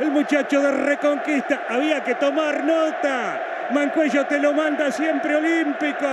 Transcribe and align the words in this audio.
el 0.00 0.10
muchacho 0.10 0.60
de 0.62 0.70
Reconquista. 0.70 1.66
Había 1.68 2.02
que 2.02 2.14
tomar 2.14 2.64
nota. 2.64 3.40
Mancuello 3.72 4.26
te 4.26 4.40
lo 4.40 4.52
manda 4.52 4.90
siempre 4.90 5.36
olímpico. 5.36 6.06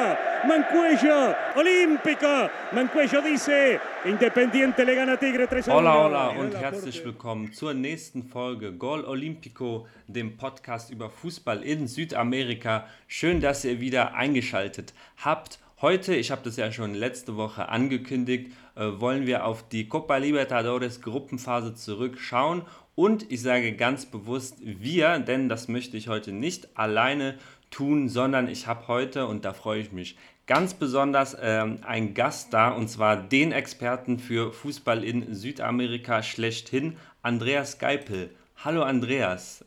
Mancuello, 0.47 1.35
olímpico. 1.55 2.49
Mancuello 2.73 3.21
dice, 3.21 3.79
Independiente 4.05 4.85
le 4.85 4.93
gana 4.93 5.17
Tigre 5.17 5.47
3 5.47 5.69
Hola, 5.69 5.97
hola 5.97 6.27
und 6.29 6.55
herzlich 6.55 7.03
willkommen 7.03 7.51
zur 7.53 7.73
nächsten 7.73 8.23
Folge 8.23 8.73
Gol 8.73 9.05
Olympico, 9.05 9.87
dem 10.07 10.37
Podcast 10.37 10.91
über 10.91 11.09
Fußball 11.09 11.63
in 11.63 11.87
Südamerika. 11.87 12.85
Schön, 13.07 13.39
dass 13.39 13.65
ihr 13.65 13.79
wieder 13.79 14.13
eingeschaltet 14.13 14.93
habt. 15.17 15.59
Heute, 15.81 16.15
ich 16.15 16.31
habe 16.31 16.41
das 16.43 16.57
ja 16.57 16.71
schon 16.71 16.93
letzte 16.93 17.37
Woche 17.37 17.69
angekündigt, 17.69 18.51
äh, 18.75 18.99
wollen 18.99 19.27
wir 19.27 19.45
auf 19.45 19.67
die 19.69 19.87
Copa 19.87 20.17
Libertadores 20.17 21.01
Gruppenphase 21.01 21.75
zurückschauen 21.75 22.63
und 22.97 23.31
ich 23.31 23.43
sage 23.43 23.73
ganz 23.73 24.07
bewusst 24.07 24.55
wir, 24.59 25.19
denn 25.19 25.49
das 25.49 25.67
möchte 25.67 25.95
ich 25.97 26.07
heute 26.07 26.31
nicht 26.31 26.67
alleine 26.73 27.37
tun, 27.69 28.09
sondern 28.09 28.49
ich 28.49 28.65
habe 28.65 28.87
heute, 28.87 29.27
und 29.27 29.45
da 29.45 29.53
freue 29.53 29.79
ich 29.81 29.91
mich 29.91 30.17
ganz 30.47 30.73
besonders, 30.73 31.37
ähm, 31.39 31.77
einen 31.85 32.15
Gast 32.15 32.55
da, 32.55 32.69
und 32.69 32.87
zwar 32.87 33.15
den 33.15 33.51
Experten 33.51 34.17
für 34.17 34.51
Fußball 34.51 35.03
in 35.03 35.35
Südamerika 35.35 36.23
schlechthin, 36.23 36.97
Andreas 37.21 37.77
Geipel. 37.77 38.31
Hallo 38.57 38.81
Andreas. 38.81 39.63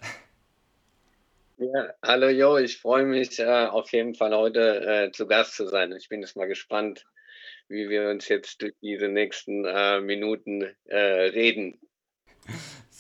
Ja, 1.59 1.95
hallo 2.03 2.31
Jo, 2.31 2.59
ich 2.59 2.79
freue 2.79 3.05
mich 3.05 3.39
äh, 3.39 3.45
auf 3.45 3.93
jeden 3.93 4.17
Fall 4.17 4.35
heute 4.35 4.81
äh, 4.85 5.13
zu 5.13 5.29
Gast 5.29 5.55
zu 5.55 5.69
sein. 5.69 5.93
Ich 5.93 6.09
bin 6.09 6.21
jetzt 6.23 6.35
mal 6.35 6.49
gespannt, 6.49 7.07
wie 7.69 7.89
wir 7.89 8.09
uns 8.09 8.27
jetzt 8.27 8.61
durch 8.61 8.75
diese 8.83 9.07
nächsten 9.07 9.65
äh, 9.67 10.01
Minuten 10.01 10.63
äh, 10.87 10.97
reden. 10.97 11.79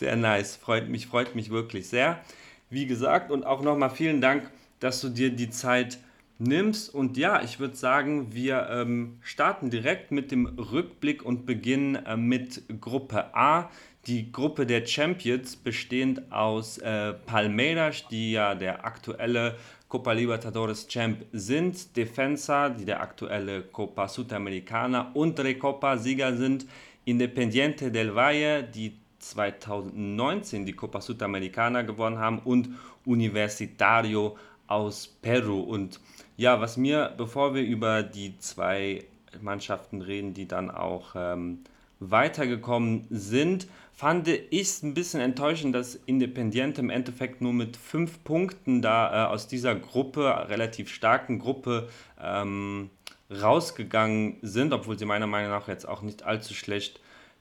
Sehr 0.00 0.16
nice, 0.16 0.56
freut 0.56 0.88
mich, 0.88 1.08
freut 1.08 1.34
mich 1.34 1.50
wirklich 1.50 1.90
sehr. 1.90 2.24
Wie 2.70 2.86
gesagt, 2.86 3.30
und 3.30 3.44
auch 3.44 3.60
nochmal 3.60 3.90
vielen 3.90 4.22
Dank, 4.22 4.50
dass 4.78 5.02
du 5.02 5.10
dir 5.10 5.28
die 5.28 5.50
Zeit 5.50 5.98
nimmst. 6.38 6.94
Und 6.94 7.18
ja, 7.18 7.42
ich 7.42 7.60
würde 7.60 7.76
sagen, 7.76 8.32
wir 8.32 8.66
ähm, 8.70 9.18
starten 9.20 9.68
direkt 9.68 10.10
mit 10.10 10.30
dem 10.30 10.46
Rückblick 10.46 11.22
und 11.22 11.44
beginnen 11.44 11.96
äh, 11.96 12.16
mit 12.16 12.62
Gruppe 12.80 13.36
A. 13.36 13.68
Die 14.06 14.32
Gruppe 14.32 14.64
der 14.64 14.86
Champions, 14.86 15.56
bestehend 15.56 16.32
aus 16.32 16.78
äh, 16.78 17.12
Palmeiras, 17.12 18.08
die 18.10 18.32
ja 18.32 18.54
der 18.54 18.86
aktuelle 18.86 19.56
Copa 19.86 20.12
Libertadores 20.12 20.88
Champ 20.88 21.26
sind, 21.32 21.94
Defensa, 21.94 22.70
die 22.70 22.86
der 22.86 23.02
aktuelle 23.02 23.64
Copa 23.64 24.08
Sudamericana 24.08 25.10
und 25.12 25.38
Recopa-Sieger 25.38 26.38
sind, 26.38 26.64
Independiente 27.04 27.92
del 27.92 28.14
Valle, 28.14 28.62
die 28.62 28.94
2019 29.20 30.66
die 30.66 30.72
Copa 30.72 31.00
Sudamericana 31.00 31.82
gewonnen 31.82 32.18
haben 32.18 32.40
und 32.40 32.70
Universitario 33.04 34.36
aus 34.66 35.06
Peru. 35.06 35.60
Und 35.60 36.00
ja, 36.36 36.60
was 36.60 36.76
mir, 36.76 37.12
bevor 37.16 37.54
wir 37.54 37.62
über 37.62 38.02
die 38.02 38.38
zwei 38.38 39.04
Mannschaften 39.40 40.02
reden, 40.02 40.34
die 40.34 40.48
dann 40.48 40.70
auch 40.70 41.14
ähm, 41.14 41.60
weitergekommen 42.00 43.06
sind, 43.10 43.68
fand 43.92 44.28
ich 44.28 44.60
es 44.60 44.82
ein 44.82 44.94
bisschen 44.94 45.20
enttäuschend, 45.20 45.74
dass 45.74 45.94
Independiente 46.06 46.80
im 46.80 46.88
Endeffekt 46.88 47.42
nur 47.42 47.52
mit 47.52 47.76
fünf 47.76 48.24
Punkten 48.24 48.80
da 48.80 49.26
äh, 49.26 49.28
aus 49.28 49.46
dieser 49.46 49.74
Gruppe, 49.74 50.48
relativ 50.48 50.88
starken 50.88 51.38
Gruppe, 51.38 51.88
ähm, 52.18 52.90
rausgegangen 53.30 54.38
sind, 54.42 54.72
obwohl 54.72 54.98
sie 54.98 55.04
meiner 55.04 55.26
Meinung 55.26 55.50
nach 55.50 55.68
jetzt 55.68 55.86
auch 55.86 56.02
nicht 56.02 56.22
allzu 56.22 56.54
schlecht 56.54 57.00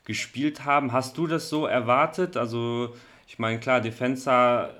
gespielt 0.09 0.65
haben. 0.65 0.91
Hast 0.91 1.19
du 1.19 1.27
das 1.27 1.49
so 1.49 1.67
erwartet? 1.67 2.35
Also, 2.35 2.95
ich 3.27 3.37
meine, 3.37 3.59
klar, 3.59 3.79
Defensa 3.79 4.73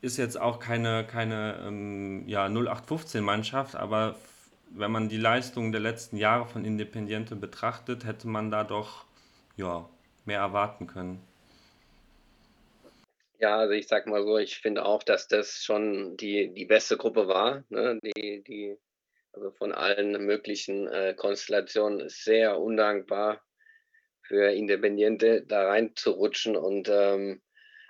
ist 0.00 0.16
jetzt 0.16 0.40
auch 0.40 0.58
keine, 0.58 1.06
keine 1.06 1.62
ähm, 1.66 2.26
ja, 2.26 2.46
0815-Mannschaft, 2.46 3.76
aber 3.76 4.16
wenn 4.70 4.90
man 4.90 5.10
die 5.10 5.18
Leistung 5.18 5.70
der 5.70 5.82
letzten 5.82 6.16
Jahre 6.16 6.46
von 6.46 6.64
Independiente 6.64 7.36
betrachtet, 7.36 8.06
hätte 8.06 8.26
man 8.26 8.50
da 8.50 8.64
doch 8.64 9.04
ja, 9.58 9.86
mehr 10.24 10.38
erwarten 10.38 10.86
können. 10.86 11.20
Ja, 13.38 13.58
also 13.58 13.74
ich 13.74 13.86
sag 13.86 14.06
mal 14.06 14.24
so, 14.24 14.38
ich 14.38 14.60
finde 14.60 14.86
auch, 14.86 15.02
dass 15.02 15.28
das 15.28 15.62
schon 15.62 16.16
die, 16.16 16.54
die 16.54 16.64
beste 16.64 16.96
Gruppe 16.96 17.28
war. 17.28 17.64
Ne? 17.68 18.00
Die, 18.02 18.42
die, 18.44 18.78
also 19.34 19.50
von 19.50 19.72
allen 19.72 20.24
möglichen 20.24 20.88
äh, 20.88 21.12
Konstellationen 21.14 22.08
sehr 22.08 22.58
undankbar 22.58 23.42
für 24.28 24.52
Independiente 24.52 25.42
da 25.46 25.66
reinzurutschen. 25.68 26.56
Und 26.56 26.88
ähm, 26.88 27.42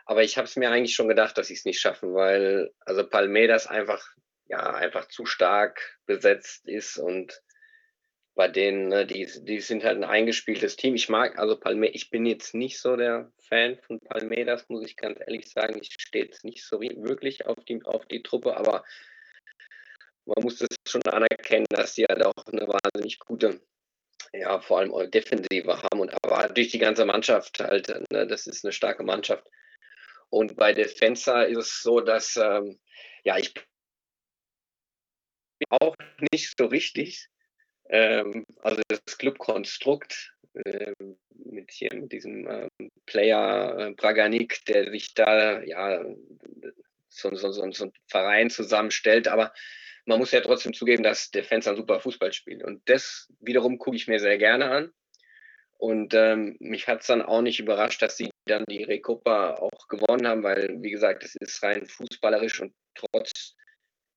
aber 0.06 0.22
ich 0.22 0.38
habe 0.38 0.46
es 0.46 0.56
mir 0.56 0.70
eigentlich 0.70 0.94
schon 0.94 1.08
gedacht, 1.08 1.36
dass 1.36 1.48
sie 1.48 1.54
es 1.54 1.66
nicht 1.66 1.80
schaffen, 1.80 2.14
weil 2.14 2.70
also 2.80 3.06
Palmeiras 3.06 3.66
einfach 3.66 4.14
ja 4.46 4.72
einfach 4.74 5.08
zu 5.08 5.26
stark 5.26 5.98
besetzt 6.06 6.66
ist 6.66 6.96
und 6.96 7.42
bei 8.38 8.46
denen, 8.46 8.86
ne, 8.86 9.04
die, 9.04 9.28
die 9.42 9.60
sind 9.60 9.82
halt 9.82 9.96
ein 9.96 10.04
eingespieltes 10.04 10.76
Team. 10.76 10.94
Ich 10.94 11.08
mag 11.08 11.36
also 11.40 11.58
Palmeiras, 11.58 11.96
ich 11.96 12.10
bin 12.10 12.24
jetzt 12.24 12.54
nicht 12.54 12.78
so 12.80 12.94
der 12.94 13.32
Fan 13.48 13.76
von 13.78 13.98
Palmeiras, 13.98 14.68
muss 14.68 14.86
ich 14.86 14.96
ganz 14.96 15.18
ehrlich 15.18 15.50
sagen. 15.50 15.76
Ich 15.82 15.92
stehe 15.98 16.26
jetzt 16.26 16.44
nicht 16.44 16.64
so 16.64 16.80
wirklich 16.80 17.46
auf 17.46 17.56
die, 17.64 17.82
auf 17.82 18.06
die 18.06 18.22
Truppe, 18.22 18.56
aber 18.56 18.84
man 20.24 20.44
muss 20.44 20.58
das 20.58 20.68
schon 20.86 21.02
anerkennen, 21.02 21.66
dass 21.68 21.96
sie 21.96 22.04
halt 22.04 22.24
auch 22.24 22.46
eine 22.46 22.68
wahnsinnig 22.68 23.18
gute 23.18 23.60
ja, 24.32 24.60
vor 24.60 24.78
allem 24.78 25.10
Defensive 25.10 25.82
haben 25.82 26.00
und 26.00 26.12
aber 26.22 26.48
durch 26.48 26.68
die 26.68 26.78
ganze 26.78 27.04
Mannschaft 27.04 27.60
halt, 27.60 27.88
ne, 28.10 28.26
das 28.26 28.46
ist 28.46 28.64
eine 28.64 28.72
starke 28.72 29.02
Mannschaft. 29.02 29.46
Und 30.30 30.56
bei 30.56 30.72
Defensa 30.72 31.42
ist 31.42 31.58
es 31.58 31.82
so, 31.82 32.00
dass 32.00 32.36
ähm, 32.36 32.78
ja, 33.24 33.38
ich 33.38 33.54
auch 35.70 35.96
nicht 36.32 36.54
so 36.56 36.66
richtig. 36.66 37.28
Ähm, 37.90 38.44
also 38.62 38.82
das 38.88 39.00
Clubkonstrukt 39.18 40.34
äh, 40.54 40.92
mit 41.30 41.70
hier 41.70 41.94
mit 41.94 42.12
diesem 42.12 42.46
ähm, 42.46 42.90
Player 43.06 43.78
äh, 43.78 43.92
Braganik, 43.92 44.64
der 44.66 44.90
sich 44.90 45.14
da 45.14 45.62
ja 45.62 46.04
so, 47.08 47.34
so, 47.34 47.50
so, 47.50 47.70
so 47.72 47.84
einen 47.84 47.92
Verein 48.06 48.50
zusammenstellt, 48.50 49.28
aber 49.28 49.52
man 50.08 50.18
muss 50.18 50.32
ja 50.32 50.40
trotzdem 50.40 50.72
zugeben, 50.72 51.02
dass 51.02 51.30
der 51.30 51.44
Fans 51.44 51.68
ein 51.68 51.76
super 51.76 52.00
Fußball 52.00 52.32
spielt. 52.32 52.64
Und 52.64 52.88
das 52.88 53.30
wiederum 53.40 53.76
gucke 53.76 53.96
ich 53.96 54.08
mir 54.08 54.18
sehr 54.18 54.38
gerne 54.38 54.70
an. 54.70 54.92
Und 55.76 56.14
ähm, 56.14 56.56
mich 56.60 56.88
hat 56.88 57.02
es 57.02 57.08
dann 57.08 57.20
auch 57.20 57.42
nicht 57.42 57.60
überrascht, 57.60 58.00
dass 58.00 58.16
sie 58.16 58.30
dann 58.46 58.64
die 58.70 58.84
Recopa 58.84 59.56
auch 59.56 59.86
gewonnen 59.88 60.26
haben, 60.26 60.42
weil, 60.42 60.76
wie 60.80 60.90
gesagt, 60.90 61.24
es 61.24 61.36
ist 61.36 61.62
rein 61.62 61.86
fußballerisch 61.86 62.60
und 62.62 62.74
trotz, 62.94 63.54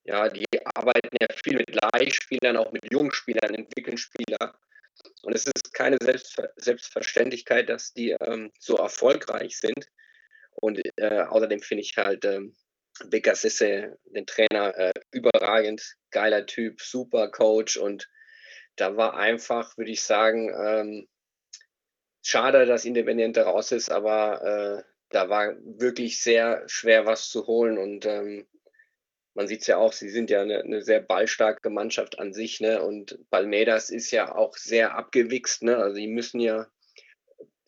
ja, 0.06 0.30
die 0.30 0.46
arbeiten 0.64 1.10
ja 1.20 1.28
viel 1.44 1.58
mit 1.58 1.76
Leihspielern, 1.76 2.56
auch 2.56 2.72
mit 2.72 2.92
Jungspielern, 2.92 3.54
entwickeln 3.54 3.98
Spieler. 3.98 4.58
Und 5.24 5.36
es 5.36 5.46
ist 5.46 5.74
keine 5.74 5.98
Selbstver 6.02 6.50
Selbstverständlichkeit, 6.56 7.68
dass 7.68 7.94
die 7.94 8.12
ähm, 8.22 8.50
so 8.60 8.78
erfolgreich 8.78 9.58
sind. 9.58 9.88
Und 10.54 10.80
äh, 10.96 11.20
außerdem 11.20 11.60
finde 11.60 11.84
ich 11.84 11.98
halt, 11.98 12.24
ähm, 12.24 12.56
Becker 13.06 13.36
Sisse, 13.36 13.98
den 14.06 14.26
Trainer, 14.26 14.78
äh, 14.78 14.92
überragend, 15.12 15.96
geiler 16.12 16.46
Typ, 16.46 16.82
super 16.82 17.30
Coach 17.30 17.78
und 17.78 18.10
da 18.76 18.98
war 18.98 19.16
einfach, 19.16 19.78
würde 19.78 19.92
ich 19.92 20.04
sagen, 20.04 20.54
ähm, 20.56 21.08
schade, 22.24 22.66
dass 22.66 22.86
Independiente 22.86 23.44
raus 23.44 23.72
ist, 23.72 23.92
aber 23.92 24.42
äh, 24.44 24.84
da 25.10 25.30
war 25.30 25.56
wirklich 25.64 26.22
sehr 26.22 26.64
schwer 26.68 27.06
was 27.06 27.30
zu 27.30 27.48
holen 27.48 27.78
und 27.78 28.06
ähm, 28.06 28.48
man 29.34 29.48
sieht 29.48 29.62
es 29.62 29.68
ja 29.68 29.78
auch, 29.78 29.94
sie 29.94 30.10
sind 30.10 30.30
ja 30.30 30.42
eine, 30.42 30.62
eine, 30.62 30.82
sehr 30.82 31.00
ballstarke 31.00 31.70
Mannschaft 31.70 32.20
an 32.20 32.34
sich, 32.34 32.60
ne? 32.60 32.82
Und 32.82 33.18
Palmeiras 33.30 33.90
ist 33.90 34.12
ja 34.12 34.36
auch 34.36 34.58
sehr 34.58 34.96
abgewichst, 34.96 35.64
ne? 35.64 35.78
Also 35.78 35.96
die 35.96 36.08
müssen 36.08 36.42
ja 36.42 36.68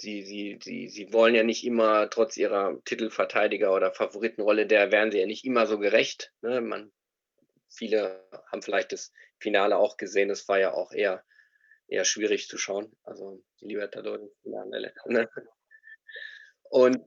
sie, 0.03 0.23
sie, 0.23 0.59
sie, 0.61 0.89
sie 0.89 1.13
wollen 1.13 1.33
ja 1.33 1.43
nicht 1.43 1.65
immer, 1.65 2.09
trotz 2.09 2.37
ihrer 2.37 2.79
Titelverteidiger 2.83 3.73
oder 3.73 3.93
Favoritenrolle, 3.93 4.67
der 4.67 4.91
werden 4.91 5.11
sie 5.11 5.19
ja 5.19 5.25
nicht 5.25 5.45
immer 5.45 5.65
so 5.65 5.79
gerecht. 5.79 6.31
Ne? 6.41 6.61
Man, 6.61 6.91
viele 7.69 8.23
haben 8.51 8.61
vielleicht 8.61 8.91
das 8.91 9.11
Finale 9.39 9.77
auch 9.77 9.97
gesehen, 9.97 10.29
das 10.29 10.47
war 10.47 10.59
ja 10.59 10.73
auch 10.73 10.91
eher, 10.91 11.23
eher 11.87 12.05
schwierig 12.05 12.47
zu 12.47 12.57
schauen. 12.57 12.95
Also 13.03 13.43
die 13.61 13.67
Libertadores-Finale. 13.67 14.93
Ne? 15.05 15.29
Und 16.69 16.99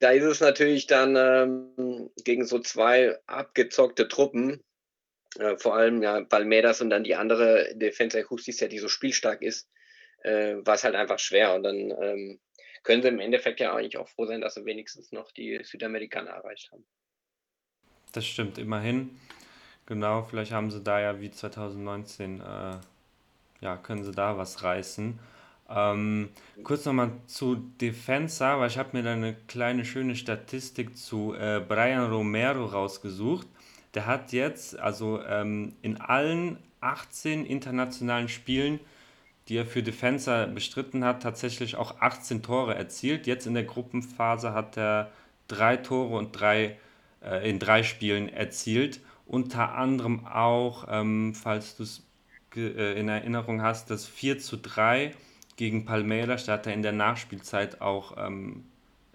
da 0.00 0.10
ist 0.10 0.24
es 0.24 0.40
natürlich 0.40 0.86
dann 0.86 1.16
ähm, 1.16 2.10
gegen 2.24 2.46
so 2.46 2.60
zwei 2.60 3.18
abgezockte 3.26 4.06
Truppen, 4.06 4.62
äh, 5.38 5.56
vor 5.56 5.74
allem 5.74 6.02
ja 6.02 6.22
Palmeiras 6.22 6.80
und 6.80 6.90
dann 6.90 7.04
die 7.04 7.16
andere 7.16 7.74
Defensa 7.74 8.20
Justicia, 8.20 8.68
die 8.68 8.78
so 8.78 8.88
spielstark 8.88 9.42
ist, 9.42 9.68
äh, 10.22 10.56
war 10.64 10.74
es 10.74 10.84
halt 10.84 10.94
einfach 10.94 11.18
schwer. 11.18 11.54
Und 11.54 11.62
dann 11.62 11.76
ähm, 11.76 12.40
können 12.82 13.02
sie 13.02 13.08
im 13.08 13.20
Endeffekt 13.20 13.60
ja 13.60 13.74
eigentlich 13.74 13.98
auch 13.98 14.08
froh 14.08 14.26
sein, 14.26 14.40
dass 14.40 14.54
sie 14.54 14.64
wenigstens 14.64 15.12
noch 15.12 15.30
die 15.32 15.60
Südamerikaner 15.62 16.30
erreicht 16.30 16.70
haben. 16.72 16.84
Das 18.12 18.26
stimmt, 18.26 18.58
immerhin. 18.58 19.18
Genau, 19.86 20.22
vielleicht 20.22 20.52
haben 20.52 20.70
sie 20.70 20.82
da 20.82 21.00
ja 21.00 21.20
wie 21.20 21.30
2019, 21.30 22.40
äh, 22.40 22.44
ja, 23.60 23.76
können 23.76 24.04
sie 24.04 24.12
da 24.12 24.36
was 24.36 24.62
reißen. 24.62 25.18
Ähm, 25.70 26.30
kurz 26.64 26.86
nochmal 26.86 27.12
zu 27.26 27.56
Defensa, 27.80 28.58
weil 28.58 28.68
ich 28.68 28.78
habe 28.78 28.96
mir 28.96 29.02
da 29.02 29.12
eine 29.12 29.34
kleine 29.48 29.84
schöne 29.84 30.16
Statistik 30.16 30.96
zu 30.96 31.34
äh, 31.34 31.60
Brian 31.66 32.10
Romero 32.10 32.64
rausgesucht. 32.64 33.46
Der 33.94 34.06
hat 34.06 34.32
jetzt 34.32 34.78
also 34.78 35.22
ähm, 35.24 35.74
in 35.82 36.00
allen 36.00 36.58
18 36.80 37.44
internationalen 37.44 38.28
Spielen, 38.28 38.80
die 39.48 39.56
er 39.56 39.66
für 39.66 39.82
Defensa 39.82 40.46
bestritten 40.46 41.04
hat, 41.04 41.22
tatsächlich 41.22 41.76
auch 41.76 42.00
18 42.00 42.42
Tore 42.42 42.74
erzielt. 42.74 43.26
Jetzt 43.26 43.46
in 43.46 43.54
der 43.54 43.64
Gruppenphase 43.64 44.52
hat 44.52 44.76
er 44.76 45.10
drei 45.48 45.76
Tore 45.76 46.16
und 46.16 46.32
drei 46.32 46.76
äh, 47.22 47.48
in 47.48 47.58
drei 47.58 47.82
Spielen 47.82 48.28
erzielt. 48.28 49.00
Unter 49.26 49.74
anderem 49.74 50.26
auch, 50.26 50.86
ähm, 50.90 51.34
falls 51.34 51.76
du 51.76 51.82
es 51.82 52.06
äh, 52.56 52.98
in 52.98 53.08
Erinnerung 53.08 53.62
hast, 53.62 53.90
das 53.90 54.06
4 54.06 54.38
zu 54.38 54.56
3 54.56 55.14
gegen 55.56 55.84
Palmeiras, 55.84 56.44
da 56.44 56.54
hat 56.54 56.66
er 56.66 56.74
in 56.74 56.82
der 56.82 56.92
Nachspielzeit 56.92 57.80
auch 57.80 58.16
ähm, 58.18 58.64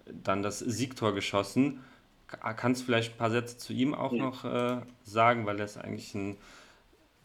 dann 0.06 0.42
das 0.42 0.58
Siegtor 0.58 1.14
geschossen. 1.14 1.80
Kannst 2.26 2.82
du 2.82 2.86
vielleicht 2.86 3.14
ein 3.14 3.18
paar 3.18 3.30
Sätze 3.30 3.58
zu 3.58 3.72
ihm 3.72 3.94
auch 3.94 4.12
ja. 4.12 4.18
noch 4.18 4.44
äh, 4.44 4.80
sagen, 5.04 5.46
weil 5.46 5.58
er 5.58 5.66
ist 5.66 5.76
eigentlich 5.76 6.14
ein 6.14 6.36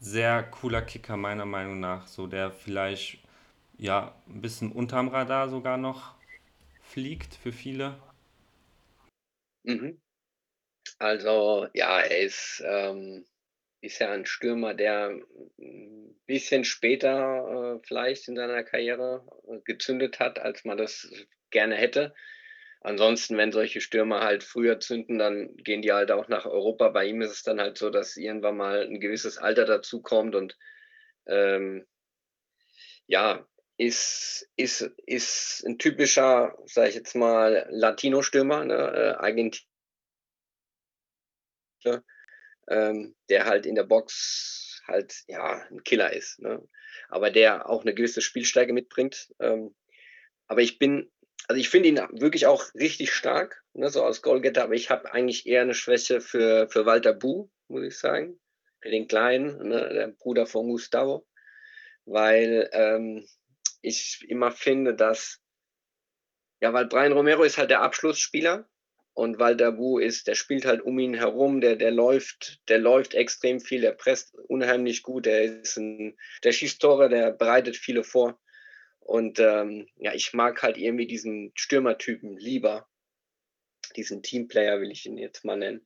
sehr 0.00 0.42
cooler 0.42 0.82
Kicker 0.82 1.16
meiner 1.16 1.44
Meinung 1.44 1.78
nach, 1.78 2.06
so 2.06 2.26
der 2.26 2.50
vielleicht 2.50 3.18
ja 3.76 4.14
ein 4.28 4.40
bisschen 4.40 4.72
unterm 4.72 5.08
Radar 5.08 5.48
sogar 5.48 5.76
noch 5.76 6.14
fliegt 6.82 7.34
für 7.34 7.52
viele. 7.52 7.96
Mhm. 9.62 10.00
Also 10.98 11.68
ja, 11.74 12.00
er 12.00 12.18
ist, 12.18 12.62
ähm, 12.66 13.24
ist 13.80 14.00
ja 14.00 14.10
ein 14.10 14.26
Stürmer, 14.26 14.74
der 14.74 15.10
ein 15.58 16.14
bisschen 16.26 16.64
später 16.64 17.76
äh, 17.76 17.86
vielleicht 17.86 18.28
in 18.28 18.36
seiner 18.36 18.62
Karriere 18.64 19.26
äh, 19.48 19.60
gezündet 19.64 20.18
hat, 20.18 20.38
als 20.38 20.64
man 20.64 20.78
das 20.78 21.10
gerne 21.50 21.76
hätte. 21.76 22.14
Ansonsten, 22.82 23.36
wenn 23.36 23.52
solche 23.52 23.80
Stürmer 23.82 24.20
halt 24.20 24.42
früher 24.42 24.80
zünden, 24.80 25.18
dann 25.18 25.54
gehen 25.56 25.82
die 25.82 25.92
halt 25.92 26.10
auch 26.10 26.28
nach 26.28 26.46
Europa. 26.46 26.88
Bei 26.88 27.04
ihm 27.06 27.20
ist 27.20 27.32
es 27.32 27.42
dann 27.42 27.60
halt 27.60 27.76
so, 27.76 27.90
dass 27.90 28.16
irgendwann 28.16 28.56
mal 28.56 28.82
ein 28.82 29.00
gewisses 29.00 29.36
Alter 29.36 29.66
dazukommt 29.66 30.34
und 30.34 30.56
ähm, 31.26 31.86
ja, 33.06 33.46
ist, 33.76 34.48
ist, 34.56 34.82
ist 35.06 35.64
ein 35.66 35.78
typischer, 35.78 36.56
sag 36.66 36.88
ich 36.88 36.94
jetzt 36.94 37.14
mal, 37.14 37.66
Latino-Stürmer, 37.70 38.64
ne? 38.64 38.74
äh, 38.74 39.10
Argentinien, 39.18 39.66
ähm, 42.68 43.16
der 43.28 43.46
halt 43.46 43.66
in 43.66 43.74
der 43.74 43.84
Box 43.84 44.82
halt 44.86 45.24
ja 45.26 45.66
ein 45.70 45.82
Killer 45.82 46.12
ist, 46.12 46.40
ne? 46.40 46.62
aber 47.08 47.30
der 47.30 47.68
auch 47.68 47.82
eine 47.82 47.94
gewisse 47.94 48.20
Spielstärke 48.20 48.72
mitbringt. 48.72 49.32
Ähm, 49.38 49.74
aber 50.46 50.62
ich 50.62 50.78
bin 50.78 51.10
also 51.50 51.58
ich 51.58 51.68
finde 51.68 51.88
ihn 51.88 51.96
wirklich 52.12 52.46
auch 52.46 52.72
richtig 52.74 53.12
stark, 53.12 53.64
ne, 53.72 53.90
so 53.90 54.04
als 54.04 54.22
Goalgetter, 54.22 54.62
aber 54.62 54.74
ich 54.74 54.88
habe 54.88 55.12
eigentlich 55.12 55.48
eher 55.48 55.62
eine 55.62 55.74
Schwäche 55.74 56.20
für, 56.20 56.68
für 56.68 56.86
Walter 56.86 57.12
Bu, 57.12 57.50
muss 57.66 57.82
ich 57.82 57.98
sagen. 57.98 58.38
Für 58.80 58.90
den 58.90 59.08
Kleinen, 59.08 59.58
ne, 59.66 59.92
der 59.92 60.06
Bruder 60.06 60.46
von 60.46 60.68
Gustavo. 60.68 61.26
Weil 62.04 62.70
ähm, 62.72 63.26
ich 63.82 64.24
immer 64.28 64.52
finde, 64.52 64.94
dass, 64.94 65.40
ja, 66.60 66.72
weil 66.72 66.86
Brian 66.86 67.10
Romero 67.10 67.42
ist 67.42 67.58
halt 67.58 67.70
der 67.70 67.82
Abschlussspieler 67.82 68.68
und 69.14 69.40
Walter 69.40 69.72
Bu 69.72 69.98
ist, 69.98 70.28
der 70.28 70.36
spielt 70.36 70.64
halt 70.64 70.82
um 70.82 71.00
ihn 71.00 71.14
herum, 71.14 71.60
der, 71.60 71.74
der 71.74 71.90
läuft, 71.90 72.60
der 72.68 72.78
läuft 72.78 73.14
extrem 73.14 73.58
viel, 73.58 73.80
der 73.80 73.90
presst 73.90 74.36
unheimlich 74.46 75.02
gut, 75.02 75.26
der 75.26 75.42
ist 75.62 75.78
ein, 75.78 76.16
der 76.44 76.52
schießt 76.52 76.80
Tore, 76.80 77.08
der 77.08 77.32
bereitet 77.32 77.76
viele 77.76 78.04
vor. 78.04 78.40
Und 79.00 79.40
ähm, 79.40 79.88
ja, 79.96 80.14
ich 80.14 80.32
mag 80.34 80.62
halt 80.62 80.76
irgendwie 80.78 81.06
diesen 81.06 81.52
Stürmertypen 81.54 82.36
lieber. 82.36 82.86
Diesen 83.96 84.22
Teamplayer 84.22 84.80
will 84.80 84.92
ich 84.92 85.06
ihn 85.06 85.18
jetzt 85.18 85.44
mal 85.44 85.56
nennen. 85.56 85.84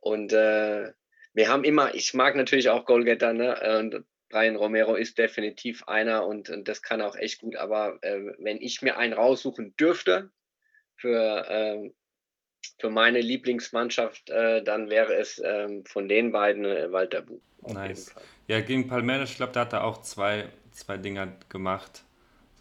Und 0.00 0.32
äh, 0.32 0.92
wir 1.34 1.48
haben 1.48 1.64
immer, 1.64 1.94
ich 1.94 2.14
mag 2.14 2.36
natürlich 2.36 2.70
auch 2.70 2.86
Goalgetter, 2.86 3.32
ne? 3.32 3.78
Und 3.78 4.04
Brian 4.30 4.56
Romero 4.56 4.94
ist 4.94 5.18
definitiv 5.18 5.84
einer 5.86 6.26
und, 6.26 6.48
und 6.48 6.66
das 6.66 6.82
kann 6.82 7.00
auch 7.02 7.16
echt 7.16 7.40
gut. 7.40 7.56
Aber 7.56 7.98
äh, 8.02 8.20
wenn 8.38 8.60
ich 8.60 8.82
mir 8.82 8.96
einen 8.96 9.12
raussuchen 9.12 9.76
dürfte 9.76 10.30
für, 10.96 11.46
äh, 11.48 11.90
für 12.78 12.90
meine 12.90 13.20
Lieblingsmannschaft, 13.20 14.30
äh, 14.30 14.62
dann 14.62 14.90
wäre 14.90 15.14
es 15.14 15.40
ähm, 15.44 15.84
von 15.84 16.08
den 16.08 16.32
beiden 16.32 16.64
äh, 16.64 16.90
Walter 16.90 17.22
Buch. 17.22 17.42
Nice. 17.66 18.14
Ja, 18.46 18.60
gegen 18.60 18.88
Palmeiras, 18.88 19.30
ich 19.30 19.36
glaube, 19.36 19.52
da 19.52 19.60
hat 19.60 19.72
er 19.72 19.84
auch 19.84 20.02
zwei, 20.02 20.48
zwei 20.72 20.96
Dinger 20.96 21.36
gemacht 21.48 22.04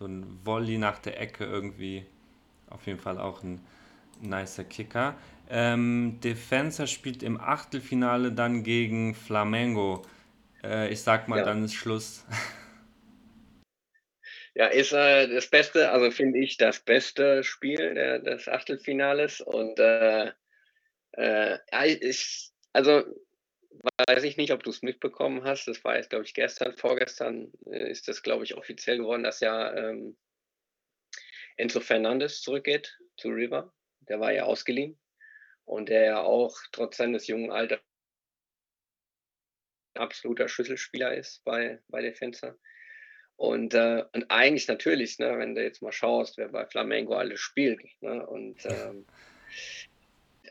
so 0.04 0.08
ein 0.08 0.40
Volley 0.44 0.78
nach 0.78 1.00
der 1.00 1.20
Ecke 1.20 1.46
irgendwie. 1.46 2.06
Auf 2.70 2.88
jeden 2.88 3.00
Fall 3.00 3.18
auch 3.18 3.42
ein 3.42 3.66
nicer 4.20 4.66
Kicker. 4.66 5.16
Ähm, 5.50 6.20
Defensa 6.22 6.88
spielt 6.88 7.24
im 7.24 7.40
Achtelfinale 7.40 8.34
dann 8.34 8.64
gegen 8.64 9.16
Flamengo. 9.16 10.06
Äh, 10.62 10.90
ich 10.90 11.02
sag 11.02 11.30
mal, 11.30 11.40
ja. 11.40 11.46
dann 11.46 11.64
ist 11.64 11.74
Schluss. 11.74 12.26
Ja, 14.56 14.68
ist 14.68 14.94
äh, 14.94 15.28
das 15.34 15.48
Beste, 15.48 15.90
also 15.90 16.12
finde 16.12 16.38
ich 16.38 16.58
das 16.58 16.80
beste 16.80 17.44
Spiel 17.44 17.96
der, 17.96 18.20
des 18.20 18.48
Achtelfinales. 18.48 19.42
Und 19.42 19.80
äh, 19.80 20.32
äh, 21.14 21.58
ich, 22.00 22.52
also 22.72 23.02
weiß 24.08 24.24
ich 24.24 24.38
nicht, 24.38 24.52
ob 24.52 24.64
du 24.64 24.70
es 24.70 24.82
mitbekommen 24.82 25.44
hast. 25.44 25.68
Das 25.68 25.84
war 25.84 25.98
jetzt, 25.98 26.10
glaube 26.10 26.26
ich, 26.26 26.34
gestern, 26.34 26.74
vorgestern 26.74 27.52
äh, 27.66 27.90
ist 27.90 28.08
das, 28.08 28.24
glaube 28.24 28.44
ich, 28.44 28.56
offiziell 28.56 28.98
geworden, 28.98 29.24
dass 29.24 29.40
ja 29.40 29.74
ähm, 29.74 30.18
Enzo 31.58 31.80
Fernandes 31.80 32.42
zurückgeht 32.42 32.98
zu 33.18 33.30
River. 33.30 33.74
Der 34.02 34.20
war 34.20 34.32
ja 34.32 34.44
ausgeliehen 34.44 35.00
und 35.66 35.90
der 35.90 36.04
ja 36.04 36.22
auch 36.22 36.58
trotz 36.72 36.98
seines 36.98 37.28
jungen 37.28 37.52
Alters 37.52 37.80
absoluter 39.96 40.48
Schlüsselspieler 40.48 41.16
ist 41.16 41.44
bei, 41.44 41.80
bei 41.88 42.02
Defensa. 42.02 42.56
Und, 43.36 43.74
äh, 43.74 44.04
und 44.14 44.30
eigentlich 44.30 44.68
natürlich, 44.68 45.20
ne, 45.20 45.38
wenn 45.38 45.56
du 45.56 45.64
jetzt 45.64 45.82
mal 45.82 45.92
schaust, 45.92 46.38
wer 46.38 46.50
bei 46.50 46.66
Flamengo 46.66 47.16
alles 47.16 47.40
spielt. 47.40 47.82
Ne, 48.02 48.26
und 48.26 48.66
ähm, 48.66 49.06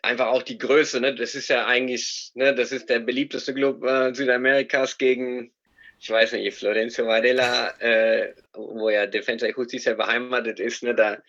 einfach 0.02 0.26
auch 0.26 0.42
die 0.42 0.58
Größe, 0.58 1.00
ne? 1.00 1.14
Das 1.14 1.34
ist 1.34 1.48
ja 1.48 1.66
eigentlich, 1.66 2.32
ne, 2.34 2.54
das 2.54 2.72
ist 2.72 2.90
der 2.90 2.98
beliebteste 2.98 3.54
Club 3.54 3.84
äh, 3.84 4.12
Südamerikas 4.12 4.98
gegen, 4.98 5.52
ich 5.98 6.10
weiß 6.10 6.32
nicht, 6.32 6.56
Florencio 6.56 7.06
Varela, 7.06 7.70
äh, 7.80 8.34
wo 8.52 8.90
ja 8.90 9.06
Defensa 9.06 9.46
Justicia 9.46 9.94
beheimatet 9.94 10.60
ist, 10.60 10.82
ne, 10.82 10.94
da 10.94 11.22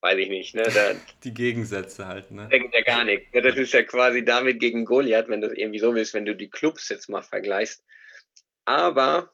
weiß 0.00 0.18
ich 0.18 0.28
nicht, 0.28 0.54
ne, 0.54 0.62
da, 0.62 0.94
Die 1.24 1.34
Gegensätze 1.34 2.06
halt, 2.06 2.30
ne? 2.30 2.48
Denkt 2.48 2.74
ja 2.74 2.82
gar 2.82 3.04
nicht. 3.04 3.32
Ne? 3.34 3.42
Das 3.42 3.56
ist 3.56 3.72
ja 3.72 3.82
quasi 3.82 4.24
damit 4.24 4.58
gegen 4.58 4.84
Goliath, 4.84 5.28
wenn 5.28 5.40
du 5.40 5.48
es 5.48 5.56
irgendwie 5.56 5.78
so 5.78 5.94
willst, 5.94 6.14
wenn 6.14 6.26
du 6.26 6.34
die 6.34 6.50
Clubs 6.50 6.88
jetzt 6.88 7.08
mal 7.08 7.22
vergleichst. 7.22 7.84
Aber 8.64 9.30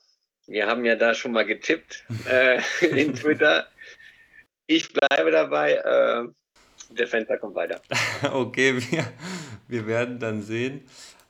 wir 0.46 0.66
haben 0.66 0.84
ja 0.84 0.96
da 0.96 1.14
schon 1.14 1.32
mal 1.32 1.46
getippt 1.46 2.04
äh, 2.28 2.60
in 2.84 3.14
Twitter. 3.14 3.68
Ich 4.66 4.92
bleibe 4.92 5.30
dabei. 5.30 5.74
Äh, 5.74 6.28
der 6.90 7.06
Fenster 7.06 7.38
kommt 7.38 7.54
weiter. 7.54 7.80
okay, 8.32 8.80
wir, 8.90 9.04
wir 9.68 9.86
werden 9.86 10.18
dann 10.18 10.42
sehen. 10.42 10.82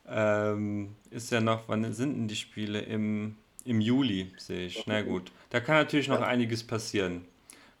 Ähm, 0.07 0.95
ist 1.09 1.31
ja 1.31 1.39
noch, 1.39 1.67
wann 1.67 1.93
sind 1.93 2.15
denn 2.15 2.27
die 2.27 2.35
Spiele? 2.35 2.81
Im, 2.81 3.35
im 3.65 3.81
Juli, 3.81 4.31
sehe 4.37 4.65
ich. 4.65 4.85
Na 4.87 5.01
gut. 5.01 5.31
Da 5.49 5.59
kann 5.59 5.75
natürlich 5.75 6.07
noch 6.07 6.21
einiges 6.21 6.63
passieren. 6.63 7.25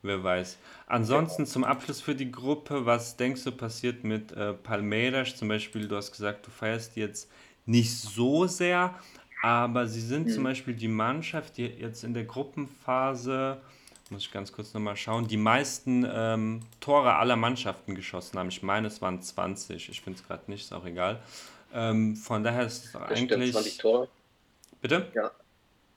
Wer 0.03 0.23
weiß. 0.23 0.57
Ansonsten 0.87 1.45
zum 1.45 1.63
Abschluss 1.63 2.01
für 2.01 2.15
die 2.15 2.31
Gruppe, 2.31 2.87
was 2.87 3.17
denkst 3.17 3.43
du 3.43 3.51
passiert 3.51 4.03
mit 4.03 4.31
äh, 4.31 4.53
Palmeiras? 4.53 5.35
Zum 5.35 5.47
Beispiel, 5.47 5.87
du 5.87 5.95
hast 5.95 6.11
gesagt, 6.11 6.47
du 6.47 6.51
feierst 6.51 6.95
jetzt 6.95 7.29
nicht 7.65 7.95
so 7.95 8.47
sehr, 8.47 8.95
aber 9.43 9.87
sie 9.87 10.01
sind 10.01 10.27
mhm. 10.27 10.31
zum 10.31 10.43
Beispiel 10.43 10.73
die 10.73 10.87
Mannschaft, 10.87 11.57
die 11.57 11.65
jetzt 11.65 12.03
in 12.03 12.15
der 12.15 12.25
Gruppenphase 12.25 13.61
muss 14.11 14.23
ich 14.23 14.31
ganz 14.31 14.51
kurz 14.51 14.73
nochmal 14.73 14.95
schauen, 14.95 15.27
die 15.27 15.37
meisten 15.37 16.05
ähm, 16.11 16.61
Tore 16.79 17.15
aller 17.15 17.35
Mannschaften 17.35 17.95
geschossen 17.95 18.37
haben. 18.37 18.49
Ich 18.49 18.61
meine, 18.61 18.87
es 18.87 19.01
waren 19.01 19.21
20. 19.21 19.89
Ich 19.89 20.01
finde 20.01 20.19
es 20.19 20.27
gerade 20.27 20.49
nicht, 20.51 20.63
ist 20.63 20.73
auch 20.73 20.85
egal. 20.85 21.21
Ähm, 21.73 22.15
von 22.15 22.43
daher 22.43 22.65
ist 22.65 22.85
es 22.85 22.95
eigentlich. 22.95 23.31
Stimmt, 23.31 23.51
20 23.53 23.77
Tore. 23.77 24.07
Bitte? 24.81 25.07
Ja. 25.15 25.31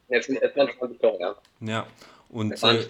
Es 0.09 0.29
waren 0.29 0.69
20 0.79 1.01
Tore, 1.01 1.19
ja. 1.21 1.35
Ja. 1.61 1.87
Und 2.29 2.63
äh, 2.63 2.85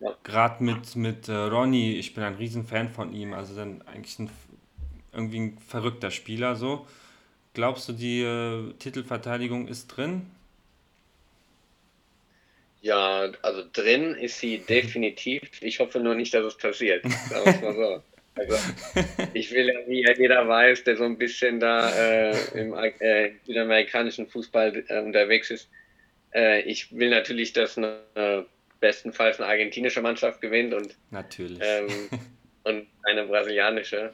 ja. 0.00 0.16
gerade 0.22 0.62
mit, 0.62 0.94
mit 0.96 1.28
äh, 1.28 1.32
Ronny, 1.32 1.94
ich 1.94 2.14
bin 2.14 2.22
ein 2.22 2.34
Riesenfan 2.34 2.90
von 2.90 3.12
ihm, 3.12 3.32
also 3.32 3.54
dann 3.54 3.82
eigentlich 3.82 4.18
ein, 4.18 4.30
irgendwie 5.12 5.40
ein 5.40 5.58
verrückter 5.58 6.10
Spieler 6.10 6.54
so. 6.56 6.86
Glaubst 7.54 7.88
du, 7.88 7.92
die 7.92 8.22
äh, 8.22 8.72
Titelverteidigung 8.74 9.68
ist 9.68 9.88
drin? 9.88 10.30
Ja, 12.84 13.32
also 13.40 13.62
drin 13.72 14.14
ist 14.14 14.40
sie 14.40 14.58
definitiv. 14.58 15.40
Ich 15.62 15.80
hoffe 15.80 16.00
nur 16.00 16.14
nicht, 16.14 16.34
dass 16.34 16.44
es 16.44 16.56
passiert. 16.58 17.04
So. 17.30 18.02
Also, 18.36 18.56
ich 19.32 19.52
will 19.52 19.68
ja, 19.68 19.74
wie 19.86 20.04
jeder 20.18 20.48
weiß, 20.48 20.82
der 20.82 20.96
so 20.96 21.04
ein 21.04 21.16
bisschen 21.16 21.60
da 21.60 21.88
äh, 21.90 22.36
im 22.58 22.74
äh, 22.74 23.30
südamerikanischen 23.46 24.26
Fußball 24.26 24.84
äh, 24.88 24.98
unterwegs 24.98 25.52
ist, 25.52 25.70
äh, 26.34 26.62
ich 26.62 26.92
will 26.92 27.10
natürlich, 27.10 27.52
dass 27.52 27.78
eine 27.78 28.46
bestenfalls 28.80 29.38
eine 29.38 29.50
argentinische 29.50 30.02
Mannschaft 30.02 30.40
gewinnt 30.40 30.74
und, 30.74 30.96
Natürlich. 31.12 31.60
ähm, 31.62 32.08
und 32.64 32.88
eine 33.04 33.24
brasilianische. 33.24 34.12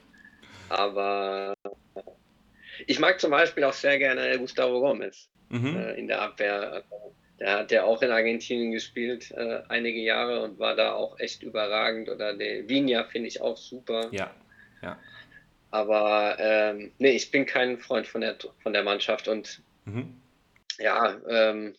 Aber 0.68 1.54
ich 2.86 2.98
mag 2.98 3.18
zum 3.18 3.30
Beispiel 3.30 3.64
auch 3.64 3.72
sehr 3.72 3.98
gerne 3.98 4.38
Gustavo 4.38 4.80
Gomez 4.80 5.30
mhm. 5.48 5.76
äh, 5.78 5.94
in 5.94 6.08
der 6.08 6.20
Abwehr. 6.20 6.72
Also, 6.74 7.14
der 7.40 7.58
hat 7.58 7.72
ja 7.72 7.84
auch 7.84 8.02
in 8.02 8.10
Argentinien 8.10 8.70
gespielt 8.70 9.30
äh, 9.32 9.62
einige 9.68 10.00
Jahre 10.00 10.42
und 10.42 10.58
war 10.58 10.76
da 10.76 10.92
auch 10.92 11.18
echt 11.18 11.42
überragend. 11.42 12.08
Oder 12.08 12.34
der 12.34 12.68
Vinja 12.68 13.04
finde 13.04 13.28
ich 13.28 13.40
auch 13.40 13.56
super. 13.56 14.08
Ja, 14.12 14.34
ja. 14.82 14.98
Aber 15.70 16.36
ähm, 16.38 16.92
nee, 16.98 17.12
ich 17.12 17.30
bin 17.30 17.46
kein 17.46 17.78
Freund 17.78 18.06
von 18.06 18.20
der, 18.20 18.36
von 18.62 18.72
der 18.72 18.82
Mannschaft 18.82 19.28
und 19.28 19.62
Mhm. 19.86 20.14
ja, 20.78 21.20
ähm, 21.28 21.74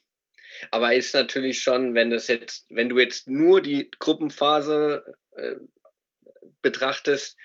aber 0.70 0.94
ist 0.94 1.14
natürlich 1.14 1.62
schon, 1.62 1.94
wenn 1.94 2.10
das 2.10 2.28
jetzt, 2.28 2.66
wenn 2.70 2.90
du 2.90 3.00
jetzt 3.00 3.28
nur 3.30 3.62
die 3.62 3.90
Gruppenphase 4.00 5.16
äh, 5.36 5.56
betrachtest, 6.62 7.38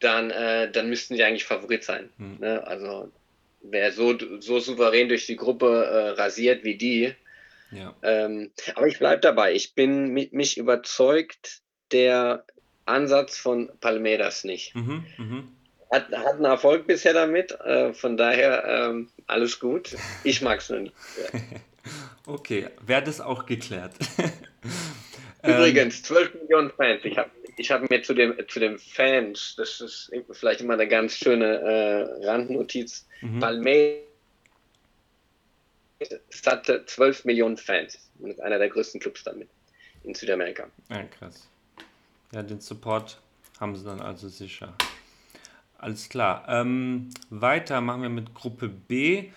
dann, 0.00 0.30
äh, 0.30 0.70
dann 0.70 0.88
müssten 0.88 1.16
sie 1.16 1.24
eigentlich 1.24 1.44
Favorit 1.44 1.84
sein. 1.84 2.10
Mhm. 2.18 2.36
Ne? 2.40 2.66
Also 2.66 3.10
wer 3.62 3.92
so, 3.92 4.16
so 4.40 4.58
souverän 4.58 5.08
durch 5.08 5.26
die 5.26 5.36
Gruppe 5.36 5.84
äh, 5.84 6.08
rasiert 6.20 6.64
wie 6.64 6.76
die. 6.76 7.14
Ja. 7.72 7.94
Ähm, 8.02 8.50
aber 8.74 8.86
ich 8.86 8.98
bleibe 8.98 9.20
dabei. 9.20 9.54
Ich 9.54 9.74
bin 9.74 10.08
mi- 10.12 10.28
mich 10.32 10.58
überzeugt, 10.58 11.60
der 11.90 12.44
Ansatz 12.84 13.36
von 13.38 13.70
Palmeiras 13.80 14.44
nicht. 14.44 14.74
Mhm. 14.74 15.04
Mhm. 15.18 15.48
Hat, 15.90 16.10
hat 16.10 16.34
einen 16.36 16.44
Erfolg 16.44 16.86
bisher 16.86 17.12
damit, 17.14 17.52
äh, 17.60 17.92
von 17.92 18.16
daher 18.16 18.64
ähm, 18.66 19.10
alles 19.26 19.58
gut. 19.60 19.94
Ich 20.24 20.40
mag 20.42 20.60
es 20.60 20.68
nur 20.70 20.80
nicht. 20.80 20.94
Okay, 22.24 22.68
wäre 22.86 23.02
das 23.02 23.20
auch 23.20 23.44
geklärt. 23.46 23.92
Ähm, 24.16 24.30
Übrigens, 25.56 26.04
12 26.04 26.34
Millionen 26.34 26.70
Fans. 26.70 27.00
Ich 27.04 27.18
habe 27.18 27.30
ich 27.56 27.70
hab 27.72 27.90
mir 27.90 28.00
zu 28.02 28.14
dem, 28.14 28.36
zu 28.48 28.60
den 28.60 28.78
Fans, 28.78 29.54
das 29.56 29.80
ist 29.80 30.12
vielleicht 30.30 30.60
immer 30.60 30.74
eine 30.74 30.86
ganz 30.86 31.16
schöne 31.16 31.58
äh, 31.60 32.24
Randnotiz, 32.26 33.06
Mhm. 33.20 33.40
Palmeiras 33.40 34.02
hatte 36.46 36.84
12 36.86 37.24
Millionen 37.24 37.56
Fans. 37.56 37.98
Und 38.18 38.30
ist 38.30 38.40
einer 38.40 38.58
der 38.58 38.68
größten 38.68 39.00
Clubs 39.00 39.24
damit 39.24 39.48
in 40.04 40.14
Südamerika. 40.14 40.68
Ja, 40.88 41.02
krass. 41.04 41.48
Ja, 42.32 42.42
den 42.42 42.60
Support 42.60 43.20
haben 43.60 43.76
sie 43.76 43.84
dann 43.84 44.00
also 44.00 44.28
sicher. 44.28 44.74
Alles 45.78 46.08
klar. 46.08 46.44
Ähm, 46.48 47.10
weiter 47.30 47.80
machen 47.80 48.02
wir 48.02 48.08
mit 48.08 48.34
Gruppe 48.34 48.68
B, 48.68 49.30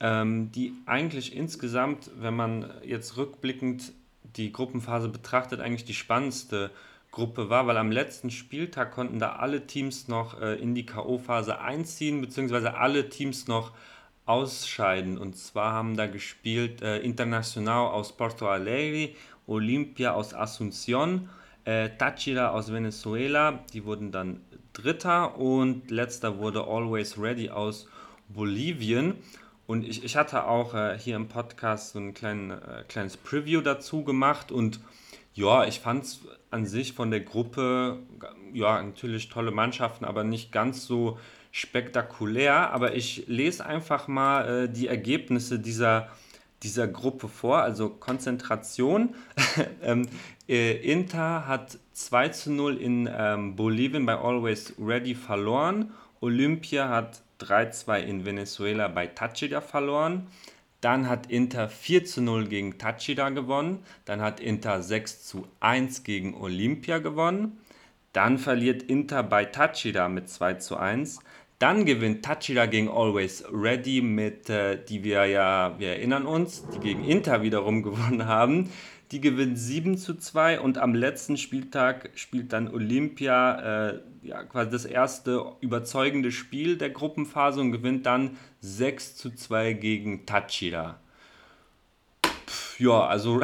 ähm, 0.00 0.52
die 0.52 0.72
eigentlich 0.86 1.34
insgesamt, 1.34 2.10
wenn 2.16 2.34
man 2.34 2.72
jetzt 2.84 3.16
rückblickend 3.16 3.92
die 4.36 4.52
Gruppenphase 4.52 5.08
betrachtet, 5.08 5.60
eigentlich 5.60 5.84
die 5.84 5.94
spannendste 5.94 6.70
Gruppe 7.10 7.50
war, 7.50 7.66
weil 7.66 7.76
am 7.76 7.90
letzten 7.90 8.30
Spieltag 8.30 8.92
konnten 8.92 9.18
da 9.18 9.36
alle 9.36 9.66
Teams 9.66 10.06
noch 10.06 10.40
äh, 10.40 10.54
in 10.54 10.74
die 10.74 10.86
K.O.-Phase 10.86 11.58
einziehen, 11.58 12.20
beziehungsweise 12.20 12.74
alle 12.74 13.08
Teams 13.08 13.48
noch 13.48 13.72
ausscheiden. 14.30 15.18
Und 15.18 15.36
zwar 15.36 15.72
haben 15.72 15.96
da 15.96 16.06
gespielt 16.06 16.82
äh, 16.82 16.98
Internacional 16.98 17.88
aus 17.88 18.16
Porto 18.16 18.48
Alegre, 18.48 19.14
Olimpia 19.48 20.12
aus 20.12 20.34
Asunción, 20.34 21.28
äh, 21.64 21.88
Táchira 21.98 22.50
aus 22.50 22.72
Venezuela, 22.72 23.64
die 23.72 23.84
wurden 23.84 24.12
dann 24.12 24.40
Dritter 24.72 25.36
und 25.36 25.90
letzter 25.90 26.38
wurde 26.38 26.62
Always 26.62 27.18
Ready 27.18 27.50
aus 27.50 27.88
Bolivien. 28.28 29.14
Und 29.66 29.84
ich, 29.84 30.04
ich 30.04 30.16
hatte 30.16 30.44
auch 30.44 30.74
äh, 30.74 30.96
hier 30.96 31.16
im 31.16 31.26
Podcast 31.26 31.92
so 31.92 31.98
ein 31.98 32.14
klein, 32.14 32.52
äh, 32.52 32.84
kleines 32.86 33.16
Preview 33.16 33.60
dazu 33.60 34.04
gemacht 34.04 34.52
und 34.52 34.80
ja, 35.34 35.64
ich 35.64 35.80
fand 35.80 36.04
es 36.04 36.20
an 36.50 36.66
sich 36.66 36.92
von 36.92 37.10
der 37.10 37.20
Gruppe, 37.20 37.98
ja, 38.52 38.82
natürlich 38.82 39.28
tolle 39.28 39.52
Mannschaften, 39.52 40.04
aber 40.04 40.24
nicht 40.24 40.50
ganz 40.50 40.86
so 40.86 41.18
spektakulär. 41.50 42.72
Aber 42.72 42.94
ich 42.94 43.24
lese 43.26 43.64
einfach 43.66 44.08
mal 44.08 44.64
äh, 44.64 44.68
die 44.68 44.88
Ergebnisse 44.88 45.58
dieser, 45.58 46.08
dieser 46.62 46.88
Gruppe 46.88 47.28
vor, 47.28 47.62
also 47.62 47.88
Konzentration. 47.88 49.14
ähm, 49.82 50.06
äh, 50.48 50.76
Inter 50.76 51.46
hat 51.46 51.78
2 51.92 52.28
zu 52.30 52.52
0 52.52 52.76
in 52.76 53.08
ähm, 53.12 53.56
Bolivien 53.56 54.06
bei 54.06 54.16
Always 54.16 54.74
Ready 54.78 55.14
verloren. 55.14 55.92
Olympia 56.20 56.88
hat 56.88 57.22
3-2 57.40 58.00
in 58.00 58.24
Venezuela 58.24 58.88
bei 58.88 59.06
Táchira 59.06 59.60
verloren. 59.60 60.26
Dann 60.80 61.08
hat 61.08 61.30
Inter 61.30 61.68
4 61.68 62.04
zu 62.04 62.22
0 62.22 62.48
gegen 62.48 62.78
Táchira 62.78 63.30
gewonnen. 63.30 63.84
Dann 64.04 64.20
hat 64.20 64.40
Inter 64.40 64.82
6 64.82 65.26
zu 65.26 65.46
1 65.60 66.04
gegen 66.04 66.34
Olympia 66.34 66.98
gewonnen. 66.98 67.58
Dann 68.12 68.38
verliert 68.38 68.82
Inter 68.82 69.22
bei 69.22 69.44
Táchira 69.44 70.08
mit 70.08 70.28
2 70.28 70.54
zu 70.54 70.76
1. 70.76 71.20
Dann 71.60 71.84
gewinnt 71.84 72.24
Táchira 72.24 72.64
gegen 72.64 72.88
Always 72.88 73.44
Ready 73.52 74.00
mit, 74.00 74.48
äh, 74.48 74.82
die 74.82 75.04
wir 75.04 75.26
ja, 75.26 75.78
wir 75.78 75.90
erinnern 75.90 76.24
uns, 76.24 76.66
die 76.70 76.80
gegen 76.80 77.04
Inter 77.04 77.42
wiederum 77.42 77.82
gewonnen 77.84 78.24
haben. 78.24 78.70
Die 79.10 79.20
gewinnt 79.20 79.58
7 79.58 79.98
zu 79.98 80.14
2 80.14 80.60
und 80.60 80.78
am 80.78 80.94
letzten 80.94 81.36
Spieltag 81.36 82.10
spielt 82.14 82.54
dann 82.54 82.72
Olympia 82.72 83.90
äh, 83.90 84.00
ja, 84.22 84.42
quasi 84.44 84.70
das 84.70 84.86
erste 84.86 85.52
überzeugende 85.60 86.32
Spiel 86.32 86.78
der 86.78 86.90
Gruppenphase 86.90 87.60
und 87.60 87.72
gewinnt 87.72 88.06
dann 88.06 88.38
6 88.60 89.16
zu 89.16 89.30
2 89.30 89.74
gegen 89.74 90.24
Táchira. 90.24 90.98
Pff, 92.24 92.80
ja, 92.80 93.06
also 93.06 93.42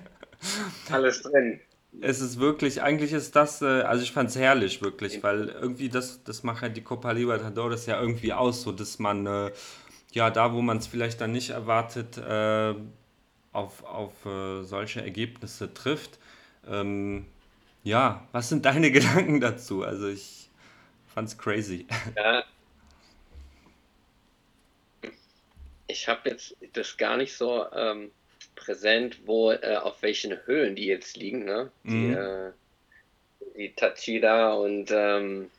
Alles 0.90 1.20
drin. 1.20 1.60
Es 2.00 2.20
ist 2.20 2.38
wirklich, 2.38 2.82
eigentlich 2.82 3.12
ist 3.12 3.36
das, 3.36 3.62
äh, 3.62 3.82
also 3.82 4.02
ich 4.02 4.12
fand 4.12 4.30
es 4.30 4.36
herrlich, 4.36 4.82
wirklich, 4.82 5.22
weil 5.22 5.48
irgendwie 5.48 5.88
das, 5.88 6.22
das 6.24 6.42
macht 6.42 6.62
halt 6.62 6.76
die 6.76 6.82
Copa 6.82 7.12
Libertadores 7.12 7.86
ja 7.86 8.00
irgendwie 8.00 8.32
aus, 8.32 8.62
so 8.62 8.72
dass 8.72 8.98
man, 8.98 9.26
äh, 9.26 9.52
ja, 10.12 10.30
da 10.30 10.52
wo 10.52 10.62
man 10.62 10.78
es 10.78 10.86
vielleicht 10.86 11.20
dann 11.20 11.32
nicht 11.32 11.50
erwartet, 11.50 12.18
äh, 12.18 12.74
auf, 13.52 13.84
auf 13.84 14.26
äh, 14.26 14.62
solche 14.62 15.00
Ergebnisse 15.00 15.72
trifft. 15.72 16.18
Ähm, 16.68 17.26
ja, 17.84 18.26
was 18.32 18.48
sind 18.50 18.64
deine 18.66 18.90
Gedanken 18.92 19.40
dazu? 19.40 19.82
Also 19.82 20.08
ich 20.08 20.50
fand's 21.06 21.38
crazy. 21.38 21.86
Ja. 22.16 22.44
Ich 25.86 26.08
habe 26.08 26.28
jetzt 26.30 26.56
das 26.74 26.96
gar 26.96 27.16
nicht 27.16 27.34
so 27.34 27.64
ähm, 27.72 28.10
präsent, 28.56 29.18
wo 29.26 29.52
äh, 29.52 29.76
auf 29.76 30.02
welchen 30.02 30.44
Höhen 30.46 30.74
die 30.74 30.86
jetzt 30.86 31.16
liegen, 31.16 31.44
ne? 31.44 31.70
Die, 31.84 31.90
Mhm. 31.90 32.12
äh, 32.12 32.52
die 33.56 33.72
Tachida 33.74 34.54
und, 34.54 34.90
ähm, 34.90 35.50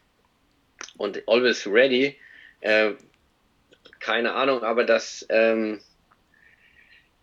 und 0.97 1.23
Always 1.27 1.65
Ready. 1.67 2.15
Äh, 2.61 2.91
keine 3.99 4.33
Ahnung, 4.33 4.63
aber 4.63 4.83
das, 4.83 5.25
ähm, 5.29 5.79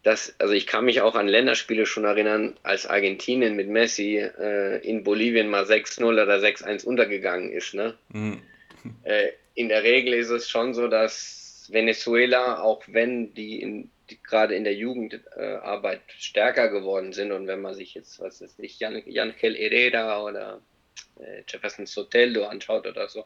das, 0.02 0.34
also 0.38 0.52
ich 0.52 0.66
kann 0.66 0.84
mich 0.84 1.00
auch 1.00 1.14
an 1.14 1.28
Länderspiele 1.28 1.86
schon 1.86 2.04
erinnern, 2.04 2.58
als 2.62 2.86
Argentinien 2.86 3.56
mit 3.56 3.68
Messi 3.68 4.18
äh, 4.18 4.78
in 4.86 5.02
Bolivien 5.02 5.48
mal 5.48 5.64
6-0 5.64 6.04
oder 6.04 6.38
6-1 6.38 6.84
untergegangen 6.84 7.50
ist, 7.50 7.74
ne? 7.74 7.94
Mhm. 8.10 8.42
Äh, 9.04 9.30
in 9.54 9.68
der 9.68 9.82
Regel 9.82 10.14
ist 10.14 10.30
es 10.30 10.48
schon 10.50 10.74
so, 10.74 10.88
dass 10.88 11.68
Venezuela, 11.70 12.60
auch 12.60 12.82
wenn 12.88 13.32
die, 13.34 13.62
in, 13.62 13.90
die 14.10 14.22
gerade 14.22 14.54
in 14.54 14.64
der 14.64 14.74
Jugendarbeit 14.74 16.02
stärker 16.18 16.68
geworden 16.68 17.12
sind 17.12 17.32
und 17.32 17.46
wenn 17.46 17.60
man 17.60 17.74
sich 17.74 17.94
jetzt, 17.94 18.20
was 18.20 18.40
ist 18.40 18.58
nicht, 18.58 18.80
Jan, 18.80 18.96
Angel 18.96 19.56
Herrera 19.56 20.22
oder 20.22 20.60
äh, 21.18 21.42
Jefferson 21.48 21.86
Soteldo 21.86 22.44
anschaut 22.46 22.86
oder 22.86 23.08
so, 23.08 23.24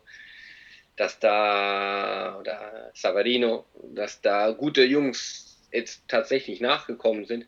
dass 0.96 1.18
da, 1.18 2.38
oder 2.38 2.90
Savarino, 2.94 3.66
dass 3.94 4.20
da 4.20 4.50
gute 4.50 4.84
Jungs 4.84 5.68
jetzt 5.72 6.08
tatsächlich 6.08 6.60
nachgekommen 6.60 7.24
sind. 7.24 7.46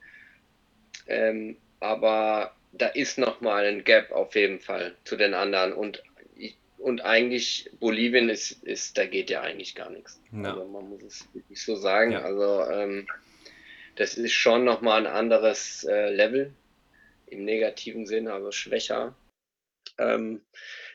Ähm, 1.06 1.56
aber 1.80 2.54
da 2.72 2.86
ist 2.86 3.18
nochmal 3.18 3.66
ein 3.66 3.84
Gap 3.84 4.12
auf 4.12 4.34
jeden 4.34 4.60
Fall 4.60 4.94
zu 5.04 5.16
den 5.16 5.34
anderen 5.34 5.72
und 5.72 6.02
und 6.80 7.02
eigentlich 7.02 7.70
Bolivien 7.78 8.28
ist, 8.28 8.62
ist, 8.64 8.96
da 8.96 9.06
geht 9.06 9.30
ja 9.30 9.42
eigentlich 9.42 9.74
gar 9.74 9.90
nichts. 9.90 10.20
Ja. 10.32 10.54
Also 10.54 10.66
man 10.66 10.88
muss 10.88 11.02
es 11.02 11.28
wirklich 11.34 11.62
so 11.62 11.76
sagen. 11.76 12.12
Ja. 12.12 12.22
Also 12.22 12.64
ähm, 12.70 13.06
das 13.96 14.16
ist 14.16 14.32
schon 14.32 14.64
nochmal 14.64 15.06
ein 15.06 15.12
anderes 15.12 15.84
äh, 15.84 16.10
Level 16.10 16.54
im 17.26 17.44
negativen 17.44 18.06
Sinn, 18.06 18.28
aber 18.28 18.50
schwächer. 18.52 19.14
Ähm, 19.98 20.40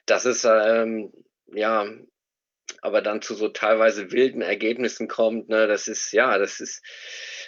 das 0.05 0.25
ist 0.25 0.45
ähm, 0.45 1.13
ja, 1.53 1.87
aber 2.81 3.01
dann 3.01 3.21
zu 3.21 3.35
so 3.35 3.49
teilweise 3.49 4.11
wilden 4.11 4.41
Ergebnissen 4.41 5.07
kommt, 5.07 5.49
ne, 5.49 5.67
das 5.67 5.87
ist 5.87 6.11
ja, 6.11 6.37
das 6.37 6.59
ist 6.59 6.83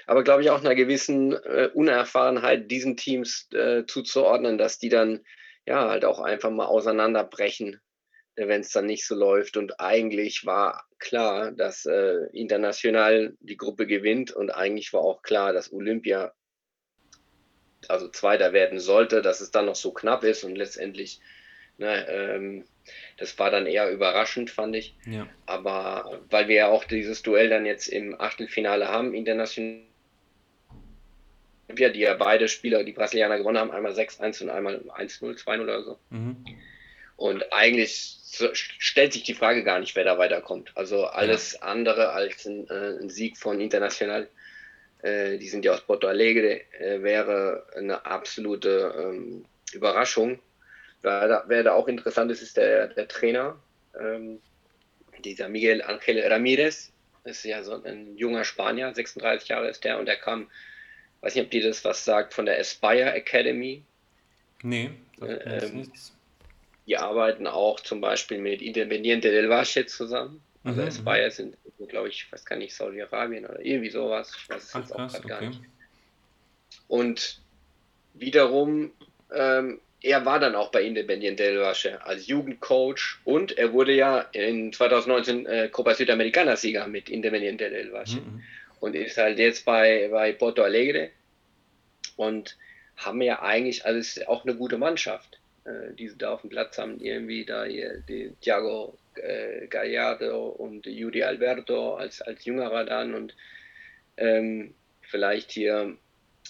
aber 0.05 0.23
glaube 0.23 0.43
ich 0.43 0.51
auch 0.51 0.59
einer 0.59 0.75
gewissen 0.75 1.33
äh, 1.33 1.69
Unerfahrenheit 1.73 2.69
diesen 2.69 2.97
Teams 2.97 3.49
äh, 3.51 3.85
zuzuordnen, 3.85 4.57
dass 4.57 4.77
die 4.77 4.89
dann 4.89 5.25
ja 5.65 5.89
halt 5.89 6.05
auch 6.05 6.19
einfach 6.19 6.51
mal 6.51 6.67
auseinanderbrechen, 6.67 7.81
wenn 8.37 8.61
es 8.61 8.71
dann 8.71 8.85
nicht 8.85 9.05
so 9.05 9.15
läuft. 9.15 9.57
Und 9.57 9.79
eigentlich 9.79 10.45
war 10.45 10.85
klar, 10.99 11.51
dass 11.51 11.85
äh, 11.85 12.27
international 12.31 13.35
die 13.39 13.57
Gruppe 13.57 13.87
gewinnt 13.87 14.31
und 14.31 14.51
eigentlich 14.51 14.93
war 14.93 15.01
auch 15.01 15.21
klar, 15.23 15.53
dass 15.53 15.73
Olympia 15.73 16.33
also 17.87 18.07
Zweiter 18.09 18.53
werden 18.53 18.79
sollte, 18.79 19.21
dass 19.21 19.41
es 19.41 19.51
dann 19.51 19.65
noch 19.65 19.75
so 19.75 19.91
knapp 19.91 20.23
ist 20.23 20.43
und 20.43 20.55
letztendlich, 20.55 21.19
ne, 21.77 22.07
ähm, 22.09 22.65
das 23.17 23.37
war 23.39 23.51
dann 23.51 23.65
eher 23.65 23.89
überraschend, 23.91 24.49
fand 24.49 24.75
ich. 24.75 24.95
Ja. 25.05 25.27
Aber 25.45 26.21
weil 26.29 26.47
wir 26.47 26.55
ja 26.55 26.67
auch 26.67 26.83
dieses 26.83 27.21
Duell 27.21 27.49
dann 27.49 27.65
jetzt 27.65 27.87
im 27.87 28.19
Achtelfinale 28.19 28.87
haben, 28.87 29.13
international, 29.13 29.83
die 31.69 31.99
ja 31.99 32.13
beide 32.13 32.47
Spieler, 32.47 32.83
die 32.83 32.93
Brasilianer 32.93 33.37
gewonnen 33.37 33.57
haben, 33.57 33.71
einmal 33.71 33.93
6-1 33.93 34.43
und 34.43 34.49
einmal 34.49 34.77
1-0, 34.77 35.37
2-0 35.37 35.61
oder 35.61 35.83
so. 35.83 35.99
Mhm. 36.09 36.45
Und 37.17 37.51
eigentlich 37.51 38.17
stellt 38.53 39.13
sich 39.13 39.23
die 39.23 39.33
Frage 39.33 39.63
gar 39.63 39.79
nicht, 39.79 39.95
wer 39.95 40.03
da 40.03 40.19
weiterkommt. 40.19 40.71
Also 40.75 41.05
alles 41.05 41.53
ja. 41.53 41.61
andere 41.61 42.11
als 42.11 42.45
ein, 42.45 42.67
äh, 42.69 42.99
ein, 43.01 43.09
Sieg 43.09 43.37
von 43.37 43.59
International, 43.59 44.29
äh, 45.01 45.39
die 45.39 45.49
sind 45.49 45.65
ja 45.65 45.73
aus 45.73 45.81
Porto 45.81 46.07
Alegre, 46.07 46.61
äh, 46.79 47.01
wäre 47.01 47.65
eine 47.75 48.05
absolute 48.05 48.93
ähm, 48.95 49.45
Überraschung. 49.73 50.39
Wer 51.01 51.27
da, 51.27 51.43
wer 51.47 51.63
da, 51.63 51.73
auch 51.73 51.87
interessant 51.87 52.31
ist, 52.31 52.43
ist 52.43 52.57
der, 52.57 52.87
der 52.89 53.07
Trainer, 53.07 53.57
ähm, 53.99 54.39
dieser 55.23 55.49
Miguel 55.49 55.81
Ángel 55.81 56.19
Ramírez. 56.19 56.91
ist 57.23 57.43
ja 57.45 57.63
so 57.63 57.81
ein 57.83 58.15
junger 58.15 58.43
Spanier, 58.43 58.93
36 58.93 59.49
Jahre 59.49 59.69
ist 59.69 59.83
der 59.83 59.97
und 59.97 60.07
er 60.07 60.17
kam, 60.17 60.51
weiß 61.21 61.33
nicht, 61.33 61.45
ob 61.45 61.49
dir 61.51 61.63
das 61.63 61.83
was 61.83 62.05
sagt, 62.05 62.35
von 62.35 62.45
der 62.45 62.59
Aspire 62.59 63.13
Academy. 63.13 63.81
Nee, 64.61 64.91
das 65.19 65.71
ähm, 65.71 65.77
nichts 65.77 66.16
die 66.87 66.97
arbeiten 66.97 67.47
auch 67.47 67.79
zum 67.81 68.01
Beispiel 68.01 68.39
mit 68.39 68.61
Independiente 68.61 69.29
del 69.29 69.49
Valle 69.49 69.85
zusammen. 69.85 70.41
Also 70.63 70.81
mhm, 70.81 70.87
Aspire 70.87 71.25
mhm. 71.25 71.31
sind, 71.31 71.57
glaube 71.89 72.09
ich, 72.09 72.23
ich 72.23 72.31
weiß 72.31 72.45
gar 72.45 72.55
nicht, 72.55 72.73
Saudi-Arabien 72.73 73.45
oder 73.45 73.63
irgendwie 73.63 73.89
sowas. 73.89 74.33
Ich 74.37 74.49
weiß 74.49 74.63
es 74.63 74.75
Ach, 74.75 74.79
jetzt 74.79 74.91
auch 74.93 74.97
gerade 74.97 75.17
okay. 75.17 75.27
gar 75.27 75.41
nicht. 75.41 75.61
Und 76.87 77.39
wiederum, 78.13 78.91
ähm, 79.33 79.81
er 80.01 80.25
war 80.25 80.39
dann 80.39 80.55
auch 80.55 80.71
bei 80.71 80.83
Independiente 80.83 81.43
del 81.43 81.59
Valle 81.59 82.05
als 82.05 82.27
Jugendcoach 82.27 83.19
und 83.25 83.57
er 83.57 83.73
wurde 83.73 83.93
ja 83.93 84.21
in 84.31 84.71
2019 84.71 85.45
äh, 85.45 85.69
Copa 85.69 85.93
Südamericana-Sieger 85.93 86.87
mit 86.87 87.09
Independiente 87.09 87.69
del 87.69 87.91
Valle. 87.91 88.11
Mhm, 88.11 88.33
mhm. 88.33 88.43
Und 88.79 88.95
ist 88.95 89.17
halt 89.17 89.39
jetzt 89.39 89.65
bei, 89.65 90.07
bei 90.09 90.31
Porto 90.31 90.61
Alegre 90.63 91.09
und 92.15 92.57
haben 92.95 93.21
ja 93.21 93.41
eigentlich 93.41 93.85
alles 93.85 94.25
auch 94.27 94.45
eine 94.45 94.55
gute 94.55 94.77
Mannschaft 94.77 95.39
die 95.97 96.07
sie 96.07 96.17
da 96.17 96.33
auf 96.33 96.41
dem 96.41 96.49
Platz 96.49 96.77
haben, 96.77 96.99
irgendwie 96.99 97.45
da 97.45 97.65
hier 97.65 98.03
die 98.07 98.31
Thiago 98.41 98.97
äh, 99.15 99.67
Gallardo 99.67 100.47
und 100.47 100.85
Judy 100.85 101.23
Alberto 101.23 101.95
als, 101.95 102.21
als 102.21 102.45
Jüngerer 102.45 102.85
dann 102.85 103.13
und 103.13 103.35
ähm, 104.17 104.73
vielleicht 105.01 105.51
hier 105.51 105.95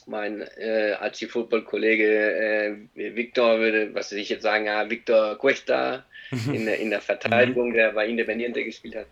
mein 0.05 0.41
äh, 0.57 0.95
Archie-Football-Kollege 1.00 2.88
äh, 2.95 3.15
Victor 3.15 3.59
würde, 3.59 3.93
was 3.93 4.12
ich 4.12 4.29
jetzt 4.29 4.43
sagen, 4.43 4.65
ja, 4.65 4.89
Victor 4.89 5.38
Cuesta 5.38 6.05
in, 6.31 6.65
der, 6.65 6.79
in 6.79 6.89
der 6.89 7.01
Verteidigung, 7.01 7.74
der 7.74 7.91
bei 7.91 8.07
Independiente 8.07 8.63
gespielt 8.63 8.95
hat, 8.95 9.07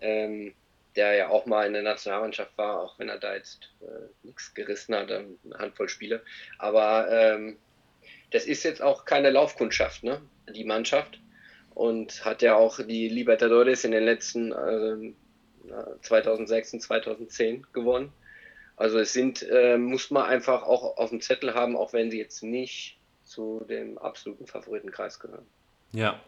ähm, 0.00 0.54
der 0.94 1.14
ja 1.14 1.28
auch 1.28 1.46
mal 1.46 1.66
in 1.66 1.72
der 1.72 1.82
Nationalmannschaft 1.82 2.56
war, 2.56 2.80
auch 2.80 2.98
wenn 2.98 3.08
er 3.08 3.18
da 3.18 3.34
jetzt 3.34 3.70
äh, 3.80 4.08
nichts 4.22 4.54
gerissen 4.54 4.94
hat, 4.94 5.10
eine 5.10 5.26
Handvoll 5.58 5.88
Spiele. 5.88 6.22
Aber 6.58 7.08
ähm, 7.10 7.56
das 8.32 8.46
ist 8.46 8.62
jetzt 8.62 8.82
auch 8.82 9.04
keine 9.04 9.30
Laufkundschaft, 9.30 10.02
ne? 10.02 10.20
die 10.54 10.64
Mannschaft. 10.64 11.20
Und 11.74 12.24
hat 12.24 12.42
ja 12.42 12.54
auch 12.54 12.80
die 12.84 13.08
Libertadores 13.08 13.84
in 13.84 13.92
den 13.92 14.04
letzten 14.04 14.52
äh, 14.52 15.12
2006 16.02 16.74
und 16.74 16.80
2010 16.80 17.66
gewonnen. 17.72 18.12
Also 18.76 18.98
es 18.98 19.12
sind, 19.12 19.46
äh, 19.48 19.78
muss 19.78 20.10
man 20.10 20.24
einfach 20.24 20.64
auch 20.64 20.98
auf 20.98 21.10
dem 21.10 21.20
Zettel 21.20 21.54
haben, 21.54 21.76
auch 21.76 21.92
wenn 21.92 22.10
sie 22.10 22.18
jetzt 22.18 22.42
nicht 22.42 22.98
zu 23.24 23.64
dem 23.68 23.96
absoluten 23.96 24.46
Favoritenkreis 24.46 25.18
gehören. 25.18 25.46
Ja, 25.92 26.20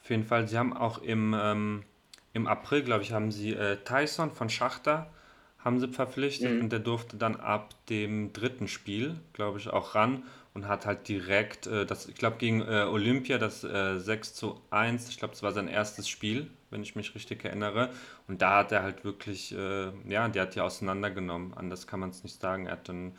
auf 0.00 0.08
jeden 0.08 0.24
Fall. 0.24 0.48
Sie 0.48 0.56
haben 0.56 0.74
auch 0.74 1.02
im, 1.02 1.36
ähm, 1.38 1.84
im 2.32 2.46
April, 2.46 2.82
glaube 2.82 3.02
ich, 3.02 3.12
haben 3.12 3.30
sie 3.30 3.52
äh, 3.52 3.76
Tyson 3.84 4.30
von 4.30 4.48
Schachter 4.48 5.10
haben 5.58 5.80
sie 5.80 5.88
verpflichtet 5.88 6.52
mhm. 6.52 6.60
und 6.62 6.72
der 6.72 6.78
durfte 6.78 7.16
dann 7.16 7.36
ab 7.36 7.74
dem 7.90 8.32
dritten 8.32 8.68
Spiel, 8.68 9.16
glaube 9.32 9.58
ich, 9.58 9.68
auch 9.68 9.94
ran 9.94 10.22
und 10.58 10.66
hat 10.66 10.86
halt 10.86 11.06
direkt, 11.08 11.68
äh, 11.68 11.86
das, 11.86 12.08
ich 12.08 12.16
glaube, 12.16 12.36
gegen 12.38 12.62
äh, 12.62 12.82
Olympia 12.90 13.38
das 13.38 13.62
äh, 13.62 13.98
6 14.00 14.34
zu 14.34 14.60
1, 14.70 15.08
ich 15.08 15.18
glaube, 15.18 15.32
das 15.32 15.42
war 15.44 15.52
sein 15.52 15.68
erstes 15.68 16.08
Spiel, 16.08 16.50
wenn 16.70 16.82
ich 16.82 16.96
mich 16.96 17.14
richtig 17.14 17.44
erinnere. 17.44 17.90
Und 18.26 18.42
da 18.42 18.58
hat 18.58 18.72
er 18.72 18.82
halt 18.82 19.04
wirklich, 19.04 19.54
äh, 19.54 19.92
ja, 20.08 20.26
der 20.28 20.42
hat 20.42 20.56
die 20.56 20.60
auseinandergenommen. 20.60 21.54
Anders 21.54 21.86
kann 21.86 22.00
man 22.00 22.10
es 22.10 22.24
nicht 22.24 22.40
sagen. 22.40 22.66
Er 22.66 22.72
hat 22.72 22.88
dann, 22.88 23.14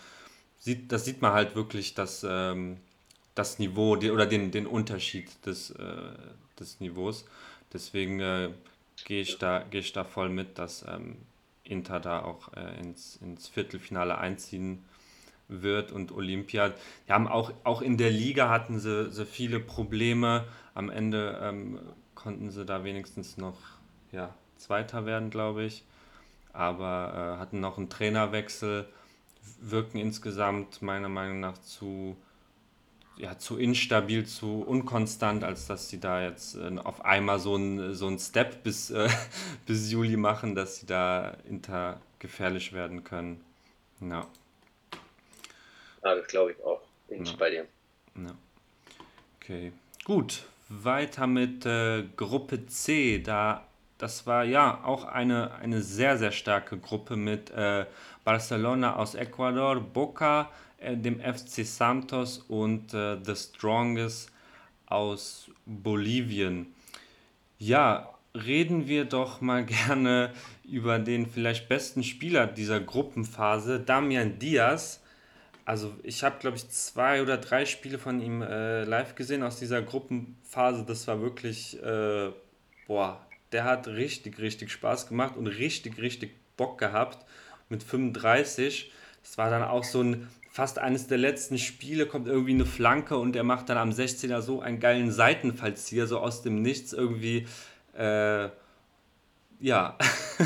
sieht, 0.58 0.91
das 0.91 1.06
sieht 1.06 1.21
man 1.21 1.32
halt 1.32 1.56
wirklich, 1.56 1.93
dass 1.93 2.25
ähm, 2.30 2.78
das 3.36 3.58
Niveau 3.58 3.95
die, 3.95 4.12
oder 4.12 4.25
den, 4.25 4.52
den 4.52 4.67
Unterschied 4.67 5.30
des, 5.45 5.71
äh, 5.71 5.95
des 6.60 6.82
Niveaus. 6.82 7.25
Deswegen 7.71 8.19
äh, 8.19 8.49
gehe 9.06 9.21
ich, 9.21 9.38
da, 9.38 9.63
geh 9.69 9.80
ich 9.80 9.93
da 9.93 10.04
voll 10.04 10.28
mit, 10.28 10.58
dass 10.60 10.86
ähm, 10.89 11.15
Inter 11.63 12.02
da 12.02 12.23
auch 12.23 12.52
ins, 12.82 13.17
ins 13.17 13.47
Viertelfinale 13.47 14.17
einziehen 14.17 14.84
wird 15.49 15.91
und 15.91 16.12
Olympia. 16.12 16.73
Die 17.07 17.12
haben 17.12 17.27
auch, 17.27 17.51
auch 17.63 17.81
in 17.81 17.97
der 17.97 18.12
Liga 18.12 18.49
hatten 18.49 18.79
sie, 18.79 19.12
sie 19.12 19.25
viele 19.25 19.59
Probleme. 19.59 20.45
Am 20.73 20.89
Ende 20.89 21.39
ähm, 21.41 21.79
konnten 22.15 22.51
sie 22.51 22.65
da 22.65 22.83
wenigstens 22.83 23.38
noch 23.38 23.57
ja, 24.12 24.33
Zweiter 24.57 25.05
werden, 25.05 25.29
glaube 25.29 25.63
ich. 25.63 25.83
Aber 26.53 27.35
äh, 27.35 27.39
hatten 27.39 27.59
noch 27.59 27.77
einen 27.77 27.89
Trainerwechsel, 27.89 28.88
wirken 29.62 29.97
insgesamt 29.97 30.81
meiner 30.81 31.09
Meinung 31.09 31.39
nach 31.39 31.57
zu, 31.57 32.15
ja, 33.17 33.38
zu 33.38 33.57
instabil, 33.57 34.25
zu 34.25 34.62
unkonstant, 34.62 35.43
als 35.43 35.67
dass 35.67 35.89
sie 35.89 35.99
da 35.99 36.23
jetzt 36.23 36.55
äh, 36.55 36.77
auf 36.83 37.05
einmal 37.05 37.39
so 37.39 37.55
einen 37.55 37.93
so 37.93 38.15
Step 38.17 38.63
bis, 38.63 38.91
äh, 38.91 39.09
bis 39.65 39.91
Juli 39.91 40.17
machen, 40.17 40.55
dass 40.55 40.77
sie 40.77 40.85
da 40.85 41.38
inter 41.47 41.99
gefährlich 42.19 42.73
werden 42.73 43.03
können. 43.03 43.41
Ja. 44.01 44.21
Ja, 44.21 44.27
das 46.01 46.27
glaube 46.27 46.51
ich 46.51 46.63
auch. 46.63 46.81
Bin 47.07 47.25
ja. 47.25 47.31
ich 47.31 47.38
bei 47.38 47.49
dir. 47.49 47.67
Ja. 48.15 48.35
Okay. 49.38 49.71
Gut. 50.03 50.43
Weiter 50.69 51.25
mit 51.25 51.65
äh, 51.65 52.03
Gruppe 52.15 52.67
C. 52.67 53.19
Da, 53.19 53.65
das 53.97 54.27
war 54.27 54.43
ja 54.43 54.83
auch 54.83 55.05
eine, 55.05 55.55
eine 55.55 55.81
sehr, 55.81 56.17
sehr 56.17 56.31
starke 56.31 56.77
Gruppe 56.77 57.15
mit 57.15 57.49
äh, 57.49 57.85
Barcelona 58.23 58.95
aus 58.95 59.15
Ecuador, 59.15 59.79
Boca, 59.79 60.51
äh, 60.77 60.95
dem 60.95 61.19
FC 61.19 61.65
Santos 61.65 62.38
und 62.47 62.93
äh, 62.93 63.17
The 63.23 63.35
Strongest 63.35 64.31
aus 64.85 65.49
Bolivien. 65.65 66.73
Ja, 67.57 68.13
reden 68.35 68.88
wir 68.88 69.05
doch 69.05 69.41
mal 69.41 69.65
gerne 69.88 70.31
über 70.63 70.99
den 70.99 71.25
vielleicht 71.25 71.67
besten 71.67 72.03
Spieler 72.03 72.45
dieser 72.45 72.79
Gruppenphase, 72.79 73.79
Damian 73.79 74.38
Diaz 74.38 74.98
also 75.69 75.93
ich 76.01 76.23
habe, 76.23 76.39
glaube 76.39 76.58
ich, 76.58 76.67
zwei 76.69 77.21
oder 77.21 77.38
drei 77.38 77.63
Spiele 77.63 77.99
von 77.99 78.19
ihm 78.21 78.41
äh, 78.41 78.86
live 78.86 79.13
gesehen 79.13 79.43
aus 79.43 79.60
dieser 79.60 79.84
Gruppenphase. 79.84 80.84
Das 80.84 81.08
war 81.08 81.21
wirklich, 81.21 81.79
äh, 81.84 82.32
boah, 82.88 83.23
der 83.51 83.65
hat 83.65 83.88
richtig, 83.88 84.39
richtig 84.39 84.71
Spaß 84.71 85.08
gemacht 85.10 85.38
und 85.38 85.45
richtig, 85.45 85.99
richtig 85.99 86.32
Bock 86.58 86.79
gehabt 86.79 87.23
mit 87.69 87.84
35. 87.84 88.91
Das 89.21 89.38
war 89.38 89.51
dann 89.51 89.62
auch 89.62 89.84
so 89.84 90.01
ein, 90.01 90.27
fast 90.49 90.79
eines 90.79 91.05
der 91.05 91.19
letzten 91.19 91.60
Spiele, 91.60 92.08
kommt 92.08 92.27
irgendwie 92.27 92.55
eine 92.55 92.65
Flanke 92.65 93.19
und 93.19 93.36
er 93.36 93.43
macht 93.43 93.69
dann 93.69 93.77
am 93.77 93.91
16er 93.91 94.41
so 94.41 94.62
einen 94.62 94.79
geilen 94.79 95.12
Seitenfallzieher, 95.12 96.08
so 96.08 96.17
aus 96.17 96.41
dem 96.41 96.63
Nichts 96.63 96.93
irgendwie. 96.93 97.45
Äh, 97.95 98.49
ja, 99.60 99.99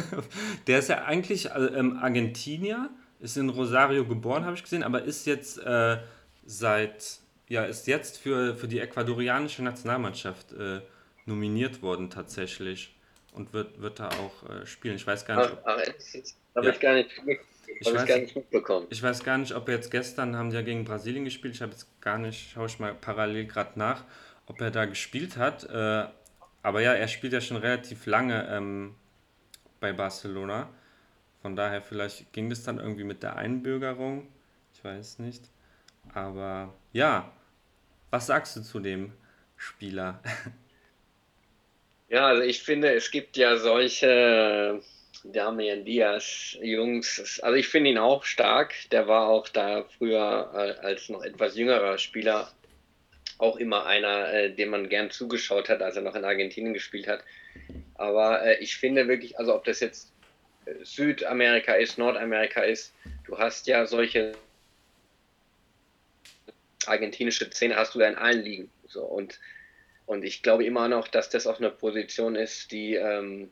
der 0.67 0.79
ist 0.79 0.89
ja 0.89 1.05
eigentlich 1.05 1.49
äh, 1.51 1.59
ähm, 1.59 1.95
Argentinier 1.95 2.89
ist 3.23 3.37
in 3.37 3.49
Rosario 3.49 4.05
geboren, 4.05 4.43
habe 4.43 4.55
ich 4.55 4.63
gesehen, 4.63 4.83
aber 4.83 5.03
ist 5.03 5.25
jetzt 5.25 5.57
äh, 5.59 5.97
seit, 6.45 7.19
ja, 7.47 7.63
ist 7.63 7.87
jetzt 7.87 8.17
für, 8.17 8.55
für 8.55 8.67
die 8.67 8.79
ecuadorianische 8.79 9.63
Nationalmannschaft 9.63 10.51
äh, 10.51 10.81
nominiert 11.25 11.81
worden 11.81 12.09
tatsächlich 12.09 12.93
und 13.31 13.53
wird, 13.53 13.81
wird 13.81 13.99
da 13.99 14.09
auch 14.09 14.49
äh, 14.49 14.65
spielen. 14.65 14.97
Ich 14.97 15.07
weiß 15.07 15.25
gar 15.25 15.41
nicht. 15.41 15.53
Ob, 15.53 15.61
ach, 15.63 15.77
habe 16.55 16.67
ja. 16.67 16.73
ich 16.73 16.79
gar 16.81 16.93
nicht 16.95 17.09
ich 17.79 17.93
weiß, 17.93 18.05
gar 18.05 18.17
nicht 18.17 18.35
mitbekommen. 18.35 18.87
Ich 18.89 19.01
weiß 19.01 19.23
gar 19.23 19.37
nicht, 19.37 19.55
ob 19.55 19.69
er 19.69 19.75
jetzt 19.75 19.89
gestern 19.89 20.35
haben 20.35 20.49
die 20.49 20.57
ja 20.57 20.61
gegen 20.61 20.83
Brasilien 20.83 21.23
gespielt. 21.23 21.55
Ich 21.55 21.61
habe 21.61 21.71
jetzt 21.71 21.87
gar 22.01 22.17
nicht, 22.17 22.51
schaue 22.51 22.67
ich 22.67 22.77
mal 22.79 22.93
parallel 22.93 23.45
gerade 23.45 23.79
nach, 23.79 24.03
ob 24.47 24.59
er 24.59 24.69
da 24.69 24.83
gespielt 24.83 25.37
hat. 25.37 25.63
Äh, 25.63 26.05
aber 26.61 26.81
ja, 26.81 26.93
er 26.93 27.07
spielt 27.07 27.31
ja 27.31 27.39
schon 27.39 27.57
relativ 27.57 28.05
lange 28.05 28.47
ähm, 28.49 28.95
bei 29.79 29.93
Barcelona. 29.93 30.69
Von 31.43 31.57
daher, 31.57 31.81
vielleicht 31.81 32.31
ging 32.31 32.49
das 32.49 32.63
dann 32.63 32.79
irgendwie 32.79 33.03
mit 33.03 33.21
der 33.21 33.35
Einbürgerung. 33.35 34.29
Ich 34.73 34.81
weiß 34.81 35.19
nicht. 35.19 35.43
Aber 36.13 36.73
ja, 36.93 37.29
was 38.11 38.27
sagst 38.27 38.55
du 38.55 38.61
zu 38.61 38.79
dem 38.79 39.11
Spieler? 39.57 40.21
Ja, 42.07 42.27
also 42.27 42.43
ich 42.43 42.61
finde, 42.61 42.93
es 42.93 43.09
gibt 43.09 43.37
ja 43.37 43.57
solche 43.57 44.81
Damian 45.23 45.83
Diaz, 45.83 46.55
Jungs, 46.61 47.39
also 47.41 47.55
ich 47.57 47.67
finde 47.67 47.89
ihn 47.89 47.97
auch 47.97 48.23
stark. 48.23 48.73
Der 48.91 49.07
war 49.07 49.27
auch 49.27 49.49
da 49.49 49.83
früher 49.97 50.51
äh, 50.53 50.85
als 50.85 51.09
noch 51.09 51.23
etwas 51.23 51.57
jüngerer 51.57 51.97
Spieler 51.97 52.51
auch 53.37 53.57
immer 53.57 53.85
einer, 53.85 54.31
äh, 54.31 54.53
dem 54.53 54.69
man 54.69 54.87
gern 54.89 55.09
zugeschaut 55.09 55.67
hat, 55.67 55.81
als 55.81 55.97
er 55.97 56.03
noch 56.03 56.15
in 56.15 56.23
Argentinien 56.23 56.73
gespielt 56.73 57.07
hat. 57.07 57.23
Aber 57.95 58.45
äh, 58.45 58.59
ich 58.59 58.77
finde 58.77 59.07
wirklich, 59.07 59.39
also 59.39 59.55
ob 59.55 59.65
das 59.65 59.81
jetzt 59.81 60.12
Südamerika 60.83 61.73
ist, 61.73 61.97
Nordamerika 61.97 62.61
ist, 62.61 62.93
du 63.25 63.37
hast 63.37 63.67
ja 63.67 63.85
solche 63.85 64.33
argentinische 66.85 67.49
Szene 67.49 67.75
hast 67.75 67.95
du 67.95 67.99
ja 67.99 68.09
in 68.09 68.15
allen 68.15 68.43
Ligen. 68.43 68.71
So, 68.87 69.03
und, 69.03 69.39
und 70.05 70.23
ich 70.23 70.43
glaube 70.43 70.65
immer 70.65 70.87
noch, 70.87 71.07
dass 71.07 71.29
das 71.29 71.47
auch 71.47 71.59
eine 71.59 71.69
Position 71.69 72.35
ist, 72.35 72.71
die 72.71 72.95
ähm, 72.95 73.49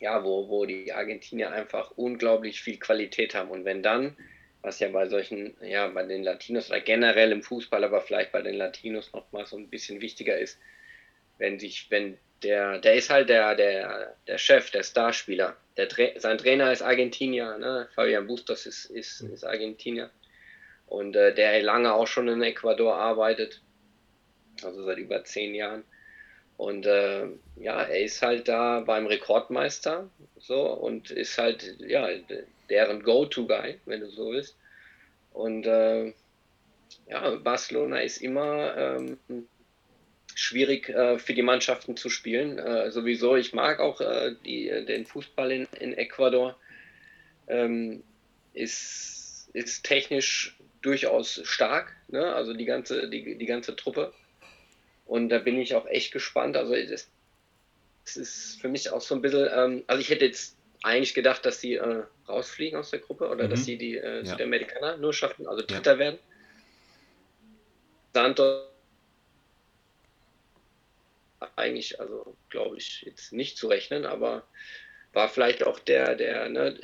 ja, 0.00 0.24
wo, 0.24 0.48
wo 0.48 0.64
die 0.64 0.92
Argentinier 0.92 1.52
einfach 1.52 1.92
unglaublich 1.92 2.62
viel 2.62 2.78
Qualität 2.78 3.34
haben. 3.34 3.50
Und 3.50 3.64
wenn 3.64 3.82
dann, 3.82 4.16
was 4.62 4.80
ja 4.80 4.88
bei 4.88 5.06
solchen, 5.06 5.54
ja, 5.62 5.86
bei 5.88 6.02
den 6.04 6.24
Latinos 6.24 6.70
oder 6.70 6.80
generell 6.80 7.30
im 7.32 7.42
Fußball, 7.42 7.84
aber 7.84 8.00
vielleicht 8.00 8.32
bei 8.32 8.42
den 8.42 8.54
Latinos 8.54 9.12
noch 9.12 9.30
mal 9.30 9.46
so 9.46 9.56
ein 9.58 9.68
bisschen 9.68 10.00
wichtiger 10.00 10.38
ist, 10.38 10.58
wenn 11.38 11.58
sich, 11.58 11.90
wenn 11.90 12.18
der, 12.42 12.78
der 12.78 12.94
ist 12.94 13.10
halt 13.10 13.28
der, 13.28 13.54
der, 13.54 14.16
der 14.26 14.38
Chef, 14.38 14.70
der 14.70 14.82
Starspieler. 14.82 15.56
Der, 15.86 16.20
sein 16.20 16.38
Trainer 16.38 16.72
ist 16.72 16.82
Argentinier, 16.82 17.58
ne? 17.58 17.88
Fabian 17.94 18.26
Bustos 18.26 18.66
ist, 18.66 18.86
ist, 18.86 19.20
ist 19.22 19.44
Argentinier. 19.44 20.10
Und 20.86 21.16
äh, 21.16 21.34
der 21.34 21.62
lange 21.62 21.92
auch 21.92 22.06
schon 22.06 22.28
in 22.28 22.42
Ecuador 22.42 22.96
arbeitet, 22.96 23.60
also 24.62 24.84
seit 24.84 24.98
über 24.98 25.24
zehn 25.24 25.54
Jahren. 25.54 25.84
Und 26.56 26.84
äh, 26.84 27.26
ja, 27.56 27.82
er 27.82 28.02
ist 28.02 28.20
halt 28.20 28.48
da 28.48 28.80
beim 28.80 29.06
Rekordmeister 29.06 30.10
so 30.38 30.60
und 30.60 31.10
ist 31.10 31.38
halt 31.38 31.76
ja 31.78 32.06
deren 32.68 33.02
Go-To-Guy, 33.02 33.80
wenn 33.86 34.00
du 34.00 34.10
so 34.10 34.32
willst. 34.32 34.56
Und 35.32 35.66
äh, 35.66 36.12
ja, 37.08 37.30
Barcelona 37.36 38.00
ist 38.00 38.18
immer 38.18 38.76
ähm, 38.76 39.18
schwierig 40.50 40.88
äh, 40.88 41.18
für 41.18 41.32
die 41.32 41.42
Mannschaften 41.42 41.96
zu 41.96 42.10
spielen. 42.10 42.58
Äh, 42.58 42.90
sowieso, 42.90 43.36
ich 43.36 43.52
mag 43.52 43.78
auch 43.78 44.00
äh, 44.00 44.34
die, 44.44 44.66
den 44.86 45.06
Fußball 45.06 45.52
in, 45.52 45.68
in 45.78 45.94
Ecuador. 45.94 46.56
Ähm, 47.46 48.02
ist, 48.52 49.48
ist 49.52 49.84
technisch 49.84 50.56
durchaus 50.82 51.40
stark, 51.44 51.94
ne? 52.08 52.34
also 52.34 52.52
die 52.52 52.64
ganze, 52.64 53.08
die, 53.08 53.38
die 53.38 53.46
ganze 53.46 53.76
Truppe. 53.76 54.12
Und 55.06 55.28
da 55.28 55.38
bin 55.38 55.58
ich 55.58 55.74
auch 55.74 55.86
echt 55.86 56.12
gespannt. 56.12 56.56
Also 56.56 56.74
das, 56.74 57.08
das 58.04 58.16
ist 58.16 58.60
für 58.60 58.68
mich 58.68 58.90
auch 58.90 59.00
so 59.00 59.14
ein 59.14 59.22
bisschen, 59.22 59.48
ähm, 59.54 59.84
also 59.86 60.00
ich 60.00 60.10
hätte 60.10 60.24
jetzt 60.24 60.56
eigentlich 60.82 61.14
gedacht, 61.14 61.46
dass 61.46 61.60
sie 61.60 61.74
äh, 61.74 62.02
rausfliegen 62.28 62.78
aus 62.78 62.90
der 62.90 63.00
Gruppe 63.00 63.28
oder 63.28 63.44
mhm. 63.44 63.50
dass 63.50 63.64
sie 63.64 63.78
die 63.78 63.96
äh, 63.96 64.18
ja. 64.18 64.24
Südamerikaner 64.24 64.96
nur 64.96 65.12
schaffen, 65.12 65.46
also 65.46 65.64
Dritter 65.64 65.92
ja. 65.92 65.98
werden. 65.98 66.18
Santos 68.14 68.69
eigentlich, 71.56 72.00
also 72.00 72.36
glaube 72.48 72.76
ich, 72.76 73.02
jetzt 73.02 73.32
nicht 73.32 73.56
zu 73.56 73.68
rechnen, 73.68 74.04
aber 74.04 74.44
war 75.12 75.28
vielleicht 75.28 75.64
auch 75.64 75.78
der, 75.78 76.14
der 76.14 76.48
ne, 76.48 76.78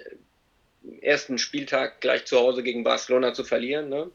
ersten 1.01 1.39
Spieltag 1.39 2.01
gleich 2.01 2.25
zu 2.25 2.39
Hause 2.39 2.63
gegen 2.63 2.85
Barcelona 2.85 3.35
zu 3.35 3.45
verlieren. 3.45 3.89
Ne? 3.89 4.11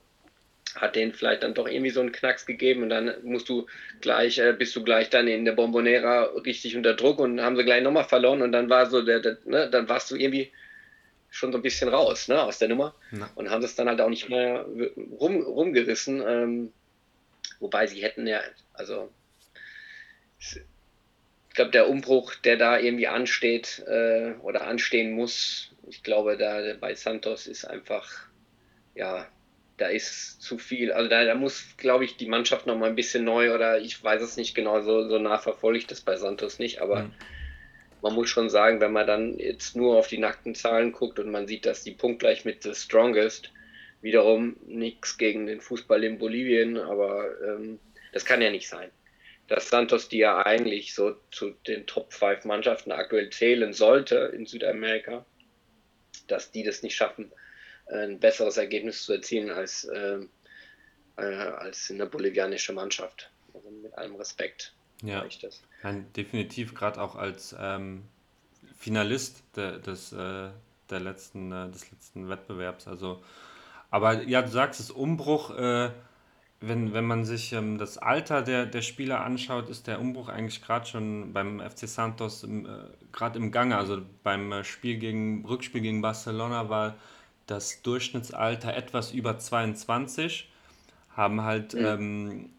hat 0.76 0.96
denen 0.96 1.14
vielleicht 1.14 1.44
dann 1.44 1.54
doch 1.54 1.68
irgendwie 1.68 1.90
so 1.90 2.00
einen 2.00 2.12
Knacks 2.12 2.46
gegeben 2.46 2.84
und 2.84 2.90
dann 2.90 3.14
musst 3.24 3.50
du 3.50 3.68
gleich, 4.00 4.38
äh, 4.40 4.54
bist 4.54 4.76
du 4.76 4.84
gleich 4.84 5.10
dann 5.10 5.28
in 5.28 5.44
der 5.44 5.52
Bombonera 5.52 6.24
richtig 6.46 6.78
unter 6.78 6.94
Druck 6.94 7.20
und 7.20 7.42
haben 7.42 7.58
sie 7.58 7.66
gleich 7.66 7.84
nochmal 7.84 8.06
verloren 8.06 8.42
und 8.42 8.52
dann 8.52 8.70
war 8.70 8.86
so 8.90 9.02
der, 9.02 9.20
der 9.20 9.38
ne, 9.46 9.70
dann 9.70 9.90
warst 9.90 10.10
du 10.12 10.16
irgendwie 10.16 10.52
schon 11.30 11.52
so 11.52 11.58
ein 11.58 11.62
bisschen 11.62 11.90
raus, 11.90 12.28
ne, 12.28 12.42
aus 12.42 12.60
der 12.60 12.70
Nummer 12.70 12.96
ja. 13.12 13.30
und 13.36 13.50
haben 13.50 13.64
es 13.64 13.76
dann 13.76 13.90
halt 13.90 14.00
auch 14.00 14.10
nicht 14.10 14.30
mehr 14.30 14.66
rum, 15.20 15.42
rumgerissen, 15.42 16.24
ähm, 16.26 16.74
wobei 17.60 17.88
sie 17.88 18.02
hätten 18.02 18.28
ja, 18.28 18.42
also 18.74 19.10
ich 20.42 21.56
glaube, 21.56 21.72
der 21.72 21.90
Umbruch, 21.90 22.36
der 22.36 22.58
da 22.58 22.80
irgendwie 22.80 23.08
ansteht 23.08 23.84
äh, 23.88 24.34
oder 24.42 24.68
anstehen 24.68 25.12
muss, 25.12 25.72
ich 25.88 26.04
glaube, 26.04 26.38
da 26.38 26.62
bei 26.80 26.96
Santos 26.96 27.48
ist 27.48 27.66
einfach, 27.66 28.10
ja, 28.96 29.28
da 29.78 29.88
ist 29.88 30.42
zu 30.42 30.58
viel. 30.58 30.92
Also 30.92 31.10
da, 31.10 31.26
da 31.26 31.36
muss, 31.36 31.76
glaube 31.78 32.06
ich, 32.06 32.16
die 32.16 32.28
Mannschaft 32.28 32.68
noch 32.68 32.78
mal 32.78 32.90
ein 32.90 32.96
bisschen 32.96 33.24
neu 33.24 33.54
oder 33.54 33.80
ich 33.80 34.02
weiß 34.02 34.22
es 34.22 34.38
nicht 34.38 34.56
genau, 34.56 34.82
so, 34.82 35.10
so 35.10 35.20
nah 35.20 35.40
verfolge 35.40 35.80
ich 35.80 35.88
das 35.88 36.02
bei 36.02 36.16
Santos 36.16 36.60
nicht, 36.60 36.82
aber 36.82 37.04
mhm. 37.04 37.14
man 38.02 38.14
muss 38.14 38.30
schon 38.30 38.50
sagen, 38.50 38.80
wenn 38.80 38.94
man 38.94 39.08
dann 39.08 39.38
jetzt 39.38 39.76
nur 39.76 39.98
auf 39.98 40.08
die 40.08 40.20
nackten 40.20 40.56
Zahlen 40.56 40.92
guckt 40.92 41.20
und 41.20 41.32
man 41.32 41.48
sieht, 41.48 41.66
dass 41.66 41.84
die 41.84 41.92
punktgleich 41.92 42.46
mit 42.46 42.64
The 42.64 42.76
Strongest 42.76 43.52
wiederum 44.02 44.56
nichts 44.66 45.18
gegen 45.18 45.48
den 45.48 45.62
Fußball 45.62 46.04
in 46.04 46.18
Bolivien, 46.18 46.78
aber 46.78 47.26
ähm, 47.46 47.80
das 48.14 48.24
kann 48.26 48.42
ja 48.42 48.52
nicht 48.52 48.68
sein. 48.70 48.90
Dass 49.52 49.68
Santos, 49.68 50.08
die 50.08 50.20
ja 50.20 50.46
eigentlich 50.46 50.96
so 50.96 51.18
zu 51.30 51.50
den 51.68 51.86
Top 51.86 52.14
5 52.14 52.46
Mannschaften 52.46 52.94
aktuell 52.94 53.30
zählen 53.32 53.74
sollte 53.74 54.32
in 54.34 54.46
Südamerika, 54.46 55.26
dass 56.28 56.52
die 56.52 56.64
das 56.64 56.84
nicht 56.84 56.96
schaffen, 56.96 57.34
ein 57.88 58.18
besseres 58.18 58.56
Ergebnis 58.56 59.04
zu 59.04 59.12
erzielen 59.12 59.50
als, 59.50 59.84
äh, 59.84 60.20
äh, 61.18 61.22
als 61.22 61.92
eine 61.92 62.06
bolivianische 62.06 62.72
Mannschaft. 62.72 63.30
Also 63.54 63.70
mit 63.72 63.94
allem 63.98 64.16
Respekt. 64.16 64.74
Ja, 65.04 65.26
ich 65.26 65.40
das. 65.40 65.62
Nein, 65.84 66.06
definitiv 66.16 66.74
gerade 66.74 67.02
auch 67.02 67.18
als 67.18 67.54
ähm, 67.60 68.04
Finalist 68.80 69.44
de, 69.58 69.82
des, 69.82 70.14
äh, 70.14 70.50
der 70.90 71.00
letzten, 71.02 71.52
äh, 71.52 71.70
des 71.70 71.92
letzten 71.92 72.30
Wettbewerbs. 72.30 72.88
Also, 72.88 73.22
aber 73.90 74.24
ja, 74.24 74.44
du 74.44 74.48
sagst 74.48 74.80
es, 74.80 74.92
Umbruch, 74.92 75.50
äh, 75.58 75.90
wenn, 76.62 76.94
wenn 76.94 77.06
man 77.06 77.26
sich 77.26 77.54
ähm, 77.54 77.80
das 77.80 77.98
Alter 77.98 78.44
der, 78.44 78.68
der 78.68 78.84
Spieler 78.84 79.22
anschaut, 79.26 79.68
ist 79.68 79.88
der 79.88 80.00
Umbruch 80.00 80.30
eigentlich 80.30 80.62
gerade 80.62 80.86
schon 80.86 81.34
beim 81.34 81.60
FC 81.60 81.88
Santos 81.88 82.44
äh, 82.44 82.64
gerade 83.12 83.40
im 83.40 83.52
Gange. 83.52 83.78
Also 83.78 84.02
beim 84.22 84.52
äh, 84.52 84.64
Spiel 84.64 84.98
gegen 84.98 85.44
Rückspiel 85.44 85.82
gegen 85.82 86.02
Barcelona 86.02 86.70
war 86.70 86.96
das 87.48 87.82
Durchschnittsalter 87.82 88.76
etwas 88.76 89.12
über 89.12 89.40
22, 89.40 90.50
haben 91.16 91.42
halt 91.42 91.74
mhm. 91.74 91.86
ähm, 91.86 92.50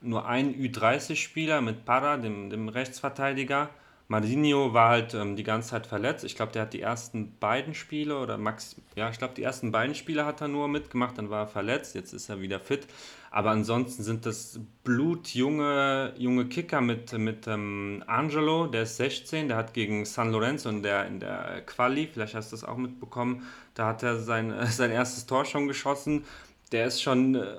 nur 0.00 0.26
einen 0.26 0.54
Ü30-Spieler 0.54 1.60
mit 1.60 1.84
Parra, 1.84 2.16
dem, 2.16 2.48
dem 2.48 2.68
Rechtsverteidiger. 2.68 3.68
Marinho 4.08 4.72
war 4.72 4.90
halt 4.90 5.14
ähm, 5.14 5.34
die 5.34 5.42
ganze 5.42 5.70
Zeit 5.70 5.86
verletzt. 5.86 6.24
Ich 6.24 6.36
glaube, 6.36 6.52
der 6.52 6.62
hat 6.62 6.72
die 6.72 6.80
ersten 6.80 7.36
beiden 7.40 7.74
Spiele 7.74 8.18
oder 8.18 8.38
Max, 8.38 8.76
ja, 8.94 9.10
ich 9.10 9.18
glaube, 9.18 9.34
die 9.34 9.42
ersten 9.42 9.72
beiden 9.72 9.96
Spiele 9.96 10.24
hat 10.24 10.40
er 10.40 10.48
nur 10.48 10.68
mitgemacht, 10.68 11.18
dann 11.18 11.28
war 11.28 11.40
er 11.42 11.46
verletzt, 11.48 11.96
jetzt 11.96 12.12
ist 12.12 12.28
er 12.28 12.40
wieder 12.40 12.60
fit. 12.60 12.86
Aber 13.32 13.50
ansonsten 13.50 14.04
sind 14.04 14.24
das 14.24 14.60
blutjunge 14.84 16.14
junge 16.16 16.46
Kicker 16.46 16.80
mit, 16.80 17.12
mit 17.14 17.48
ähm, 17.48 18.04
Angelo, 18.06 18.68
der 18.68 18.82
ist 18.82 18.96
16, 18.96 19.48
der 19.48 19.56
hat 19.56 19.74
gegen 19.74 20.04
San 20.04 20.30
Lorenzo 20.30 20.68
in 20.68 20.82
der, 20.84 21.06
in 21.06 21.18
der 21.18 21.62
Quali, 21.66 22.08
vielleicht 22.12 22.36
hast 22.36 22.52
du 22.52 22.56
das 22.56 22.64
auch 22.64 22.76
mitbekommen, 22.76 23.42
da 23.74 23.88
hat 23.88 24.04
er 24.04 24.18
sein, 24.20 24.54
sein 24.68 24.92
erstes 24.92 25.26
Tor 25.26 25.44
schon 25.44 25.66
geschossen. 25.66 26.24
Der 26.72 26.86
ist 26.86 27.02
schon, 27.02 27.34
äh, 27.34 27.58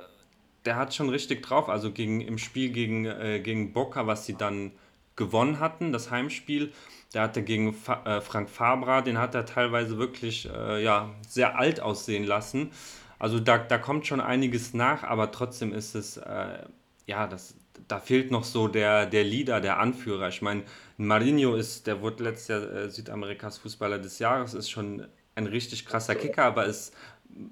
der 0.65 0.77
hat 0.77 0.93
schon 0.93 1.10
richtig 1.10 1.43
drauf. 1.43 1.69
Also 1.69 1.91
gegen, 1.91 2.21
im 2.21 2.38
Spiel 2.38 2.69
gegen, 2.69 3.05
äh, 3.05 3.39
gegen 3.41 3.73
Boca, 3.73 4.07
was 4.07 4.25
sie 4.25 4.36
dann 4.36 4.71
gewonnen 5.17 5.60
hatten, 5.60 5.91
das 5.91 6.10
Heimspiel, 6.10 6.71
da 7.12 7.23
hat 7.23 7.36
er 7.36 7.43
gegen 7.43 7.73
Fa 7.73 8.03
äh, 8.06 8.21
Frank 8.21 8.49
Fabra, 8.49 9.01
den 9.01 9.17
hat 9.17 9.36
er 9.36 9.45
teilweise 9.45 9.97
wirklich 9.97 10.49
äh, 10.49 10.82
ja, 10.84 11.10
sehr 11.27 11.58
alt 11.58 11.82
aussehen 11.82 12.23
lassen. 12.23 12.71
Also 13.19 13.39
da, 13.39 13.58
da 13.58 13.77
kommt 13.77 14.08
schon 14.08 14.21
einiges 14.21 14.73
nach, 14.73 15.03
aber 15.03 15.32
trotzdem 15.32 15.73
ist 15.73 15.95
es, 15.95 16.17
äh, 16.17 16.60
ja, 17.08 17.27
das, 17.27 17.56
da 17.88 17.99
fehlt 17.99 18.32
noch 18.32 18.43
so 18.43 18.67
der, 18.67 19.06
der 19.06 19.23
Leader, 19.23 19.60
der 19.60 19.80
Anführer. 19.80 20.30
Ich 20.30 20.41
meine, 20.41 20.63
Marinho 20.97 21.56
ist, 21.56 21.88
der 21.88 22.01
wurde 22.01 22.23
letztes 22.23 22.47
Jahr 22.49 22.71
äh, 22.71 22.89
Südamerikas 22.89 23.58
Fußballer 23.58 23.99
des 23.99 24.19
Jahres, 24.19 24.53
ist 24.53 24.69
schon 24.69 25.08
ein 25.36 25.47
richtig 25.47 25.86
krasser 25.86 26.15
Kicker, 26.15 26.45
aber 26.45 26.65
ist, 26.65 26.93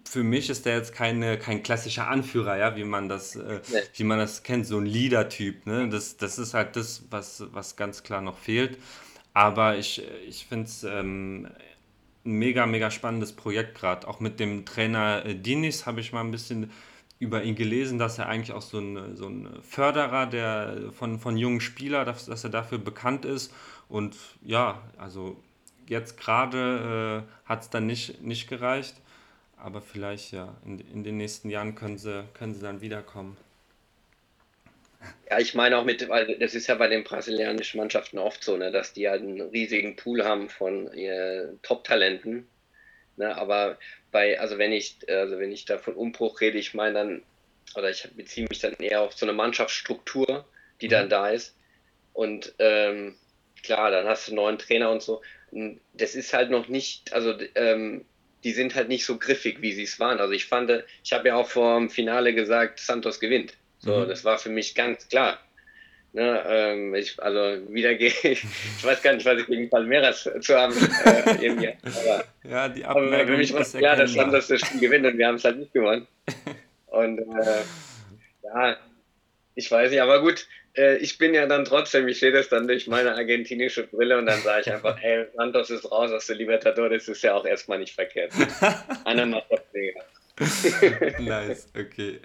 für 0.08 0.24
mich 0.24 0.50
ist 0.50 0.65
der 0.65 0.78
jetzt 0.78 0.93
keine, 0.93 1.38
kein 1.38 1.63
klassischer 1.63 2.08
Anführer, 2.08 2.58
ja, 2.58 2.76
wie 2.76 2.84
man 2.84 3.10
das, 3.10 3.36
äh, 3.36 3.62
nee. 3.71 3.80
wie 3.95 4.04
man 4.04 4.17
das 4.17 4.43
kennt, 4.43 4.65
so 4.65 4.78
ein 4.78 4.86
Leader-Typ. 4.86 5.65
Ne? 5.65 5.89
Das, 5.89 6.17
das 6.17 6.39
ist 6.39 6.54
halt 6.54 6.76
das, 6.76 7.04
was, 7.10 7.43
was 7.52 7.76
ganz 7.76 8.04
klar 8.04 8.21
noch 8.21 8.38
fehlt. 8.38 8.78
Aber 9.34 9.78
ich, 9.78 10.02
ich 10.28 10.45
finde 10.45 10.65
es 10.65 10.84
ähm, 10.84 11.48
ein 12.26 12.32
mega, 12.32 12.65
mega 12.65 12.89
spannendes 12.89 13.34
Projekt 13.34 13.76
gerade. 13.76 14.08
Auch 14.08 14.19
mit 14.19 14.39
dem 14.39 14.65
Trainer 14.65 15.26
äh, 15.26 15.36
Dinis 15.36 15.86
habe 15.86 16.00
ich 16.00 16.13
mal 16.13 16.21
ein 16.21 16.32
bisschen 16.32 16.71
über 17.19 17.43
ihn 17.43 17.56
gelesen, 17.56 17.98
dass 18.00 18.17
er 18.17 18.28
eigentlich 18.28 18.54
auch 18.54 18.62
so 18.62 18.80
ein, 18.80 19.15
so 19.15 19.28
ein 19.28 19.48
Förderer 19.62 20.26
der, 20.26 20.91
von, 20.91 21.19
von 21.19 21.38
jungen 21.38 21.62
Spielern, 21.62 22.06
dass, 22.06 22.26
dass 22.26 22.43
er 22.43 22.50
dafür 22.50 22.78
bekannt 22.78 23.26
ist. 23.26 23.54
Und 23.88 24.15
ja, 24.41 24.82
also 24.98 25.41
jetzt 25.88 26.19
gerade 26.19 27.26
äh, 27.26 27.50
hat 27.50 27.62
es 27.62 27.69
dann 27.69 27.86
nicht, 27.86 28.21
nicht 28.21 28.50
gereicht. 28.50 28.95
Aber 29.65 29.82
vielleicht 29.82 30.32
ja, 30.32 30.56
in, 30.63 30.80
in 30.93 31.04
den 31.04 31.17
nächsten 31.17 31.49
Jahren 31.49 31.73
können 31.73 31.97
sie, 31.97 32.23
können 32.36 32.54
sie 32.54 32.62
dann 32.62 32.82
wiederkommen. 32.82 33.36
Ja, 35.28 35.39
ich 35.39 35.56
meine 35.56 35.80
auch 35.80 35.84
mit, 35.84 36.08
weil 36.08 36.38
das 36.38 36.54
ist 36.54 36.67
ja 36.67 36.75
bei 36.75 36.88
den 36.88 37.04
brasilianischen 37.04 37.80
Mannschaften 37.80 38.19
oft 38.19 38.43
so, 38.43 38.58
ne, 38.58 38.71
dass 38.71 38.93
die 38.93 39.10
halt 39.10 39.23
einen 39.23 39.41
riesigen 39.41 39.95
Pool 39.95 40.23
haben 40.23 40.49
von 40.49 40.93
äh, 40.93 41.47
Top-Talenten. 41.63 42.47
Ne, 43.17 43.36
aber 43.36 43.80
bei, 44.12 44.39
also 44.39 44.60
wenn 44.60 44.71
ich, 44.71 44.97
also 45.10 45.39
wenn 45.39 45.51
ich 45.51 45.65
da 45.65 45.80
von 45.80 45.95
Umbruch 45.95 46.41
rede, 46.41 46.60
ich 46.60 46.75
meine 46.75 46.93
dann, 46.93 47.23
oder 47.73 47.89
ich 47.89 48.08
beziehe 48.15 48.45
mich 48.47 48.60
dann 48.60 48.75
eher 48.75 49.01
auf 49.01 49.13
so 49.13 49.25
eine 49.25 49.34
Mannschaftsstruktur, 49.34 50.45
die 50.80 50.89
dann 50.89 51.06
mhm. 51.06 51.10
da 51.10 51.30
ist. 51.30 51.56
Und 52.13 52.54
ähm, 52.60 53.15
klar, 53.63 53.89
dann 53.89 54.06
hast 54.06 54.28
du 54.28 54.34
einen 54.34 54.36
neuen 54.36 54.60
Trainer 54.60 54.91
und 54.91 55.01
so. 55.01 55.23
Und 55.49 55.80
das 55.93 56.13
ist 56.13 56.36
halt 56.36 56.51
noch 56.51 56.67
nicht, 56.67 57.13
also 57.13 57.34
ähm, 57.56 58.06
die 58.45 58.51
sind 58.51 58.75
halt 58.75 58.89
nicht 58.89 59.05
so 59.05 59.17
griffig, 59.17 59.62
wie 59.62 59.73
sie 59.73 59.84
es 59.84 59.99
waren. 59.99 60.19
Also 60.19 60.31
ich 60.31 60.45
fand, 60.45 60.71
ich 61.03 61.12
habe 61.12 61.27
ja 61.27 61.36
auch 61.36 61.49
vor 61.49 61.77
dem 61.77 61.89
Finale 61.89 62.34
gesagt, 62.34 62.79
Santos 62.79 63.19
gewinnt. 63.19 63.55
So, 63.79 63.97
mhm. 63.97 64.08
das 64.08 64.23
war 64.23 64.38
für 64.38 64.49
mich 64.49 64.75
ganz 64.75 65.10
klar. 65.10 65.39
Ne, 66.13 66.43
ähm, 66.47 66.95
ich, 66.95 67.21
also 67.21 67.39
wieder 67.73 67.95
gehe 67.95 68.08
ich, 68.08 68.23
ich 68.23 68.84
weiß 68.84 69.01
gar 69.01 69.13
nicht, 69.13 69.25
was 69.25 69.39
ich 69.39 69.47
gegen 69.47 69.69
Palmeiras 69.69 70.29
zu 70.39 70.55
haben. 70.55 70.73
Äh. 71.05 71.75
Aber, 71.84 72.23
ja, 72.47 72.69
die 72.69 72.86
aber 72.86 73.25
für 73.25 73.36
mich 73.36 73.51
war 73.51 73.62
es 73.62 73.73
klar, 73.73 73.97
dass 73.97 74.13
Santos 74.13 74.47
das 74.47 74.62
Spiel 74.62 74.79
gewinnt 74.79 75.08
und 75.08 75.17
wir 75.17 75.27
haben 75.27 75.36
es 75.36 75.43
halt 75.43 75.58
nicht 75.58 75.73
gewonnen. 75.73 76.08
Und 76.88 77.19
äh, 77.19 77.62
ja, 78.43 78.77
ich 79.55 79.69
weiß 79.69 79.91
nicht, 79.91 79.99
aber 79.99 80.21
gut, 80.21 80.47
äh, 80.77 80.97
ich 80.97 81.17
bin 81.17 81.33
ja 81.33 81.45
dann 81.45 81.65
trotzdem, 81.65 82.07
ich 82.07 82.19
sehe 82.19 82.31
das 82.31 82.49
dann 82.49 82.67
durch 82.67 82.88
meine 82.88 83.15
argentinische 83.15 83.88
Brille 83.88 84.17
und 84.17 84.25
dann 84.25 84.39
sage 84.41 84.61
ich 84.61 84.71
einfach, 84.71 84.97
ey, 85.01 85.27
Santos 85.35 85.69
ist 85.69 85.91
raus 85.91 86.11
aus 86.11 86.27
der 86.27 86.35
Libertadores, 86.35 87.07
ist 87.07 87.23
ja 87.23 87.33
auch 87.35 87.45
erstmal 87.45 87.79
nicht 87.79 87.93
verkehrt. 87.93 88.31
Einer 89.05 89.25
macht 89.25 89.45
das 89.49 89.61
Fehler. 89.71 90.03
nice, 91.19 91.69
okay. 91.77 92.19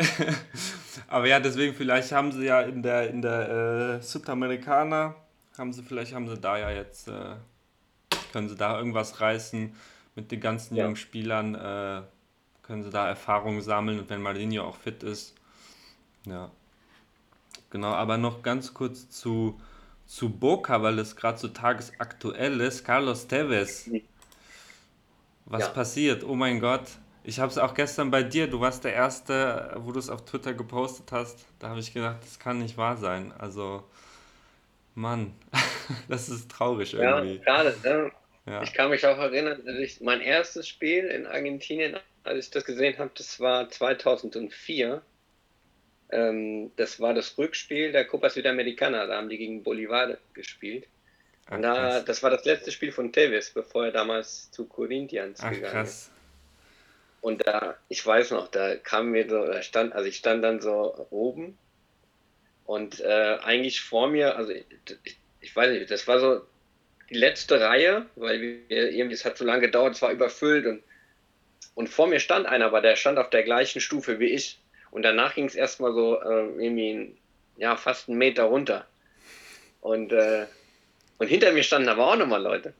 Aber 1.06 1.28
ja, 1.28 1.38
deswegen, 1.38 1.74
vielleicht 1.74 2.10
haben 2.10 2.32
sie 2.32 2.46
ja 2.46 2.62
in 2.62 2.82
der, 2.82 3.08
in 3.08 3.22
der 3.22 3.98
äh, 3.98 4.02
Südamerikaner, 4.02 5.14
haben 5.56 5.72
sie, 5.72 5.82
vielleicht 5.82 6.12
haben 6.12 6.28
sie 6.28 6.38
da 6.38 6.58
ja 6.58 6.70
jetzt, 6.72 7.06
äh, 7.06 7.36
können 8.32 8.48
sie 8.48 8.56
da 8.56 8.76
irgendwas 8.78 9.20
reißen 9.20 9.74
mit 10.16 10.32
den 10.32 10.40
ganzen 10.40 10.74
ja. 10.74 10.84
jungen 10.84 10.96
Spielern, 10.96 11.54
äh, 11.54 12.02
können 12.62 12.82
sie 12.82 12.90
da 12.90 13.08
Erfahrungen 13.08 13.60
sammeln 13.60 14.00
und 14.00 14.10
wenn 14.10 14.20
Marinho 14.20 14.64
auch 14.64 14.76
fit 14.76 15.04
ist. 15.04 15.36
Ja. 16.26 16.50
Genau, 17.70 17.92
aber 17.92 18.18
noch 18.18 18.42
ganz 18.42 18.74
kurz 18.74 19.08
zu, 19.08 19.60
zu 20.06 20.28
Boca, 20.28 20.82
weil 20.82 20.98
es 20.98 21.16
gerade 21.16 21.38
so 21.38 21.48
tagesaktuell 21.48 22.60
ist. 22.60 22.84
Carlos 22.84 23.28
Tevez. 23.28 23.88
Was 25.46 25.62
ja. 25.62 25.68
passiert? 25.68 26.24
Oh 26.24 26.34
mein 26.34 26.60
Gott. 26.60 26.86
Ich 27.22 27.38
habe 27.38 27.50
es 27.50 27.58
auch 27.58 27.74
gestern 27.74 28.10
bei 28.10 28.22
dir, 28.22 28.48
du 28.48 28.60
warst 28.60 28.84
der 28.84 28.94
Erste, 28.94 29.74
wo 29.76 29.92
du 29.92 29.98
es 29.98 30.08
auf 30.08 30.24
Twitter 30.24 30.54
gepostet 30.54 31.12
hast. 31.12 31.46
Da 31.58 31.68
habe 31.68 31.80
ich 31.80 31.92
gedacht, 31.92 32.16
das 32.22 32.38
kann 32.38 32.58
nicht 32.58 32.76
wahr 32.76 32.96
sein. 32.96 33.32
Also, 33.38 33.84
Mann, 34.94 35.34
das 36.08 36.28
ist 36.28 36.50
traurig 36.50 36.94
irgendwie. 36.94 37.36
Ja, 37.36 37.44
gerade. 37.44 37.76
Ne? 37.84 38.12
Ja. 38.46 38.62
Ich 38.62 38.72
kann 38.72 38.90
mich 38.90 39.06
auch 39.06 39.18
erinnern, 39.18 39.60
dass 39.64 39.76
ich, 39.76 40.00
mein 40.00 40.20
erstes 40.20 40.66
Spiel 40.66 41.04
in 41.04 41.26
Argentinien, 41.26 41.98
als 42.24 42.46
ich 42.46 42.50
das 42.50 42.64
gesehen 42.64 42.98
habe, 42.98 43.10
das 43.14 43.38
war 43.38 43.68
2004. 43.68 45.02
Ähm, 46.12 46.72
das 46.76 47.00
war 47.00 47.14
das 47.14 47.36
Rückspiel 47.38 47.92
der 47.92 48.04
Copa 48.04 48.30
Sudamericana. 48.30 49.06
Da 49.06 49.16
haben 49.16 49.28
die 49.28 49.38
gegen 49.38 49.62
Bolivar 49.62 50.16
gespielt. 50.34 50.86
Und 51.50 51.62
da, 51.62 52.00
das 52.00 52.22
war 52.22 52.30
das 52.30 52.44
letzte 52.44 52.70
Spiel 52.70 52.92
von 52.92 53.12
Tevez, 53.12 53.50
bevor 53.50 53.86
er 53.86 53.92
damals 53.92 54.50
zu 54.52 54.66
Corinthians 54.66 55.40
Ach, 55.42 55.50
gegangen 55.50 55.72
krass. 55.72 55.90
ist. 55.90 56.10
Und 57.20 57.46
da, 57.46 57.76
ich 57.88 58.06
weiß 58.06 58.30
noch, 58.30 58.48
da 58.48 58.76
kam 58.76 59.10
mir 59.10 59.28
so, 59.28 59.44
da 59.44 59.60
stand, 59.60 59.92
also 59.92 60.08
ich 60.08 60.16
stand 60.16 60.44
dann 60.44 60.60
so 60.60 61.06
oben 61.10 61.58
und 62.64 63.00
äh, 63.00 63.38
eigentlich 63.42 63.80
vor 63.80 64.08
mir, 64.08 64.36
also 64.36 64.52
ich, 64.52 64.64
ich, 65.40 65.56
weiß 65.56 65.72
nicht, 65.72 65.90
das 65.90 66.06
war 66.06 66.20
so 66.20 66.42
die 67.10 67.14
letzte 67.14 67.60
Reihe, 67.60 68.06
weil 68.14 68.40
wir, 68.40 68.92
irgendwie, 68.92 69.14
es 69.14 69.24
hat 69.24 69.36
so 69.36 69.44
lange 69.44 69.62
gedauert, 69.62 69.96
es 69.96 70.02
war 70.02 70.12
überfüllt 70.12 70.66
und, 70.66 70.84
und 71.74 71.88
vor 71.88 72.06
mir 72.06 72.20
stand 72.20 72.46
einer, 72.46 72.66
aber 72.66 72.80
der 72.80 72.94
stand 72.94 73.18
auf 73.18 73.28
der 73.28 73.42
gleichen 73.42 73.80
Stufe 73.80 74.20
wie 74.20 74.28
ich. 74.28 74.59
Und 74.90 75.02
danach 75.02 75.34
ging 75.34 75.46
es 75.46 75.54
erstmal 75.54 75.92
so 75.92 76.20
äh, 76.20 76.64
irgendwie 76.64 77.14
ja, 77.56 77.76
fast 77.76 78.08
einen 78.08 78.18
Meter 78.18 78.44
runter. 78.44 78.86
Und, 79.80 80.12
äh, 80.12 80.46
und 81.18 81.28
hinter 81.28 81.52
mir 81.52 81.62
standen 81.62 81.88
aber 81.88 82.10
auch 82.10 82.16
nochmal 82.16 82.42
Leute. 82.42 82.74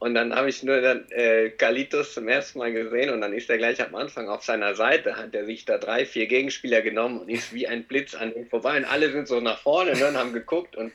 Und 0.00 0.14
dann 0.14 0.34
habe 0.34 0.48
ich 0.48 0.62
nur 0.62 0.80
dann 0.80 1.04
äh, 1.10 1.50
Kalitos 1.50 2.14
zum 2.14 2.26
ersten 2.26 2.58
Mal 2.58 2.72
gesehen 2.72 3.10
und 3.10 3.20
dann 3.20 3.34
ist 3.34 3.50
er 3.50 3.58
gleich 3.58 3.82
am 3.82 3.94
Anfang 3.94 4.30
auf 4.30 4.42
seiner 4.42 4.74
Seite, 4.74 5.16
hat 5.16 5.34
er 5.34 5.44
sich 5.44 5.66
da 5.66 5.76
drei, 5.76 6.06
vier 6.06 6.26
Gegenspieler 6.26 6.80
genommen 6.80 7.20
und 7.20 7.28
ist 7.28 7.52
wie 7.52 7.68
ein 7.68 7.84
Blitz 7.84 8.14
an 8.14 8.34
ihm 8.34 8.46
vorbei 8.46 8.78
und 8.78 8.86
alle 8.86 9.12
sind 9.12 9.28
so 9.28 9.40
nach 9.40 9.58
vorne 9.58 9.92
ne, 9.92 10.08
und 10.08 10.16
haben 10.16 10.32
geguckt 10.32 10.74
und, 10.74 10.90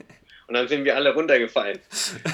und 0.47 0.53
dann 0.55 0.67
sind 0.67 0.85
wir 0.85 0.95
alle 0.95 1.13
runtergefallen. 1.13 1.79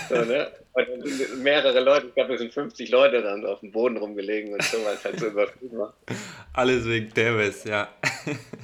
So, 0.08 0.16
ne? 0.24 0.50
Und 0.72 0.88
dann 0.88 1.06
sind 1.06 1.44
mehrere 1.44 1.82
Leute, 1.82 2.08
ich 2.08 2.16
glaube, 2.16 2.36
es 2.36 2.40
sind 2.40 2.54
50 2.54 2.90
Leute 2.90 3.22
dann 3.22 3.46
auf 3.46 3.60
dem 3.60 3.74
Boden 3.74 3.98
rumgelegen 3.98 4.54
und 4.54 4.64
so, 4.64 4.78
weil 4.86 4.96
es 4.96 5.04
halt 5.04 5.20
so 5.20 5.28
übertrieben 5.28 5.78
war. 5.78 5.94
Alles 6.54 6.88
wegen 6.88 7.14
Davis, 7.14 7.66
ja. 7.66 7.90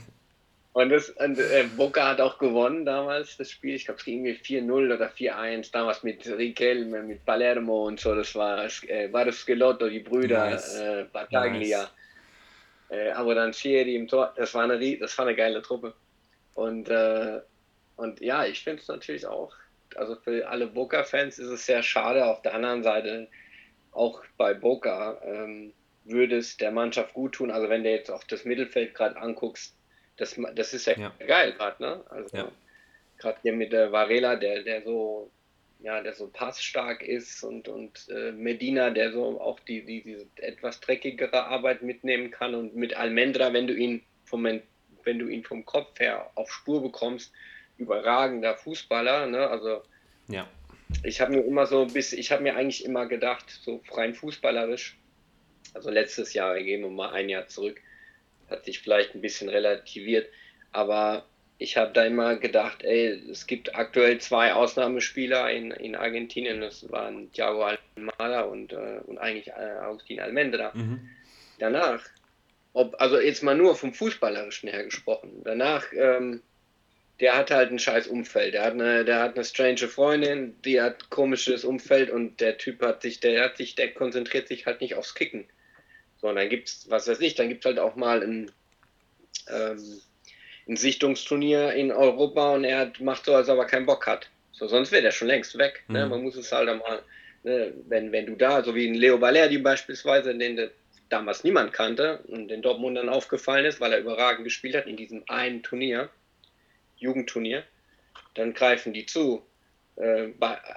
Und, 0.78 0.89
das, 0.89 1.10
und 1.10 1.39
äh, 1.39 1.65
Boca 1.76 2.10
hat 2.10 2.22
auch 2.22 2.38
gewonnen 2.38 2.86
damals 2.86 3.36
das 3.36 3.50
Spiel. 3.50 3.74
Ich 3.74 3.86
glaube, 3.86 3.98
es 3.98 4.06
ging 4.06 4.24
irgendwie 4.24 4.60
4-0 4.60 4.93
oder 4.93 5.10
4-1. 5.10 5.72
Damals 5.72 6.04
mit 6.04 6.28
Riquelme, 6.28 7.02
mit 7.02 7.26
Palermo 7.26 7.88
und 7.88 8.00
so. 8.00 8.13
Das 8.13 8.36
war, 8.36 8.63
äh, 8.63 9.12
war 9.12 9.26
das 9.26 9.39
Skelotto, 9.39 9.89
die 9.89 10.02
Brüder, 10.02 10.52
nice. 10.52 10.80
äh, 10.80 11.06
Battaglia. 11.12 11.80
Nice. 11.80 11.91
Äh, 12.89 13.10
Abodancieri 13.10 13.96
im 13.96 14.08
Tor. 14.08 14.32
Das 14.38 14.54
war 14.54 14.65
eine, 14.65 14.98
das 15.00 15.17
war 15.17 15.26
eine 15.26 15.36
geile 15.36 15.63
Truppe. 15.63 15.96
Und, 16.54 16.89
äh, 16.89 17.41
und 17.96 18.22
ja, 18.22 18.46
ich 18.46 18.63
finde 18.63 18.84
es 18.84 18.88
natürlich 18.88 19.26
auch. 19.26 19.56
Also 19.96 20.15
für 20.17 20.48
alle 20.48 20.67
Boca-Fans 20.67 21.39
ist 21.39 21.50
es 21.50 21.65
sehr 21.65 21.82
schade. 21.82 22.24
Auf 22.24 22.43
der 22.43 22.54
anderen 22.54 22.84
Seite, 22.84 23.28
auch 23.93 24.22
bei 24.38 24.54
Boca, 24.54 25.20
ähm, 25.24 25.74
würde 26.10 26.38
es 26.38 26.58
der 26.58 26.72
Mannschaft 26.72 27.13
gut 27.13 27.34
tun. 27.34 27.52
Also 27.52 27.70
wenn 27.70 27.84
du 27.84 27.89
jetzt 27.89 28.10
auch 28.10 28.24
das 28.24 28.46
Mittelfeld 28.46 28.93
gerade 28.93 29.17
anguckst, 29.17 29.76
das, 30.17 30.39
das 30.56 30.74
ist 30.74 30.88
ja, 30.88 30.98
ja. 30.98 31.13
geil 31.26 31.54
gerade, 31.54 31.82
ne? 31.82 32.04
Also 32.10 32.38
ja. 32.38 32.52
gerade 33.17 33.38
hier 33.41 33.54
mit 33.54 33.72
der 33.72 33.91
Varela, 33.91 34.36
der, 34.36 34.63
der 34.63 34.82
so, 34.84 35.30
ja, 35.80 36.02
der 36.02 36.13
so 36.13 36.28
passstark 36.28 37.04
ist 37.04 37.43
und, 37.43 37.67
und 37.67 38.08
äh, 38.10 38.32
Medina, 38.32 38.89
der 38.89 39.12
so 39.12 39.39
auch 39.39 39.60
die, 39.60 39.86
die, 39.86 40.02
diese 40.02 40.26
etwas 40.38 40.80
dreckigere 40.80 41.46
Arbeit 41.46 41.84
mitnehmen 41.84 42.32
kann 42.32 42.56
und 42.56 42.76
mit 42.76 42.96
Almendra, 42.96 43.54
wenn 43.54 43.67
du 43.67 43.74
ihn 43.74 44.04
vom 44.26 44.46
wenn 45.04 45.20
du 45.20 45.28
ihn 45.28 45.43
vom 45.43 45.65
Kopf 45.65 46.00
her 46.02 46.30
auf 46.36 46.52
Spur 46.52 46.82
bekommst, 46.82 47.32
überragender 47.78 48.56
Fußballer, 48.56 49.28
ne? 49.28 49.48
Also 49.48 49.84
ja. 50.28 50.48
Ich 51.04 51.22
habe 51.22 51.34
mir 51.34 51.43
immer 51.43 51.65
so 51.65 51.86
bis, 51.86 52.13
ich 52.13 52.32
habe 52.32 52.43
mir 52.43 52.56
eigentlich 52.56 52.86
immer 52.86 53.06
gedacht, 53.06 53.50
so 53.50 53.82
rein 53.91 54.15
fußballerisch, 54.15 54.98
also 55.78 55.92
letztes 55.92 56.34
Jahr, 56.34 56.60
gehen 56.60 56.82
wir 56.82 56.90
mal 56.90 57.12
ein 57.12 57.30
Jahr 57.30 57.48
zurück, 57.48 57.80
hat 58.50 58.66
sich 58.66 58.80
vielleicht 58.80 59.13
ein 59.13 59.22
bisschen 59.22 59.48
relativiert, 59.48 60.28
aber 60.72 61.24
ich 61.60 61.78
habe 61.78 61.94
da 61.94 62.04
immer 62.04 62.36
gedacht, 62.36 62.84
ey, 62.84 63.22
es 63.30 63.46
gibt 63.48 63.76
aktuell 63.76 64.20
zwei 64.20 64.54
Ausnahmespieler 64.54 65.52
in, 65.52 65.72
in 65.72 65.96
Argentinien, 65.96 66.62
das 66.62 66.90
waren 66.92 67.32
Thiago 67.32 67.63
Almada 67.96 68.42
und, 68.42 68.74
äh, 68.74 69.00
und 69.06 69.20
eigentlich 69.20 69.50
äh, 69.50 69.78
Agustin 69.82 70.20
Almendra. 70.20 70.72
Mhm. 70.74 71.10
Danach, 71.60 72.04
ob, 72.74 73.00
also 73.00 73.20
jetzt 73.20 73.44
mal 73.44 73.56
nur 73.56 73.76
vom 73.76 73.94
Fußballerischen 73.94 74.70
her 74.70 74.84
gesprochen, 74.84 75.42
danach, 75.44 75.86
ähm, 75.94 76.42
der 77.20 77.36
hat 77.36 77.52
halt 77.52 77.72
ein 77.72 77.80
scheiß 77.80 78.08
Umfeld, 78.08 78.54
der 78.54 78.63
hat 78.63 78.74
eine, 78.74 79.06
der 79.06 79.20
hat 79.20 79.36
eine 79.36 79.44
strange 79.44 79.88
Freundin, 79.88 80.56
die 80.63 80.82
hat 80.82 81.10
komisches 81.10 81.66
Umfeld 81.66 82.10
und 82.10 82.40
der 82.40 82.58
Typ 82.58 82.82
hat 82.82 83.02
sich, 83.02 83.20
der 83.20 83.44
hat 83.44 83.58
sich, 83.58 83.76
der 83.76 83.94
konzentriert 83.94 84.48
sich 84.48 84.66
halt 84.66 84.82
nicht 84.82 84.96
aufs 84.96 85.16
Kicken. 85.16 85.46
So, 86.21 86.30
und 86.30 86.36
dann 86.36 86.49
gibt 86.49 86.69
es, 86.69 86.89
was 86.89 87.08
weiß 87.08 87.19
ich, 87.21 87.36
dann 87.36 87.49
gibt 87.49 87.63
es 87.63 87.69
halt 87.69 87.80
auch 87.80 87.95
mal 87.95 88.23
ein, 88.23 88.51
ähm, 89.49 90.01
ein 90.67 90.77
Sichtungsturnier 90.77 91.73
in 91.73 91.91
Europa 91.91 92.56
und 92.56 92.63
er 92.63 92.91
macht 92.99 93.25
so, 93.25 93.36
als 93.36 93.49
ob 93.49 93.60
er 93.60 93.65
keinen 93.65 93.86
Bock 93.86 94.08
hat. 94.08 94.30
So, 94.51 94.67
sonst 94.67 94.91
wäre 94.91 95.03
der 95.03 95.12
schon 95.12 95.27
längst 95.27 95.58
weg. 95.58 95.84
Ne? 95.88 96.06
Mhm. 96.06 96.12
Man 96.12 96.23
muss 96.23 96.36
es 96.36 96.51
halt 96.51 96.67
einmal, 96.67 97.03
ne? 97.43 97.73
wenn, 97.88 98.12
wenn 98.12 98.25
du 98.25 98.36
da, 98.36 98.63
so 98.63 98.73
wie 98.73 98.88
ein 98.88 98.95
Leo 98.95 99.17
Balerdi 99.17 99.60
beispielsweise, 99.60 100.36
den 100.36 100.69
damals 101.10 101.43
niemand 101.43 101.71
kannte 101.71 102.19
und 102.27 102.49
den 102.49 102.62
Dortmund 102.62 102.97
dann 102.97 103.10
aufgefallen 103.10 103.65
ist, 103.65 103.80
weil 103.80 103.93
er 103.93 103.99
überragend 103.99 104.43
gespielt 104.43 104.75
hat 104.75 104.88
in 104.88 104.97
diesem 104.97 105.23
einen 105.27 105.63
Turnier, 105.63 106.10
Jugendturnier, 106.97 107.63
dann 108.34 108.53
greifen 108.53 108.91
die 108.91 109.06
zu. 109.06 109.43
Äh, 109.95 110.30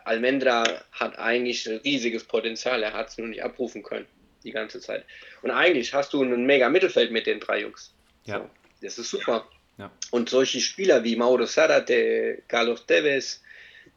Almendra 0.05 0.65
hat 0.93 1.19
eigentlich 1.19 1.67
riesiges 1.67 2.25
Potenzial, 2.25 2.83
er 2.83 2.93
hat 2.93 3.09
es 3.09 3.19
nur 3.19 3.29
nicht 3.29 3.43
abrufen 3.43 3.83
können 3.83 4.07
die 4.45 4.53
ganze 4.53 4.81
Zeit. 4.81 5.05
Und 5.43 5.51
eigentlich 5.51 5.95
hast 5.95 6.13
du 6.13 6.23
ein 6.23 6.47
mega 6.47 6.69
Mittelfeld 6.69 7.11
mit 7.11 7.27
den 7.27 7.41
drei 7.41 7.61
Jungs. 7.61 7.93
Ja. 8.25 8.39
So, 8.39 8.51
das 8.83 8.99
ist 8.99 9.11
super. 9.11 9.49
Ja. 9.79 9.91
Und 10.11 10.29
solche 10.29 10.61
Spieler 10.61 11.05
wie 11.05 11.17
Mauro 11.17 11.47
Zarate, 11.47 12.43
Carlos 12.49 12.87
Tevez, 12.87 13.43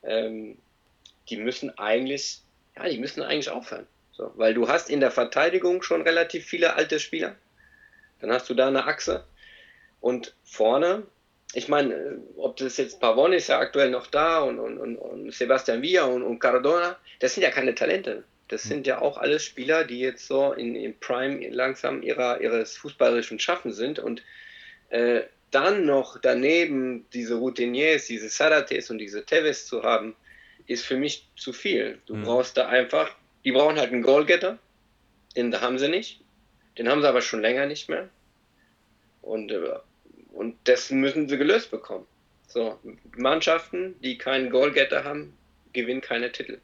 ähm, 0.04 0.58
die 1.30 1.38
müssen 1.38 1.78
eigentlich, 1.78 2.42
ja, 2.76 2.88
die 2.88 2.98
müssen 2.98 3.22
eigentlich 3.22 3.50
aufhören. 3.50 3.88
So, 4.12 4.32
weil 4.36 4.54
du 4.54 4.68
hast 4.68 4.90
in 4.90 5.00
der 5.00 5.12
Verteidigung 5.12 5.82
schon 5.82 6.02
relativ 6.02 6.46
viele 6.46 6.76
alte 6.76 7.00
Spieler. 7.00 7.36
Dann 8.20 8.32
hast 8.32 8.50
du 8.50 8.54
da 8.54 8.68
eine 8.68 8.86
Achse. 8.86 9.26
Und 10.00 10.36
vorne 10.44 11.04
ich 11.54 11.68
meine, 11.68 12.20
ob 12.36 12.58
das 12.58 12.78
jetzt 12.78 13.00
Pavone 13.00 13.36
ist 13.36 13.48
ja 13.48 13.60
aktuell 13.60 13.92
noch 13.92 14.08
da 14.08 14.40
und, 14.40 14.60
und, 14.60 14.80
und, 14.80 14.98
und 14.98 15.34
Sebastian 15.34 15.82
Villa 15.82 16.06
und, 16.06 16.24
und 16.24 16.40
Cardona, 16.40 16.98
das 17.20 17.36
sind 17.36 17.44
ja 17.44 17.52
keine 17.52 17.76
Talente. 17.76 18.24
Das 18.54 18.62
sind 18.62 18.86
ja 18.86 19.02
auch 19.02 19.18
alles 19.18 19.44
Spieler, 19.44 19.84
die 19.84 20.00
jetzt 20.00 20.28
so 20.28 20.54
in, 20.54 20.76
in 20.76 20.96
Prime 21.00 21.50
langsam 21.50 22.04
ihrer, 22.04 22.40
ihres 22.40 22.78
fußballerischen 22.78 23.40
Schaffen 23.40 23.74
sind 23.74 23.98
und 23.98 24.22
äh, 24.90 25.22
dann 25.50 25.88
noch 25.88 26.20
daneben 26.22 27.08
diese 27.14 27.34
Routiniers, 27.34 28.06
diese 28.06 28.30
Sarates 28.30 28.92
und 28.92 29.00
diese 29.00 29.26
Teves 29.26 29.66
zu 29.66 29.82
haben, 29.82 30.16
ist 30.68 30.86
für 30.86 30.98
mich 30.98 31.28
zu 31.36 31.52
viel. 31.52 31.98
Du 32.06 32.14
mhm. 32.14 32.26
brauchst 32.26 32.56
da 32.56 32.68
einfach, 32.68 33.16
die 33.44 33.52
brauchen 33.52 33.80
halt 33.80 33.92
einen 33.92 34.04
Goalgetter, 34.04 34.60
den 35.36 35.60
haben 35.60 35.80
sie 35.80 35.90
nicht. 35.90 36.22
Den 36.78 36.88
haben 36.88 37.02
sie 37.02 37.10
aber 37.10 37.22
schon 37.22 37.42
länger 37.42 37.66
nicht 37.66 37.90
mehr. 37.90 38.08
Und, 39.24 39.52
äh, 39.52 39.80
und 40.32 40.58
das 40.66 40.92
müssen 40.92 41.28
sie 41.28 41.40
gelöst 41.40 41.72
bekommen. 41.72 42.06
So, 42.48 42.80
Mannschaften, 43.18 43.96
die 44.02 44.20
keinen 44.20 44.52
Goalgetter 44.52 45.04
haben, 45.04 45.36
gewinnen 45.74 46.02
keine 46.02 46.32
Titel. 46.32 46.60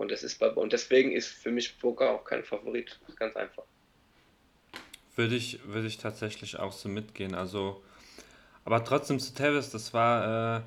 Und 0.00 0.10
das 0.10 0.22
ist 0.22 0.38
bei, 0.38 0.48
und 0.48 0.72
deswegen 0.72 1.12
ist 1.12 1.28
für 1.28 1.50
mich 1.50 1.78
Poker 1.78 2.12
auch 2.12 2.24
kein 2.24 2.42
Favorit. 2.42 2.98
Ganz 3.16 3.36
einfach. 3.36 3.64
Würde 5.14 5.34
ich, 5.34 5.60
würde 5.66 5.88
ich 5.88 5.98
tatsächlich 5.98 6.58
auch 6.58 6.72
so 6.72 6.88
mitgehen. 6.88 7.34
Also, 7.34 7.84
aber 8.64 8.82
trotzdem 8.82 9.20
zu 9.20 9.34
Tevez, 9.34 9.68
das 9.68 9.92
war 9.92 10.56
äh, 10.56 10.62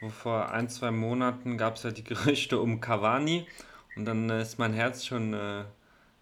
wo 0.00 0.08
vor 0.08 0.50
ein, 0.52 0.70
zwei 0.70 0.90
Monaten 0.90 1.58
gab 1.58 1.76
es 1.76 1.82
ja 1.82 1.90
die 1.90 2.02
Gerüchte 2.14 2.60
um 2.60 2.80
Cavani 2.80 3.46
und 3.94 4.06
dann 4.06 4.30
ist 4.30 4.58
mein 4.58 4.72
Herz 4.72 5.04
schon 5.04 5.34
äh, 5.34 5.64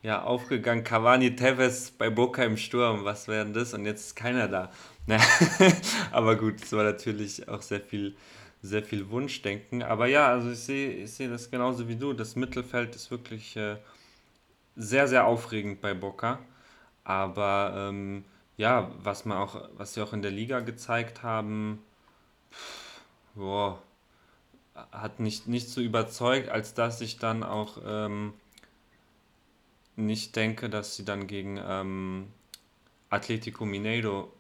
ja, 0.03 0.25
aufgegangen. 0.25 0.83
Cavani 0.83 1.37
Tevez 1.37 1.93
bei 1.93 2.11
Boca 2.11 2.43
im 2.43 2.57
Sturm, 2.57 3.05
was 3.05 3.29
wäre 3.29 3.45
denn 3.45 3.55
das? 3.55 3.75
Und 3.75 3.87
jetzt 3.87 4.07
ist 4.07 4.17
keiner 4.17 4.49
da. 4.49 4.73
aber 6.11 6.35
gut, 6.35 6.61
es 6.61 6.73
war 6.73 6.83
natürlich 6.83 7.49
auch 7.49 7.63
sehr 7.63 7.81
viel, 7.81 8.17
sehr 8.67 8.83
viel 8.83 9.11
Wunschdenken. 9.11 9.83
Aber 9.83 10.07
ja, 10.07 10.29
also 10.29 10.51
ich 10.51 10.59
sehe 10.61 10.91
ich 11.05 11.13
seh 11.13 11.29
das 11.29 11.51
genauso 11.51 11.89
wie 11.89 11.97
du. 11.97 12.13
Das 12.13 12.37
Mittelfeld 12.37 12.95
ist 12.95 13.11
wirklich 13.11 13.57
äh, 13.57 13.77
sehr, 14.77 15.09
sehr 15.09 15.27
aufregend 15.27 15.81
bei 15.81 15.95
Boca. 15.95 16.41
Aber 17.05 17.75
ähm, 17.77 18.25
ja, 18.57 18.91
was 18.99 19.25
man 19.25 19.39
auch, 19.39 19.69
was 19.77 19.95
sie 19.95 20.03
auch 20.03 20.13
in 20.13 20.23
der 20.23 20.31
Liga 20.31 20.61
gezeigt 20.61 21.23
haben, 21.23 21.83
boah, 23.35 23.83
hat 24.93 25.21
nicht, 25.21 25.49
nicht 25.49 25.69
so 25.69 25.81
überzeugt, 25.81 26.49
als 26.49 26.75
dass 26.75 27.01
ich 27.01 27.19
dann 27.19 27.43
auch 27.43 27.79
ähm, 27.87 28.35
nicht 29.97 30.37
denke, 30.37 30.69
dass 30.69 30.97
sie 30.97 31.05
dann 31.05 31.27
gegen 31.27 31.59
ähm, 31.63 32.29
Atletico 33.11 33.65
Mineiro 33.65 34.33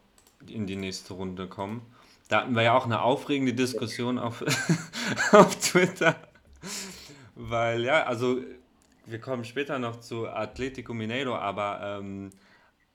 in 0.46 0.66
die 0.66 0.76
nächste 0.76 1.14
Runde 1.14 1.46
kommen. 1.46 1.82
Da 2.28 2.40
hatten 2.40 2.54
wir 2.54 2.62
ja 2.62 2.76
auch 2.76 2.86
eine 2.86 3.02
aufregende 3.02 3.54
Diskussion 3.54 4.18
auf, 4.18 4.42
auf 5.32 5.56
Twitter. 5.56 6.16
Weil 7.34 7.84
ja, 7.84 8.04
also 8.04 8.40
wir 9.04 9.20
kommen 9.20 9.44
später 9.44 9.78
noch 9.78 10.00
zu 10.00 10.28
Atletico 10.28 10.92
Mineiro, 10.92 11.36
aber 11.36 11.80
ähm, 11.82 12.30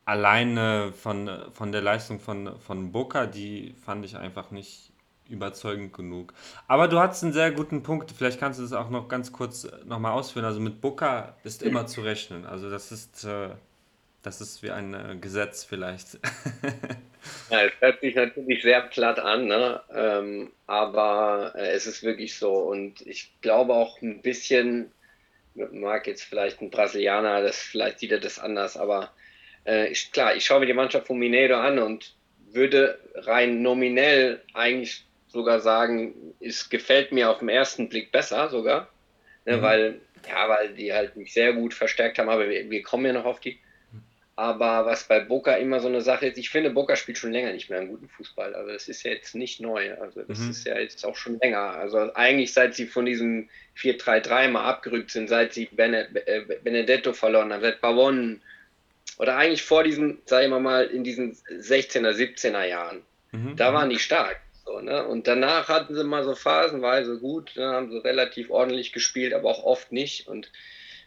alleine 0.06 0.92
von, 0.92 1.30
von 1.54 1.72
der 1.72 1.82
Leistung 1.82 2.20
von, 2.20 2.60
von 2.60 2.92
Boca, 2.92 3.26
die 3.26 3.76
fand 3.86 4.04
ich 4.04 4.18
einfach 4.18 4.52
nicht 4.52 4.92
überzeugend 5.30 5.94
genug. 5.94 6.34
Aber 6.68 6.88
du 6.90 7.00
hast 7.00 7.24
einen 7.24 7.32
sehr 7.32 7.52
guten 7.52 7.84
Punkt, 7.84 8.12
vielleicht 8.12 8.40
kannst 8.40 8.60
du 8.60 8.64
das 8.64 8.74
auch 8.74 8.90
noch 8.90 9.08
ganz 9.08 9.32
kurz 9.32 9.68
nochmal 9.86 10.12
ausführen. 10.12 10.46
Also 10.46 10.60
mit 10.60 10.82
Boca 10.82 11.36
ist 11.44 11.64
immer 11.64 11.88
zu 11.88 12.02
rechnen. 12.02 12.46
Also 12.46 12.70
das 12.70 12.92
ist, 12.92 13.24
äh, 13.24 13.52
das 14.24 14.42
ist 14.42 14.64
wie 14.64 14.72
ein 14.72 14.94
äh, 14.94 15.16
Gesetz 15.20 15.64
vielleicht. 15.64 16.14
ja, 17.50 17.66
es 17.66 17.74
hört 17.80 18.02
sich 18.02 18.16
natürlich 18.16 18.62
sehr 18.62 18.82
platt 18.82 19.20
an, 19.20 19.48
ne? 19.48 19.82
Ähm, 19.94 20.52
aber 20.68 21.54
äh, 21.56 21.72
es 21.72 21.88
ist 21.88 22.04
wirklich 22.04 22.38
so. 22.38 22.54
Und 22.54 23.02
ich 23.02 23.32
glaube 23.42 23.74
auch 23.74 24.02
ein 24.02 24.22
bisschen, 24.22 24.92
mag 25.56 26.08
jetzt 26.08 26.24
vielleicht 26.24 26.62
ein 26.62 26.70
Brasilianer, 26.70 27.42
das 27.42 27.58
vielleicht 27.58 28.00
sieht 28.00 28.12
er 28.12 28.20
das 28.20 28.40
anders, 28.40 28.78
aber 28.78 29.12
äh, 29.66 29.88
ich, 29.90 30.12
klar, 30.12 30.36
ich 30.36 30.46
schaue 30.46 30.62
mir 30.62 30.66
die 30.66 30.74
Mannschaft 30.74 31.08
von 31.08 31.18
Mineiro 31.18 31.56
an 31.56 31.80
und 31.80 32.16
würde 32.52 33.00
rein 33.16 33.62
nominell 33.62 34.42
eigentlich 34.54 35.06
sogar 35.28 35.60
sagen, 35.60 36.14
es 36.40 36.70
gefällt 36.70 37.12
mir 37.12 37.30
auf 37.30 37.40
den 37.40 37.50
ersten 37.50 37.90
Blick 37.90 38.12
besser 38.12 38.50
sogar, 38.50 38.90
ne, 39.46 39.58
mhm. 39.58 39.62
weil, 39.62 40.02
ja, 40.28 40.50
weil 40.50 40.74
die 40.74 40.92
halt 40.94 41.16
mich 41.16 41.34
sehr 41.34 41.54
gut 41.54 41.74
verstärkt 41.74 42.20
haben, 42.20 42.30
aber 42.30 42.50
wir, 42.50 42.70
wir, 42.70 42.84
kommen 42.84 43.06
ja 43.06 43.14
noch 43.14 43.26
auf 43.26 43.40
die. 43.40 43.58
Aber 44.36 44.86
was 44.86 45.04
bei 45.04 45.20
Boca 45.20 45.54
immer 45.56 45.82
so 45.82 45.88
eine 45.88 46.02
Sache 46.02 46.28
ist, 46.28 46.38
ich 46.38 46.50
finde, 46.50 46.70
Boca 46.70 46.96
spielt 46.96 47.18
schon 47.18 47.32
länger 47.34 47.52
nicht 47.52 47.70
mehr 47.70 47.80
einen 47.80 47.90
guten 47.90 48.08
Fußball. 48.08 48.56
Also 48.56 48.72
das 48.72 48.88
ist 48.88 49.04
ja 49.04 49.12
jetzt 49.12 49.36
nicht 49.36 49.60
neu. 49.60 49.94
Also 50.00 50.24
das 50.24 50.40
mhm. 50.40 50.52
ist 50.52 50.66
ja 50.66 50.80
jetzt 50.80 51.06
auch 51.06 51.16
schon 51.16 51.38
länger. 51.40 51.60
Also 51.60 52.14
eigentlich 52.16 52.54
seit 52.54 52.74
sie 52.74 52.88
von 52.88 53.06
diesem 53.06 53.50
4-3-3 53.78 54.48
mal 54.48 54.66
abgerückt 54.66 55.12
sind, 55.12 55.28
seit 55.28 55.54
sie 55.54 55.70
äh, 55.76 56.42
Benedetto 56.64 57.14
verloren 57.14 57.52
haben, 57.52 57.62
seit 57.62 57.82
Pavon 57.82 58.42
oder 59.18 59.38
eigentlich 59.38 59.64
vor 59.64 59.84
diesem, 59.84 60.20
sagen 60.26 60.50
wir 60.50 60.60
mal, 60.60 60.86
in 60.86 61.04
diesen 61.04 61.34
16er, 61.34 62.12
17er 62.12 62.64
Jahren. 62.64 63.02
Mhm. 63.32 63.56
Da 63.58 63.74
waren 63.74 63.90
die 63.90 64.00
stark. 64.00 64.40
So, 64.66 64.80
ne? 64.80 65.06
Und 65.06 65.28
danach 65.28 65.68
hatten 65.68 65.94
sie 65.94 66.04
mal 66.04 66.24
so 66.24 66.36
phasenweise 66.36 67.20
gut, 67.20 67.56
ne? 67.56 67.66
haben 67.66 67.92
sie 67.92 67.98
relativ 67.98 68.50
ordentlich 68.50 68.94
gespielt, 68.94 69.34
aber 69.34 69.50
auch 69.50 69.64
oft 69.64 69.92
nicht. 69.92 70.28
Und 70.28 70.52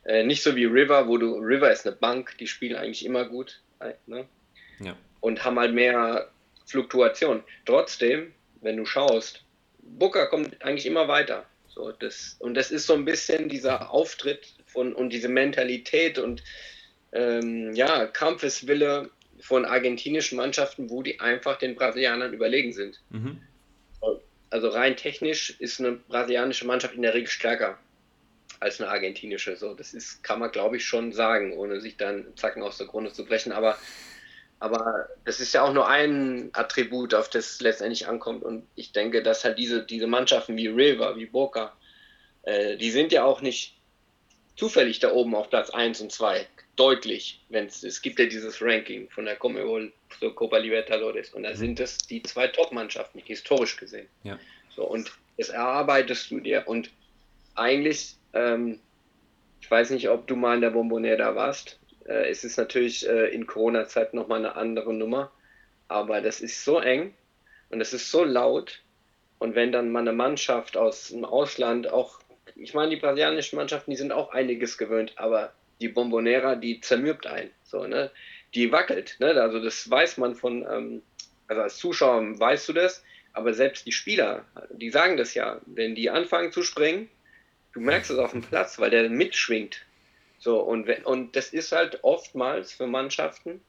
äh, 0.04 0.22
nicht 0.22 0.42
so 0.42 0.54
wie 0.56 0.64
River, 0.64 1.08
wo 1.08 1.18
du, 1.18 1.36
River 1.36 1.70
ist 1.70 1.86
eine 1.86 1.96
Bank, 1.96 2.36
die 2.38 2.46
spielen 2.46 2.76
eigentlich 2.76 3.04
immer 3.04 3.24
gut. 3.24 3.60
Ne? 4.06 4.26
Ja. 4.80 4.96
Und 5.20 5.44
haben 5.44 5.58
halt 5.58 5.74
mehr 5.74 6.30
Fluktuation. 6.66 7.42
Trotzdem, 7.66 8.32
wenn 8.60 8.76
du 8.76 8.84
schaust, 8.84 9.42
Booker 9.78 10.26
kommt 10.26 10.62
eigentlich 10.62 10.86
immer 10.86 11.08
weiter. 11.08 11.46
So, 11.68 11.92
das, 11.92 12.36
und 12.38 12.54
das 12.54 12.70
ist 12.70 12.86
so 12.86 12.94
ein 12.94 13.04
bisschen 13.04 13.48
dieser 13.48 13.90
Auftritt 13.90 14.54
von, 14.66 14.94
und 14.94 15.10
diese 15.10 15.28
Mentalität 15.28 16.18
und 16.18 16.42
ähm, 17.12 17.74
ja, 17.74 18.06
Kampfeswille 18.06 19.10
von 19.40 19.64
argentinischen 19.64 20.36
Mannschaften, 20.36 20.90
wo 20.90 21.02
die 21.02 21.20
einfach 21.20 21.58
den 21.58 21.74
Brasilianern 21.74 22.32
überlegen 22.32 22.72
sind. 22.72 23.00
Mhm. 23.10 23.40
Also 24.50 24.68
rein 24.68 24.96
technisch 24.96 25.58
ist 25.58 25.80
eine 25.80 25.92
brasilianische 25.92 26.66
Mannschaft 26.66 26.94
in 26.94 27.02
der 27.02 27.14
Regel 27.14 27.28
stärker 27.28 27.78
als 28.64 28.80
eine 28.80 28.90
argentinische. 28.90 29.56
So, 29.56 29.74
das 29.74 29.92
ist, 29.92 30.24
kann 30.24 30.40
man 30.40 30.50
glaube 30.50 30.78
ich 30.78 30.84
schon 30.84 31.12
sagen, 31.12 31.52
ohne 31.52 31.80
sich 31.80 31.96
dann 31.96 32.26
Zacken 32.36 32.62
aus 32.62 32.78
der 32.78 32.86
Krone 32.86 33.12
zu 33.12 33.24
brechen. 33.26 33.52
Aber, 33.52 33.76
aber 34.58 35.08
das 35.24 35.38
ist 35.38 35.52
ja 35.52 35.62
auch 35.62 35.72
nur 35.72 35.86
ein 35.86 36.48
Attribut, 36.54 37.14
auf 37.14 37.28
das 37.28 37.52
es 37.52 37.60
letztendlich 37.60 38.08
ankommt. 38.08 38.42
Und 38.42 38.66
ich 38.74 38.92
denke, 38.92 39.22
dass 39.22 39.44
halt 39.44 39.58
diese, 39.58 39.84
diese 39.84 40.06
Mannschaften 40.06 40.56
wie 40.56 40.68
River, 40.68 41.16
wie 41.16 41.26
Boca, 41.26 41.76
äh, 42.42 42.76
die 42.78 42.90
sind 42.90 43.12
ja 43.12 43.24
auch 43.24 43.42
nicht 43.42 43.76
zufällig 44.56 44.98
da 44.98 45.12
oben 45.12 45.34
auf 45.34 45.50
Platz 45.50 45.68
1 45.70 46.00
und 46.00 46.10
2 46.10 46.46
deutlich, 46.76 47.40
wenn 47.50 47.66
es 47.66 48.02
gibt 48.02 48.18
ja 48.18 48.26
dieses 48.26 48.60
Ranking 48.60 49.08
von 49.10 49.26
der 49.26 49.36
Comebol 49.36 49.92
zur 50.18 50.34
Copa 50.34 50.56
Libertadores 50.56 51.30
und 51.34 51.44
da 51.44 51.50
mhm. 51.50 51.56
sind 51.56 51.80
es 51.80 51.98
die 51.98 52.22
zwei 52.22 52.48
Top-Mannschaften 52.48 53.20
historisch 53.20 53.76
gesehen. 53.76 54.08
Ja. 54.24 54.38
So 54.74 54.84
und 54.84 55.12
das 55.36 55.50
erarbeitest 55.50 56.30
du 56.30 56.40
dir 56.40 56.64
und 56.66 56.90
eigentlich, 57.54 58.16
ähm, 58.34 58.80
ich 59.60 59.70
weiß 59.70 59.90
nicht, 59.90 60.10
ob 60.10 60.26
du 60.26 60.36
mal 60.36 60.56
in 60.56 60.60
der 60.60 60.70
Bombonera 60.70 61.34
warst. 61.34 61.78
Äh, 62.06 62.28
es 62.30 62.44
ist 62.44 62.58
natürlich 62.58 63.08
äh, 63.08 63.28
in 63.28 63.46
Corona-Zeit 63.46 64.14
nochmal 64.14 64.40
eine 64.40 64.56
andere 64.56 64.92
Nummer, 64.92 65.30
aber 65.88 66.20
das 66.20 66.40
ist 66.40 66.64
so 66.64 66.80
eng 66.80 67.14
und 67.70 67.80
es 67.80 67.92
ist 67.92 68.10
so 68.10 68.24
laut 68.24 68.82
und 69.38 69.54
wenn 69.54 69.72
dann 69.72 69.90
mal 69.90 70.00
eine 70.00 70.12
Mannschaft 70.12 70.76
aus 70.76 71.08
dem 71.08 71.24
Ausland 71.24 71.90
auch 71.90 72.20
ich 72.56 72.74
meine, 72.74 72.90
die 72.90 72.96
brasilianischen 72.96 73.56
Mannschaften, 73.56 73.90
die 73.90 73.96
sind 73.96 74.12
auch 74.12 74.32
einiges 74.32 74.78
gewöhnt, 74.78 75.12
aber 75.16 75.52
die 75.80 75.88
Bombonera, 75.88 76.56
die 76.56 76.80
zermürbt 76.80 77.26
ein. 77.26 77.50
So, 77.64 77.86
ne? 77.86 78.10
Die 78.54 78.70
wackelt. 78.70 79.16
Ne? 79.18 79.40
Also 79.40 79.62
das 79.62 79.88
weiß 79.90 80.18
man 80.18 80.34
von, 80.34 80.64
ähm, 80.70 81.02
also 81.48 81.62
als 81.62 81.76
Zuschauer 81.76 82.38
weißt 82.38 82.68
du 82.68 82.72
das, 82.72 83.02
aber 83.32 83.52
selbst 83.52 83.86
die 83.86 83.92
Spieler, 83.92 84.44
die 84.70 84.90
sagen 84.90 85.16
das 85.16 85.34
ja, 85.34 85.60
wenn 85.66 85.94
die 85.94 86.10
anfangen 86.10 86.52
zu 86.52 86.62
springen, 86.62 87.08
du 87.74 87.80
merkst 87.80 88.10
es 88.10 88.18
auf 88.18 88.30
dem 88.30 88.42
Platz, 88.42 88.78
weil 88.78 88.90
der 88.90 89.08
mitschwingt. 89.10 89.84
So, 90.38 90.60
und, 90.60 90.88
und 91.04 91.36
das 91.36 91.48
ist 91.48 91.72
halt 91.72 92.02
oftmals 92.02 92.72
für 92.72 92.86
Mannschaften, 92.86 93.60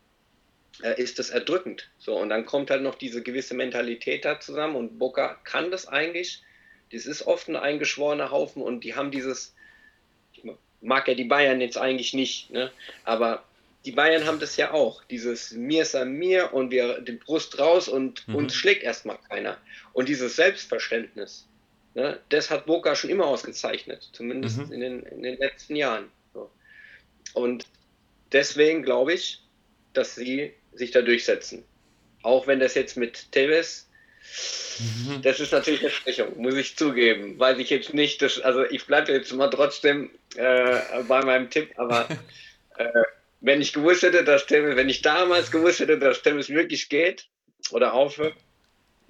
äh, 0.84 1.02
ist 1.02 1.20
das 1.20 1.30
erdrückend. 1.30 1.90
So, 1.98 2.18
und 2.18 2.30
dann 2.30 2.46
kommt 2.46 2.70
halt 2.70 2.82
noch 2.82 2.96
diese 2.96 3.22
gewisse 3.22 3.54
Mentalität 3.54 4.26
da 4.26 4.40
zusammen 4.40 4.76
und 4.76 5.00
Boca 5.00 5.40
kann 5.44 5.72
das 5.72 5.88
eigentlich. 5.88 6.42
Das 6.92 7.06
ist 7.06 7.26
oft 7.28 7.48
ein 7.48 7.56
eingeschworener 7.56 8.32
Haufen 8.32 8.62
und 8.62 8.84
die 8.84 8.96
haben 8.96 9.12
dieses, 9.12 9.56
mag 10.82 11.08
ja 11.08 11.16
die 11.16 11.24
Bayern 11.24 11.62
jetzt 11.62 11.78
eigentlich 11.78 12.14
nicht, 12.14 12.52
ne? 12.52 12.72
aber 13.04 13.44
die 13.86 13.92
Bayern 13.92 14.26
haben 14.26 14.40
das 14.40 14.58
ja 14.58 14.72
auch, 14.72 15.04
dieses 15.06 15.52
mir 15.52 15.84
ist 15.84 15.96
an 15.96 16.14
mir 16.14 16.54
und 16.54 16.72
wir 16.72 17.02
die 17.02 17.14
Brust 17.14 17.60
raus 17.60 17.88
und 17.88 18.28
mhm. 18.28 18.36
uns 18.36 18.56
schlägt 18.56 18.84
erstmal 18.84 19.18
keiner. 19.30 19.58
Und 19.94 20.10
dieses 20.10 20.36
Selbstverständnis, 20.36 21.48
ne, 21.96 22.20
das 22.30 22.52
hat 22.52 22.66
Boca 22.66 22.96
schon 22.96 23.10
immer 23.10 23.26
ausgezeichnet, 23.26 24.10
zumindest 24.14 24.58
mhm. 24.58 24.72
in, 24.72 24.80
den, 24.80 25.04
in 25.04 25.24
den 25.24 25.38
letzten 25.38 25.76
Jahren. 25.76 26.12
So. 26.34 26.52
Und 27.34 27.66
deswegen 28.32 28.84
glaube 28.84 29.14
ich, 29.14 29.42
dass 29.94 30.16
sie 30.16 30.54
sich 30.74 30.92
da 30.92 31.02
durchsetzen. 31.02 31.64
Auch 32.22 32.48
wenn 32.48 32.60
das 32.60 32.76
jetzt 32.76 32.98
mit 32.98 33.32
Tevez 33.32 33.88
Mhm. 34.80 35.22
Das 35.22 35.40
ist 35.40 35.52
natürlich 35.52 35.82
eine 35.82 35.90
Schwächung, 35.90 36.42
muss 36.42 36.56
ich 36.56 36.76
zugeben. 36.76 37.40
Weiß 37.40 37.58
ich 37.60 37.70
jetzt 37.70 37.94
nicht, 37.94 38.22
dass, 38.22 38.40
also 38.42 38.66
ich 38.66 38.86
bleibe 38.86 39.12
jetzt 39.12 39.32
mal 39.34 39.50
trotzdem 39.50 40.12
äh, 40.36 40.80
bei 41.08 41.24
meinem 41.24 41.50
Tipp, 41.50 41.72
aber 41.78 42.08
äh, 42.78 42.88
wenn 43.42 43.62
ich 43.62 43.74
gewusst 43.74 44.04
hätte, 44.04 44.24
dass 44.24 44.46
Tennis, 44.46 44.76
wenn 44.76 44.90
ich 44.90 45.02
damals 45.02 45.52
gewusst 45.52 45.80
hätte, 45.80 45.98
dass 45.98 46.22
Tennis 46.22 46.50
wirklich 46.50 46.90
geht 46.90 47.28
oder 47.72 47.94
aufhört, 47.94 48.36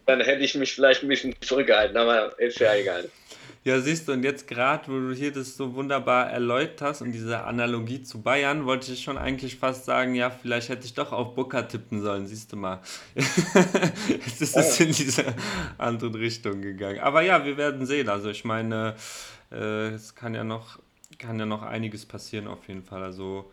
dann 0.06 0.22
hätte 0.22 0.44
ich 0.44 0.56
mich 0.56 0.74
vielleicht 0.74 1.04
ein 1.04 1.08
bisschen 1.10 1.36
zurückgehalten, 1.42 1.98
aber 1.98 2.38
ist 2.40 2.60
ja 2.60 2.76
egal. 2.76 3.10
Ja, 3.66 3.80
siehst 3.80 4.08
du, 4.08 4.12
und 4.12 4.24
jetzt 4.24 4.48
gerade, 4.48 4.88
wo 4.90 5.00
du 5.00 5.12
hier 5.12 5.34
das 5.34 5.58
so 5.58 5.74
wunderbar 5.74 6.30
erläutert 6.30 6.84
hast 6.84 7.02
und 7.02 7.14
diese 7.14 7.46
Analogie 7.46 8.04
zu 8.04 8.22
Bayern, 8.22 8.68
wollte 8.68 8.92
ich 8.92 9.02
schon 9.02 9.18
eigentlich 9.18 9.56
fast 9.56 9.86
sagen, 9.86 10.14
ja, 10.14 10.30
vielleicht 10.30 10.70
hätte 10.70 10.86
ich 10.86 10.94
doch 10.94 11.12
auf 11.12 11.34
Booker 11.34 11.68
tippen 11.68 12.00
sollen, 12.04 12.28
siehst 12.28 12.52
du 12.52 12.58
mal. 12.58 12.82
jetzt 13.16 14.40
ist 14.40 14.56
es 14.56 14.80
in 14.80 14.92
diese 14.92 15.26
andere 15.80 16.14
Richtung 16.14 16.62
gegangen. 16.62 17.00
Aber 17.00 17.24
ja, 17.24 17.44
wir 17.44 17.58
werden 17.58 17.88
sehen. 17.88 18.08
Also 18.08 18.30
ich 18.30 18.46
meine, 18.46 18.94
äh, 19.52 19.88
es 19.88 20.14
kann 20.14 20.36
ja 20.36 20.44
noch, 20.44 20.78
kann 21.18 21.40
ja 21.40 21.48
noch 21.48 21.64
einiges 21.64 22.06
passieren 22.06 22.48
auf 22.48 22.68
jeden 22.68 22.84
Fall. 22.84 23.02
Also 23.02 23.52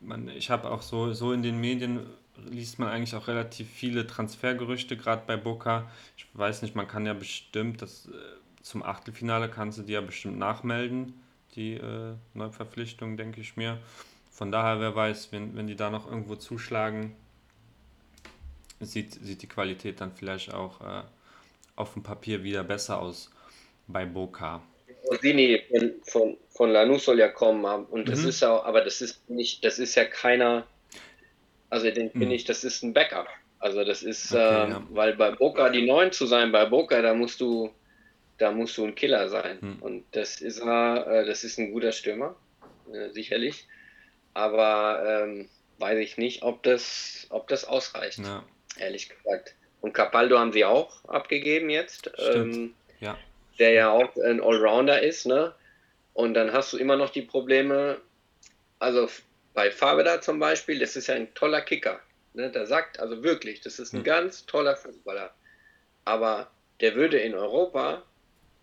man, 0.00 0.28
ich 0.28 0.50
habe 0.50 0.70
auch 0.70 0.82
so, 0.82 1.14
so 1.14 1.32
in 1.32 1.42
den 1.42 1.58
Medien 1.58 2.00
liest 2.48 2.78
man 2.78 2.88
eigentlich 2.88 3.14
auch 3.14 3.28
relativ 3.28 3.68
viele 3.68 4.06
Transfergerüchte, 4.06 4.96
gerade 4.96 5.22
bei 5.26 5.36
Boca. 5.36 5.90
Ich 6.16 6.26
weiß 6.34 6.62
nicht, 6.62 6.74
man 6.74 6.88
kann 6.88 7.06
ja 7.06 7.14
bestimmt 7.14 7.82
das 7.82 8.06
äh, 8.06 8.38
zum 8.62 8.82
Achtelfinale 8.82 9.48
kannst 9.48 9.78
du 9.78 9.82
dir 9.82 9.94
ja 9.94 10.00
bestimmt 10.00 10.38
nachmelden, 10.38 11.14
die 11.54 11.74
äh, 11.74 12.14
Neuverpflichtung, 12.34 13.16
denke 13.16 13.40
ich 13.40 13.56
mir. 13.56 13.78
Von 14.30 14.52
daher, 14.52 14.80
wer 14.80 14.94
weiß, 14.94 15.32
wenn, 15.32 15.56
wenn 15.56 15.66
die 15.66 15.76
da 15.76 15.90
noch 15.90 16.06
irgendwo 16.06 16.36
zuschlagen, 16.36 17.16
sieht, 18.80 19.14
sieht 19.14 19.42
die 19.42 19.48
Qualität 19.48 20.00
dann 20.00 20.12
vielleicht 20.12 20.52
auch 20.52 20.80
äh, 20.80 21.02
auf 21.76 21.94
dem 21.94 22.02
Papier 22.02 22.44
wieder 22.44 22.62
besser 22.62 23.00
aus 23.00 23.30
bei 23.86 24.04
Boca. 24.04 24.62
Rosini 25.10 25.62
von, 25.70 25.94
von, 26.02 26.36
von 26.50 26.70
Lanús 26.70 27.00
soll 27.00 27.18
ja 27.18 27.28
kommen, 27.28 27.64
und 27.86 28.08
das 28.08 28.22
mhm. 28.22 28.28
ist 28.28 28.40
ja, 28.40 28.62
aber 28.62 28.82
das 28.82 29.00
ist 29.00 29.28
nicht, 29.30 29.64
das 29.64 29.78
ist 29.78 29.94
ja 29.94 30.04
keiner, 30.04 30.66
also 31.70 31.90
den 31.90 32.10
finde 32.10 32.26
mhm. 32.26 32.32
ich, 32.32 32.44
das 32.44 32.64
ist 32.64 32.82
ein 32.82 32.92
Backup. 32.92 33.28
Also 33.60 33.84
das 33.84 34.02
ist, 34.02 34.32
okay, 34.32 34.66
äh, 34.66 34.70
ja. 34.70 34.86
weil 34.90 35.16
bei 35.16 35.32
Boca 35.32 35.68
die 35.70 35.86
Neun 35.86 36.12
zu 36.12 36.26
sein, 36.26 36.52
bei 36.52 36.64
Boca, 36.66 37.02
da 37.02 37.12
musst 37.14 37.40
du 37.40 37.70
da 38.38 38.52
musst 38.52 38.78
du 38.78 38.86
ein 38.86 38.94
Killer 38.94 39.28
sein. 39.28 39.60
Hm. 39.60 39.78
Und 39.80 40.04
das 40.12 40.40
ist 40.40 40.60
er, 40.60 41.06
äh, 41.06 41.26
das 41.26 41.44
ist 41.44 41.58
ein 41.58 41.72
guter 41.72 41.92
Stürmer, 41.92 42.36
äh, 42.92 43.10
sicherlich. 43.10 43.66
Aber 44.32 45.02
ähm, 45.04 45.48
weiß 45.78 45.98
ich 45.98 46.16
nicht, 46.16 46.42
ob 46.42 46.62
das, 46.62 47.26
ob 47.30 47.48
das 47.48 47.64
ausreicht, 47.64 48.20
ja. 48.20 48.44
ehrlich 48.78 49.08
gesagt. 49.08 49.54
Und 49.80 49.92
Capaldo 49.92 50.38
haben 50.38 50.52
sie 50.52 50.64
auch 50.64 51.04
abgegeben 51.04 51.70
jetzt. 51.70 52.10
Ähm, 52.18 52.74
ja. 53.00 53.18
Der 53.58 53.72
ja 53.72 53.90
auch 53.90 54.16
ein 54.16 54.40
Allrounder 54.40 55.02
ist, 55.02 55.26
ne? 55.26 55.52
Und 56.14 56.34
dann 56.34 56.52
hast 56.52 56.72
du 56.72 56.78
immer 56.78 56.96
noch 56.96 57.10
die 57.10 57.22
Probleme, 57.22 58.00
also 58.78 59.08
bei 59.58 59.72
Faveda 59.72 60.20
zum 60.20 60.38
Beispiel, 60.38 60.78
das 60.78 60.94
ist 60.94 61.08
ja 61.08 61.16
ein 61.16 61.34
toller 61.34 61.62
Kicker. 61.62 61.98
Ne? 62.32 62.48
Der 62.48 62.66
sagt, 62.66 63.00
also 63.00 63.24
wirklich, 63.24 63.60
das 63.60 63.80
ist 63.80 63.92
ein 63.92 63.98
hm. 63.98 64.04
ganz 64.04 64.46
toller 64.46 64.76
Fußballer. 64.76 65.34
Aber 66.04 66.48
der 66.80 66.94
würde 66.94 67.18
in 67.18 67.34
Europa 67.34 68.04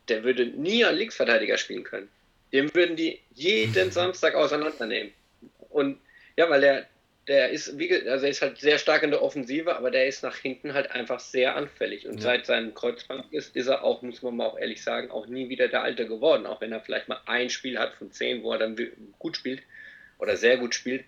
der 0.07 0.23
würde 0.23 0.45
nie 0.45 0.85
als 0.85 0.97
Linksverteidiger 0.97 1.57
spielen 1.57 1.83
können. 1.83 2.09
Dem 2.53 2.73
würden 2.73 2.95
die 2.95 3.19
jeden 3.33 3.91
Samstag 3.99 4.35
auseinandernehmen. 4.35 5.11
Und 5.69 5.99
ja, 6.37 6.49
weil 6.49 6.63
er, 6.63 6.85
der 7.27 7.49
ist, 7.49 7.77
wie, 7.77 7.91
also 8.07 8.25
er 8.25 8.31
ist 8.31 8.41
halt 8.41 8.59
sehr 8.59 8.77
stark 8.77 9.03
in 9.03 9.11
der 9.11 9.21
Offensive, 9.21 9.75
aber 9.75 9.91
der 9.91 10.07
ist 10.07 10.23
nach 10.23 10.37
hinten 10.37 10.73
halt 10.73 10.91
einfach 10.91 11.19
sehr 11.19 11.55
anfällig. 11.55 12.07
Und 12.07 12.17
ja. 12.17 12.21
seit 12.21 12.45
seinem 12.45 12.73
Kreuzband 12.73 13.33
ist, 13.33 13.55
ist 13.55 13.67
er 13.67 13.83
auch, 13.83 14.01
muss 14.01 14.21
man 14.21 14.37
mal 14.37 14.45
auch 14.45 14.57
ehrlich 14.57 14.83
sagen, 14.83 15.11
auch 15.11 15.27
nie 15.27 15.49
wieder 15.49 15.67
der 15.67 15.81
Alte 15.81 16.07
geworden. 16.07 16.45
Auch 16.45 16.61
wenn 16.61 16.71
er 16.71 16.81
vielleicht 16.81 17.07
mal 17.07 17.19
ein 17.25 17.49
Spiel 17.49 17.79
hat 17.79 17.95
von 17.95 18.11
zehn, 18.11 18.43
wo 18.43 18.53
er 18.53 18.59
dann 18.59 18.77
gut 19.19 19.37
spielt 19.37 19.63
oder 20.19 20.37
sehr 20.37 20.57
gut 20.57 20.75
spielt. 20.75 21.05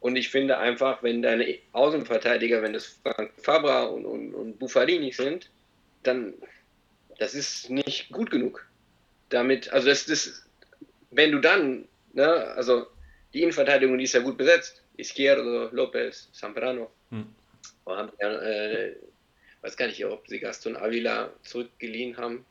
Und 0.00 0.16
ich 0.16 0.30
finde 0.30 0.58
einfach, 0.58 1.02
wenn 1.02 1.22
deine 1.22 1.58
Außenverteidiger, 1.72 2.60
wenn 2.62 2.72
das 2.72 2.86
Frank 3.02 3.30
Fabra 3.36 3.84
und, 3.84 4.04
und, 4.04 4.34
und 4.34 4.58
Buffarini 4.58 5.12
sind, 5.12 5.48
dann 6.02 6.34
das 7.18 7.34
ist 7.34 7.70
nicht 7.70 8.10
gut 8.10 8.30
genug. 8.30 8.66
Damit, 9.28 9.72
also 9.72 9.88
das, 9.88 10.06
das 10.06 10.44
wenn 11.12 11.30
du 11.30 11.40
dann, 11.40 11.86
ne, 12.12 12.28
also 12.56 12.86
die 13.32 13.42
Innenverteidigung, 13.42 13.96
die 13.96 14.04
ist 14.04 14.14
ja 14.14 14.20
gut 14.20 14.36
besetzt. 14.36 14.82
Izquierdo, 14.96 15.68
Lopez, 15.72 16.30
Zambrano. 16.32 16.90
Hm. 17.10 17.34
Haben, 17.86 18.10
äh, 18.18 18.96
weiß 19.62 19.76
gar 19.76 19.86
nicht, 19.86 20.04
ob 20.04 20.28
sie 20.28 20.40
Gaston 20.40 20.76
Avila 20.76 21.32
zurückgeliehen 21.42 22.16
haben. 22.16 22.44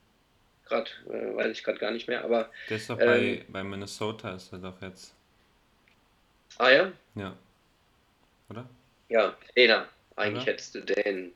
Gerade, 0.66 0.90
äh, 1.10 1.36
weiß 1.36 1.52
ich 1.52 1.64
gerade 1.64 1.78
gar 1.78 1.92
nicht 1.92 2.08
mehr, 2.08 2.24
aber. 2.24 2.50
Der 2.70 2.78
ist 2.78 2.90
doch 2.90 3.00
ähm, 3.00 3.06
bei, 3.06 3.46
bei 3.50 3.64
Minnesota, 3.64 4.36
ist 4.36 4.52
er 4.54 4.60
doch 4.60 4.82
jetzt. 4.82 5.14
Ah 6.58 6.70
ja? 6.70 6.92
Ja. 7.16 7.36
Oder? 8.50 8.70
Ja, 9.10 9.36
Trainer. 9.54 9.88
Eigentlich 10.16 10.44
Oder? 10.44 10.52
hättest 10.54 10.76
du 10.76 10.82
den 10.82 11.34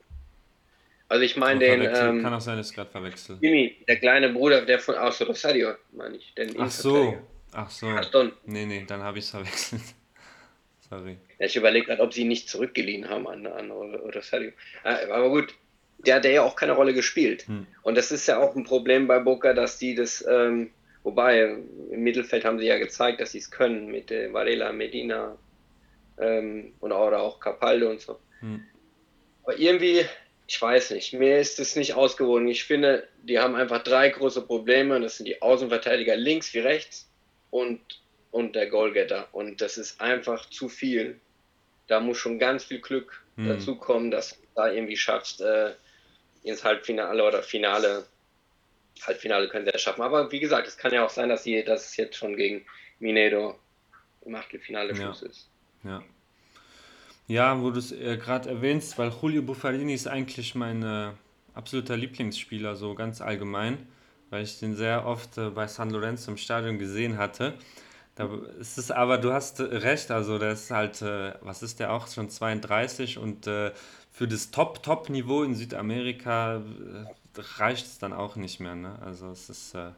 also 1.08 1.24
ich 1.24 1.38
meine 1.38 1.60
den. 1.60 1.82
Ähm, 1.82 2.24
kann 2.24 2.34
auch 2.34 2.42
sein, 2.42 2.58
dass 2.58 2.70
ich 2.70 2.76
gerade 2.76 2.90
verwechsel. 2.90 3.38
Jimmy, 3.42 3.78
der 3.88 3.98
kleine 3.98 4.30
Bruder, 4.30 4.66
der 4.66 4.80
von 4.80 4.96
aus 4.96 5.22
Rosario, 5.22 5.76
meine 5.92 6.18
ich. 6.18 6.34
Den 6.34 6.60
ach 6.60 6.72
so, 6.72 7.18
ach 7.54 7.70
so. 7.70 7.88
Aston. 7.88 8.32
Nee, 8.46 8.66
nee, 8.66 8.86
dann 8.88 9.04
habe 9.04 9.20
ich 9.20 9.26
es 9.26 9.30
verwechselt. 9.30 9.82
Sorry. 10.90 11.18
Ja, 11.40 11.46
ich 11.46 11.56
überlege 11.56 11.88
gerade, 11.88 12.02
ob 12.02 12.14
sie 12.14 12.22
ihn 12.22 12.28
nicht 12.28 12.50
zurückgeliehen 12.50 13.08
haben 13.08 13.28
an, 13.28 13.46
an 13.46 13.72
Rosario. 13.72 14.52
Ah, 14.84 14.98
aber 15.12 15.30
gut, 15.30 15.54
der 16.00 16.16
hat 16.16 16.26
ja 16.26 16.42
auch 16.42 16.56
keine 16.56 16.74
Rolle 16.74 16.94
gespielt. 16.94 17.48
Hm. 17.48 17.68
Und 17.84 17.96
das 17.96 18.12
ist 18.12 18.28
ja 18.28 18.40
auch 18.40 18.56
ein 18.56 18.64
Problem 18.64 19.08
bei 19.08 19.20
Boca, 19.20 19.54
dass 19.54 19.78
die 19.78 19.96
das, 19.96 20.26
ähm, 20.28 20.72
wobei 21.06 21.42
im 21.42 22.04
Mittelfeld 22.04 22.44
haben 22.44 22.60
sie 22.60 22.66
ja 22.66 22.78
gezeigt, 22.78 23.22
dass 23.22 23.32
sie 23.32 23.38
es 23.38 23.50
können 23.50 23.88
mit 23.88 24.12
äh, 24.12 24.34
Varela, 24.34 24.74
Medina 24.74 25.38
ähm, 26.18 26.74
und 26.82 26.92
auch, 26.92 27.08
oder 27.08 27.22
auch 27.22 27.40
Capaldo 27.40 27.90
und 27.90 28.02
so. 28.02 28.20
Hm. 28.42 28.66
Aber 29.44 29.58
irgendwie 29.58 30.06
ich 30.48 30.62
weiß 30.62 30.92
nicht, 30.92 31.14
mir 31.14 31.40
ist 31.40 31.60
es 31.60 31.76
nicht 31.76 31.94
ausgewogen. 31.96 32.48
Ich 32.48 32.64
finde, 32.66 33.08
die 33.24 33.40
haben 33.40 33.56
einfach 33.56 33.84
drei 33.84 34.10
große 34.10 34.44
Probleme. 34.44 35.00
Das 35.00 35.18
sind 35.18 35.26
die 35.28 35.42
Außenverteidiger 35.42 36.16
links 36.16 36.54
wie 36.54 36.60
rechts 36.60 37.10
und, 37.50 37.82
und 38.32 38.56
der 38.56 38.68
Goalgetter. 38.68 39.28
Und 39.32 39.62
das 39.62 39.78
ist 39.78 40.00
einfach 40.00 40.48
zu 40.50 40.70
viel. 40.70 41.20
Da 41.88 42.00
muss 42.00 42.18
schon 42.18 42.38
ganz 42.38 42.64
viel 42.66 42.80
Glück 42.80 43.24
hm. 43.38 43.48
dazu 43.48 43.76
kommen, 43.76 44.12
dass 44.12 44.32
du 44.32 44.48
da 44.56 44.72
irgendwie 44.72 44.98
schaffst, 44.98 45.42
äh, 45.42 45.72
ins 46.44 46.64
Halbfinale 46.64 47.24
oder 47.24 47.42
Finale. 47.42 48.06
Halbfinale 49.04 49.48
können 49.50 49.66
sie 49.66 49.72
ja 49.72 49.78
schaffen. 49.78 50.02
Aber 50.02 50.32
wie 50.32 50.40
gesagt, 50.40 50.68
es 50.68 50.78
kann 50.78 50.94
ja 50.94 51.06
auch 51.06 51.10
sein, 51.10 51.30
dass, 51.30 51.44
sie, 51.44 51.64
dass 51.64 51.90
es 51.90 51.98
jetzt 51.98 52.16
schon 52.16 52.36
gegen 52.36 52.66
Minedo 53.00 53.60
im 54.26 54.36
Achtelfinale 54.36 54.96
Schluss 54.96 55.22
ja. 55.22 55.28
ist. 55.28 55.50
Ja. 55.84 56.04
Ja, 57.28 57.62
wo 57.62 57.72
du 57.72 57.80
es 57.80 57.92
äh, 57.92 58.18
gerade 58.18 58.50
erwähnst, 58.50 58.98
weil 59.00 59.12
Julio 59.22 59.42
Buffarini 59.42 59.94
ist 59.94 60.08
eigentlich 60.08 60.54
mein 60.54 60.84
äh, 60.84 61.12
absoluter 61.56 61.98
Lieblingsspieler, 61.98 62.76
so 62.76 62.94
ganz 62.94 63.20
allgemein, 63.20 63.88
weil 64.30 64.44
ich 64.44 64.60
den 64.60 64.76
sehr 64.76 65.06
oft 65.06 65.38
äh, 65.38 65.50
bei 65.50 65.68
San 65.68 65.90
Lorenzo 65.90 66.30
im 66.32 66.38
Stadion 66.38 66.78
gesehen 66.78 67.18
hatte. 67.18 67.56
Da 68.16 68.30
ist 68.60 68.78
es 68.78 68.92
aber, 68.92 69.18
du 69.18 69.34
hast 69.34 69.60
recht, 69.60 70.12
also 70.12 70.38
der 70.38 70.52
ist 70.52 70.70
halt, 70.70 71.02
äh, 71.02 71.34
was 71.42 71.64
ist 71.64 71.80
der 71.80 71.92
auch, 71.92 72.08
schon 72.08 72.30
32 72.30 73.18
und 73.18 73.48
äh, 73.48 73.72
für 74.12 74.28
das 74.28 74.52
Top-Top-Niveau 74.52 75.44
in 75.44 75.56
Südamerika 75.56 76.58
äh, 76.58 77.06
reicht 77.38 77.86
es 77.86 78.00
dann 78.00 78.14
auch 78.14 78.36
nicht 78.36 78.60
mehr, 78.60 78.76
ne? 78.76 78.98
Also 79.04 79.32
es 79.32 79.50
ist, 79.50 79.74
ja. 79.74 79.96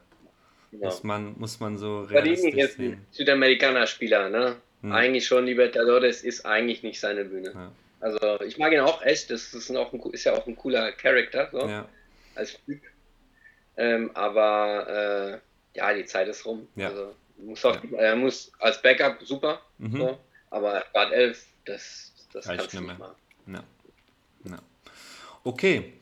muss, 0.72 1.02
man, 1.02 1.38
muss 1.38 1.60
man 1.60 1.76
so 1.76 2.02
realistisch 2.02 2.54
sehen. 2.54 2.64
ist 2.64 2.78
ein 2.78 3.06
Südamerikaner-Spieler, 3.10 4.28
ne? 4.28 4.56
Hm. 4.82 4.92
Eigentlich 4.92 5.26
schon 5.26 5.46
Libertadores 5.46 6.22
ist 6.22 6.46
eigentlich 6.46 6.82
nicht 6.82 7.00
seine 7.00 7.24
Bühne. 7.24 7.52
Ja. 7.54 7.72
Also 8.00 8.40
ich 8.42 8.58
mag 8.58 8.72
ihn 8.72 8.80
auch 8.80 9.02
echt, 9.02 9.30
das 9.30 9.52
ist, 9.52 9.74
auch 9.74 9.92
ein, 9.92 10.00
ist 10.12 10.24
ja 10.24 10.34
auch 10.34 10.46
ein 10.46 10.56
cooler 10.56 10.92
Charakter, 10.92 11.48
so, 11.50 11.66
ja. 11.66 11.88
als 12.34 12.56
Typ. 12.64 12.80
Ähm, 13.76 14.10
aber 14.14 15.40
äh, 15.74 15.78
ja, 15.78 15.94
die 15.94 16.04
Zeit 16.04 16.28
ist 16.28 16.44
rum. 16.46 16.68
Ja. 16.76 16.88
Also, 16.88 17.14
muss 17.38 17.64
auch, 17.64 17.76
er 17.96 18.16
muss 18.16 18.52
als 18.58 18.82
Backup 18.82 19.22
super, 19.22 19.60
mhm. 19.78 19.96
so, 19.96 20.18
aber 20.50 20.84
Grad 20.92 21.12
11, 21.12 21.46
das, 21.64 22.12
das 22.32 22.48
Reicht 22.48 22.60
kannst 22.60 22.74
nicht 22.74 22.98
machen. 22.98 23.14
Ja. 23.46 23.64
Ja. 24.44 24.58
Okay, 25.44 25.92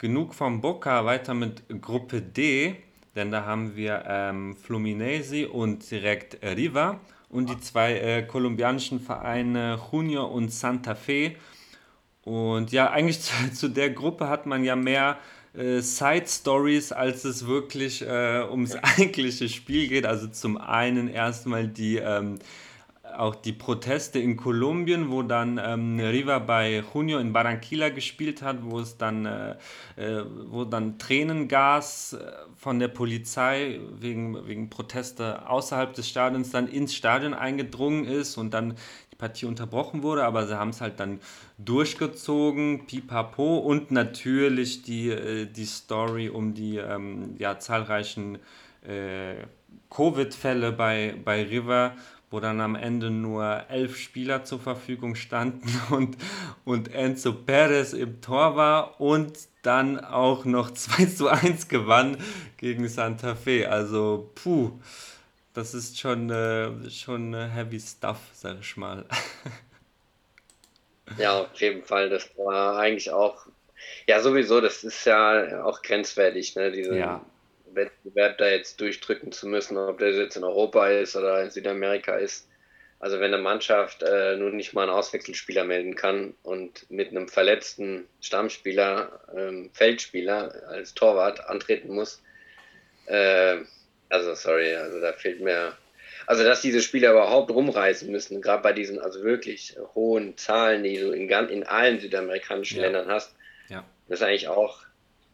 genug 0.00 0.34
vom 0.34 0.62
Boca, 0.62 1.04
weiter 1.04 1.34
mit 1.34 1.62
Gruppe 1.82 2.22
D, 2.22 2.74
denn 3.14 3.30
da 3.30 3.44
haben 3.44 3.76
wir 3.76 4.02
ähm, 4.08 4.56
Fluminense 4.56 5.48
und 5.48 5.88
direkt 5.90 6.42
Riva 6.42 6.98
und 7.28 7.50
die 7.50 7.60
zwei 7.60 7.98
äh, 7.98 8.22
kolumbianischen 8.22 8.98
Vereine 8.98 9.78
Junior 9.92 10.32
und 10.32 10.52
Santa 10.52 10.94
Fe. 10.94 11.36
Und 12.24 12.72
ja, 12.72 12.90
eigentlich 12.90 13.20
zu, 13.22 13.52
zu 13.52 13.68
der 13.68 13.90
Gruppe 13.90 14.28
hat 14.28 14.46
man 14.46 14.64
ja 14.64 14.74
mehr 14.74 15.18
äh, 15.52 15.80
Side 15.80 16.26
Stories, 16.26 16.92
als 16.92 17.24
es 17.24 17.46
wirklich 17.46 18.00
äh, 18.00 18.42
ums 18.50 18.76
eigentliche 18.98 19.50
Spiel 19.50 19.86
geht. 19.86 20.06
Also 20.06 20.28
zum 20.28 20.56
einen 20.56 21.08
erstmal 21.08 21.68
die 21.68 21.96
ähm, 21.96 22.38
auch 23.16 23.34
die 23.34 23.52
Proteste 23.52 24.18
in 24.18 24.36
Kolumbien, 24.36 25.10
wo 25.10 25.22
dann 25.22 25.60
ähm, 25.62 25.98
River 25.98 26.40
bei 26.40 26.82
Junio 26.94 27.18
in 27.18 27.32
Barranquilla 27.32 27.90
gespielt 27.90 28.42
hat, 28.42 28.58
wo 28.62 28.80
es 28.80 28.96
dann, 28.96 29.26
äh, 29.26 29.56
äh, 29.96 30.24
wo 30.48 30.64
dann 30.64 30.98
Tränengas 30.98 32.14
äh, 32.14 32.32
von 32.56 32.78
der 32.78 32.88
Polizei 32.88 33.80
wegen, 33.98 34.46
wegen 34.46 34.70
Proteste 34.70 35.48
außerhalb 35.48 35.94
des 35.94 36.08
Stadions 36.08 36.50
dann 36.50 36.68
ins 36.68 36.94
Stadion 36.94 37.34
eingedrungen 37.34 38.04
ist 38.04 38.36
und 38.36 38.54
dann 38.54 38.74
die 39.12 39.16
Partie 39.16 39.46
unterbrochen 39.46 40.02
wurde, 40.02 40.24
aber 40.24 40.46
sie 40.46 40.58
haben 40.58 40.70
es 40.70 40.80
halt 40.80 41.00
dann 41.00 41.20
durchgezogen, 41.58 42.86
pipapo. 42.86 43.58
Und 43.58 43.90
natürlich 43.90 44.82
die, 44.82 45.10
äh, 45.10 45.46
die 45.46 45.66
Story 45.66 46.28
um 46.28 46.54
die 46.54 46.76
ähm, 46.76 47.36
ja, 47.38 47.58
zahlreichen 47.58 48.38
äh, 48.86 49.46
Covid-Fälle 49.90 50.72
bei, 50.72 51.14
bei 51.24 51.42
River, 51.42 51.94
wo 52.30 52.38
dann 52.40 52.60
am 52.60 52.76
Ende 52.76 53.10
nur 53.10 53.64
elf 53.68 53.96
Spieler 53.98 54.44
zur 54.44 54.60
Verfügung 54.60 55.16
standen 55.16 55.68
und, 55.90 56.16
und 56.64 56.94
Enzo 56.94 57.32
Perez 57.32 57.92
im 57.92 58.20
Tor 58.20 58.56
war 58.56 59.00
und 59.00 59.38
dann 59.62 59.98
auch 59.98 60.44
noch 60.44 60.70
2 60.74 61.06
zu 61.06 61.28
1 61.28 61.68
gewann 61.68 62.16
gegen 62.56 62.88
Santa 62.88 63.34
Fe. 63.34 63.68
Also, 63.68 64.30
puh, 64.34 64.78
das 65.54 65.74
ist 65.74 65.98
schon, 65.98 66.30
äh, 66.30 66.90
schon 66.90 67.34
heavy 67.34 67.80
stuff, 67.80 68.18
sag 68.32 68.60
ich 68.60 68.76
mal. 68.76 69.04
Ja, 71.16 71.40
auf 71.40 71.60
jeden 71.60 71.82
Fall. 71.82 72.08
Das 72.08 72.30
war 72.36 72.78
eigentlich 72.78 73.10
auch, 73.10 73.46
ja, 74.06 74.20
sowieso, 74.20 74.60
das 74.60 74.84
ist 74.84 75.04
ja 75.06 75.64
auch 75.64 75.82
grenzwertig, 75.82 76.54
ne? 76.56 76.70
Diese, 76.70 76.96
ja. 76.96 77.24
Wettbewerb 77.74 78.38
da 78.38 78.48
jetzt 78.48 78.80
durchdrücken 78.80 79.32
zu 79.32 79.48
müssen, 79.48 79.76
ob 79.76 79.98
das 79.98 80.16
jetzt 80.16 80.36
in 80.36 80.44
Europa 80.44 80.88
ist 80.88 81.16
oder 81.16 81.42
in 81.42 81.50
Südamerika 81.50 82.16
ist. 82.16 82.48
Also 83.00 83.18
wenn 83.18 83.32
eine 83.32 83.42
Mannschaft 83.42 84.02
äh, 84.02 84.36
nun 84.36 84.56
nicht 84.56 84.74
mal 84.74 84.82
einen 84.82 84.90
Auswechselspieler 84.90 85.64
melden 85.64 85.94
kann 85.96 86.34
und 86.42 86.90
mit 86.90 87.08
einem 87.10 87.28
verletzten 87.28 88.06
Stammspieler, 88.20 89.20
ähm, 89.34 89.70
Feldspieler 89.72 90.52
als 90.68 90.92
Torwart 90.92 91.48
antreten 91.48 91.94
muss, 91.94 92.22
äh, 93.06 93.56
also 94.10 94.34
sorry, 94.34 94.74
also 94.74 95.00
da 95.00 95.14
fehlt 95.14 95.40
mir, 95.40 95.72
also 96.26 96.44
dass 96.44 96.60
diese 96.60 96.82
Spieler 96.82 97.12
überhaupt 97.12 97.50
rumreisen 97.50 98.10
müssen, 98.10 98.42
gerade 98.42 98.62
bei 98.62 98.74
diesen 98.74 98.98
also 98.98 99.22
wirklich 99.22 99.76
hohen 99.94 100.36
Zahlen, 100.36 100.82
die 100.82 100.98
du 100.98 101.12
in, 101.12 101.30
in 101.48 101.64
allen 101.64 102.00
südamerikanischen 102.00 102.80
ja. 102.80 102.84
Ländern 102.84 103.08
hast, 103.08 103.34
ja. 103.68 103.82
das 104.08 104.20
ist 104.20 104.26
eigentlich 104.26 104.48
auch 104.48 104.82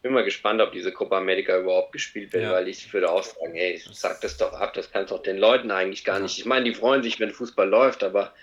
bin 0.01 0.13
mal 0.13 0.23
gespannt, 0.23 0.61
ob 0.61 0.71
diese 0.71 0.91
Copa 0.91 1.17
America 1.17 1.57
überhaupt 1.57 1.91
gespielt 1.91 2.33
wird, 2.33 2.43
ja. 2.43 2.51
weil 2.51 2.67
ich 2.67 2.91
würde 2.93 3.11
auch 3.11 3.23
sagen, 3.23 3.55
ey, 3.55 3.81
sag 3.91 4.21
das 4.21 4.37
doch 4.37 4.53
ab, 4.53 4.73
das 4.73 4.91
kannst 4.91 5.11
doch 5.11 5.21
den 5.21 5.37
Leuten 5.37 5.71
eigentlich 5.71 6.05
gar 6.05 6.19
nicht. 6.19 6.37
Ich 6.37 6.45
meine, 6.45 6.65
die 6.65 6.73
freuen 6.73 7.03
sich, 7.03 7.19
wenn 7.19 7.31
Fußball 7.31 7.67
läuft, 7.67 8.03
aber 8.03 8.33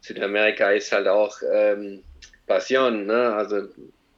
Südamerika 0.00 0.70
ist 0.70 0.92
halt 0.92 1.08
auch 1.08 1.38
ähm, 1.52 2.04
Passion, 2.46 3.06
ne? 3.06 3.34
also 3.34 3.68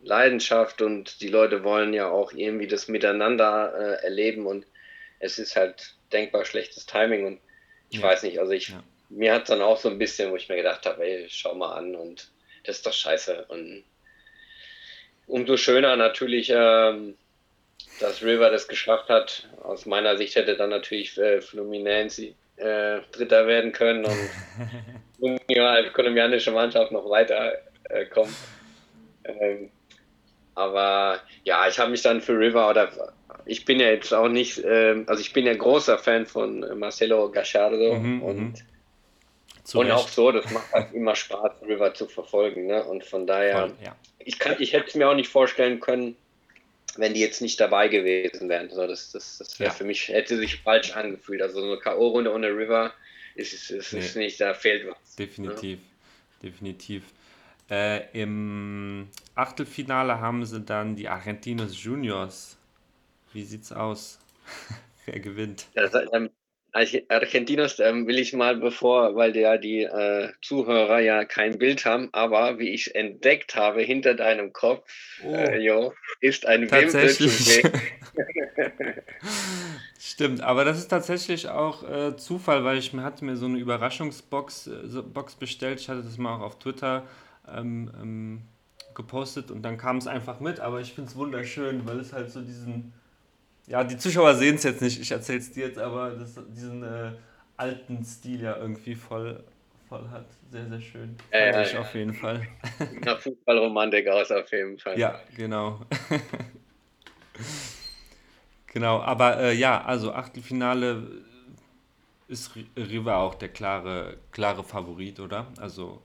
Leidenschaft 0.03 0.83
und 0.83 1.21
die 1.21 1.29
Leute 1.29 1.63
wollen 1.65 1.93
ja 1.93 2.09
auch 2.09 2.33
irgendwie 2.33 2.67
das 2.67 2.89
miteinander 2.89 3.75
äh, 3.77 4.05
erleben 4.05 4.47
und 4.47 4.67
es 5.19 5.39
ist 5.39 5.57
halt 5.57 5.95
denkbar 6.13 6.45
schlechtes 6.45 6.87
Timing 6.87 7.27
und 7.27 7.41
ich 7.91 7.99
ja. 7.99 8.05
weiß 8.05 8.23
nicht, 8.23 8.39
also 8.39 8.53
ich, 8.53 8.69
ja. 8.69 8.83
mir 9.09 9.35
hat 9.35 9.43
es 9.43 9.49
dann 9.49 9.61
auch 9.61 9.77
so 9.77 9.89
ein 9.89 9.99
bisschen, 9.99 10.31
wo 10.31 10.37
ich 10.37 10.49
mir 10.49 10.57
gedacht 10.57 10.87
habe, 10.87 11.05
ey, 11.05 11.27
schau 11.29 11.55
mal 11.55 11.75
an 11.75 11.95
und 11.95 12.31
das 12.65 12.77
ist 12.77 12.87
doch 12.87 12.93
scheiße 12.93 13.47
und 13.49 13.85
umso 15.31 15.57
schöner 15.57 15.97
natürlich, 15.97 16.53
ähm, 16.55 17.15
dass 18.01 18.23
River 18.23 18.51
das 18.51 18.69
geschafft 18.69 19.09
hat. 19.09 19.49
Aus 19.63 19.87
meiner 19.87 20.17
Sicht 20.17 20.35
hätte 20.37 20.57
dann 20.57 20.71
natürlich 20.71 21.17
äh, 21.19 21.41
Fluminense 21.41 22.35
äh, 22.57 23.01
Dritter 23.13 23.47
werden 23.47 23.73
können 23.73 24.05
und 24.05 25.41
ja, 25.49 25.71
als 25.71 25.93
kolumbianische 25.93 26.51
Mannschaft 26.51 26.93
noch 26.93 27.09
weiter 27.09 27.53
äh, 27.85 28.05
kommt. 28.07 28.35
Ähm, 29.25 29.71
aber 30.55 31.21
ja, 31.45 31.69
ich 31.69 31.79
habe 31.79 31.91
mich 31.91 32.03
dann 32.03 32.21
für 32.21 32.39
River 32.39 32.69
oder 32.69 32.91
ich 33.47 33.65
bin 33.65 33.81
ja 33.81 33.89
jetzt 33.89 34.13
auch 34.13 34.29
nicht, 34.29 34.59
äh, 34.59 35.05
also 35.07 35.21
ich 35.21 35.33
bin 35.33 35.47
ja 35.47 35.55
großer 35.55 35.99
Fan 35.99 36.27
von 36.27 36.79
Marcelo 36.79 37.31
Gachardo 37.31 37.95
mhm, 37.95 38.23
und 38.23 38.39
mhm. 38.39 38.55
und 39.75 39.91
auch 39.91 40.09
so, 40.09 40.33
das 40.33 40.51
macht 40.51 40.73
halt 40.73 40.93
immer 40.93 41.15
Spaß, 41.15 41.53
River 41.63 41.95
zu 41.95 42.07
verfolgen. 42.07 42.67
Ne? 42.67 42.85
Und 42.85 43.05
von 43.05 43.27
daher, 43.27 43.61
Voll, 43.61 43.73
ja 43.83 43.97
ich, 44.25 44.39
kann, 44.39 44.57
ich 44.59 44.73
hätte 44.73 44.89
es 44.89 44.95
mir 44.95 45.09
auch 45.09 45.15
nicht 45.15 45.29
vorstellen 45.29 45.81
können, 45.81 46.17
wenn 46.97 47.15
die 47.15 47.21
jetzt 47.21 47.41
nicht 47.41 47.61
dabei 47.61 47.89
gewesen 47.89 48.49
wären. 48.49 48.71
So, 48.71 48.87
das 48.87 49.13
das, 49.13 49.39
das 49.39 49.59
wäre 49.59 49.71
ja. 49.71 49.75
für 49.75 49.85
mich, 49.85 50.09
hätte 50.09 50.37
sich 50.37 50.61
falsch 50.61 50.93
angefühlt. 50.93 51.43
Also 51.43 51.61
so 51.61 51.67
eine 51.67 51.79
K.O.-Runde 51.79 52.33
ohne 52.33 52.49
River 52.49 52.93
ist, 53.35 53.53
ist, 53.53 53.93
ist, 53.93 54.17
nee. 54.17 54.25
nicht, 54.25 54.41
da 54.41 54.55
fehlt 54.55 54.87
was. 54.87 55.17
Definitiv, 55.17 55.79
ne? 55.79 55.85
definitiv. 56.43 57.05
Äh, 57.71 58.21
Im 58.21 59.09
Achtelfinale 59.35 60.21
haben 60.21 60.45
sie 60.45 60.61
dann 60.61 60.97
die 60.97 61.09
Argentinos 61.09 61.83
Juniors. 61.83 62.57
Wie 63.33 63.45
sieht's 63.45 63.71
aus? 63.71 64.19
Wer 65.07 65.21
gewinnt? 65.21 65.67
Das, 65.75 65.93
ähm, 66.13 66.31
Argentinos 66.73 67.79
ähm, 67.81 68.07
will 68.07 68.19
ich 68.19 68.33
mal 68.33 68.57
bevor, 68.57 69.17
weil 69.17 69.37
ja 69.37 69.59
die 69.59 69.83
äh, 69.83 70.31
Zuhörer 70.43 71.01
ja 71.01 71.25
kein 71.25 71.59
Bild 71.59 71.85
haben, 71.85 72.09
aber 72.13 72.59
wie 72.59 72.71
ich 72.71 72.95
entdeckt 72.95 73.57
habe, 73.57 73.83
hinter 73.83 74.15
deinem 74.15 74.53
Kopf, 74.53 74.91
oh. 75.25 75.35
äh, 75.35 75.59
jo, 75.59 75.93
ist 76.21 76.47
ein 76.47 76.69
tatsächlich. 76.69 77.63
Stimmt, 79.99 80.43
aber 80.43 80.65
das 80.65 80.79
ist 80.79 80.89
tatsächlich 80.89 81.49
auch 81.49 81.89
äh, 81.89 82.17
Zufall, 82.17 82.65
weil 82.65 82.79
ich 82.79 82.93
mir 82.93 83.03
hatte 83.03 83.25
mir 83.25 83.37
so 83.37 83.47
eine 83.47 83.59
Überraschungsbox 83.59 84.67
äh, 84.67 85.03
Box 85.03 85.35
bestellt. 85.35 85.81
Ich 85.81 85.89
hatte 85.89 86.03
das 86.03 86.19
mal 86.19 86.37
auch 86.37 86.43
auf 86.43 86.59
Twitter 86.59 87.07
ähm, 87.49 87.91
ähm, 88.01 88.43
gepostet 88.95 89.51
und 89.51 89.63
dann 89.63 89.79
kam 89.79 89.97
es 89.97 90.07
einfach 90.07 90.41
mit. 90.41 90.61
Aber 90.61 90.81
ich 90.81 90.93
finde 90.93 91.11
es 91.11 91.17
wunderschön, 91.17 91.87
weil 91.87 92.01
es 92.01 92.13
halt 92.13 92.31
so 92.31 92.41
diesen 92.41 92.93
ja, 93.71 93.85
die 93.85 93.97
Zuschauer 93.97 94.35
sehen 94.35 94.57
es 94.57 94.65
jetzt 94.65 94.83
nicht, 94.83 95.01
ich 95.01 95.13
erzähle 95.13 95.39
es 95.39 95.53
dir 95.53 95.69
jetzt, 95.69 95.79
aber 95.79 96.11
das, 96.11 96.35
diesen 96.49 96.83
äh, 96.83 97.13
alten 97.57 98.05
Stil 98.05 98.43
ja 98.43 98.57
irgendwie 98.57 98.97
voll, 98.97 99.45
voll 99.89 100.09
hat. 100.11 100.27
Sehr, 100.51 100.69
sehr 100.69 100.81
schön. 100.81 101.17
Ja, 101.33 101.39
ja, 101.39 101.63
ja. 101.63 101.81
auf 101.81 101.95
jeden 101.95 102.13
Fall. 102.13 102.49
Nach 103.05 103.21
Fußballromantik 103.21 104.09
aus, 104.09 104.33
auf 104.33 104.51
jeden 104.51 104.77
Fall. 104.77 104.99
Ja, 104.99 105.21
genau. 105.37 105.83
genau, 108.73 109.03
aber 109.03 109.39
äh, 109.39 109.55
ja, 109.55 109.85
also 109.85 110.13
Achtelfinale 110.13 111.07
ist 112.27 112.51
River 112.77 113.19
auch 113.19 113.37
der 113.37 113.51
klare, 113.51 114.17
klare 114.33 114.65
Favorit, 114.65 115.21
oder? 115.21 115.47
Also. 115.61 116.03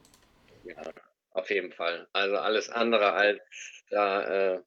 Ja, 0.65 0.75
auf 1.31 1.49
jeden 1.49 1.71
Fall. 1.71 2.07
Also 2.13 2.37
alles 2.37 2.69
andere 2.69 3.13
als 3.13 3.41
da. 3.89 4.53
Äh, 4.53 4.59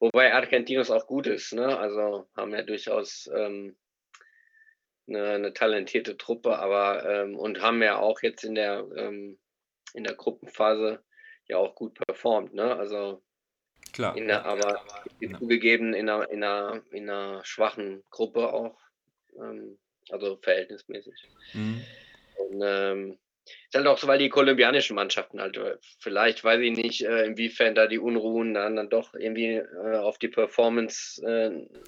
Wobei 0.00 0.32
Argentinos 0.34 0.90
auch 0.90 1.06
gut 1.06 1.26
ist, 1.26 1.52
ne? 1.52 1.78
Also 1.78 2.28
haben 2.36 2.52
ja 2.52 2.62
durchaus 2.62 3.30
ähm, 3.34 3.76
eine, 5.08 5.30
eine, 5.30 5.52
talentierte 5.52 6.16
Truppe, 6.16 6.58
aber 6.58 7.08
ähm, 7.08 7.36
und 7.36 7.60
haben 7.60 7.82
ja 7.82 7.98
auch 7.98 8.22
jetzt 8.22 8.44
in 8.44 8.54
der 8.54 8.86
ähm, 8.96 9.38
in 9.94 10.04
der 10.04 10.14
Gruppenphase 10.14 11.02
ja 11.48 11.58
auch 11.58 11.74
gut 11.74 11.94
performt, 11.94 12.54
ne? 12.54 12.76
Also 12.76 13.22
klar. 13.92 14.16
In 14.16 14.28
der, 14.28 14.44
aber 14.44 14.84
ja. 15.20 15.38
zugegeben 15.38 15.94
in 15.94 16.08
einer, 16.08 16.30
in, 16.30 16.42
einer, 16.42 16.82
in 16.90 17.08
einer 17.08 17.44
schwachen 17.44 18.02
Gruppe 18.10 18.52
auch, 18.52 18.78
ähm, 19.38 19.78
also 20.10 20.38
verhältnismäßig. 20.42 21.14
Mhm. 21.52 21.84
Und 22.36 22.62
ähm, 22.64 23.18
ist 23.44 23.74
halt 23.74 23.86
auch 23.86 23.98
so, 23.98 24.06
weil 24.06 24.18
die 24.18 24.28
kolumbianischen 24.28 24.94
Mannschaften 24.94 25.40
halt, 25.40 25.56
äh, 25.56 25.76
vielleicht 25.98 26.44
weiß 26.44 26.60
ich 26.60 26.76
nicht, 26.76 27.04
äh, 27.04 27.24
inwiefern 27.24 27.74
da 27.74 27.86
die 27.86 27.98
Unruhen 27.98 28.54
dann, 28.54 28.76
dann 28.76 28.88
doch 28.88 29.14
irgendwie 29.14 29.54
äh, 29.56 29.96
auf 29.96 30.18
die 30.18 30.28
Performance 30.28 31.20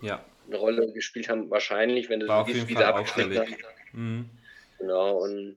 ja. 0.03 0.25
eine 0.47 0.57
Rolle 0.57 0.93
gespielt 0.93 1.29
haben. 1.29 1.51
Wahrscheinlich, 1.51 2.09
wenn 2.09 2.21
du 2.21 2.29
War 2.29 2.47
wie 2.47 2.53
sie 2.53 2.77
abgeschnitten 2.77 3.39
haben. 3.39 3.57
Mhm. 3.93 4.31
Genau, 4.79 5.19
und, 5.19 5.57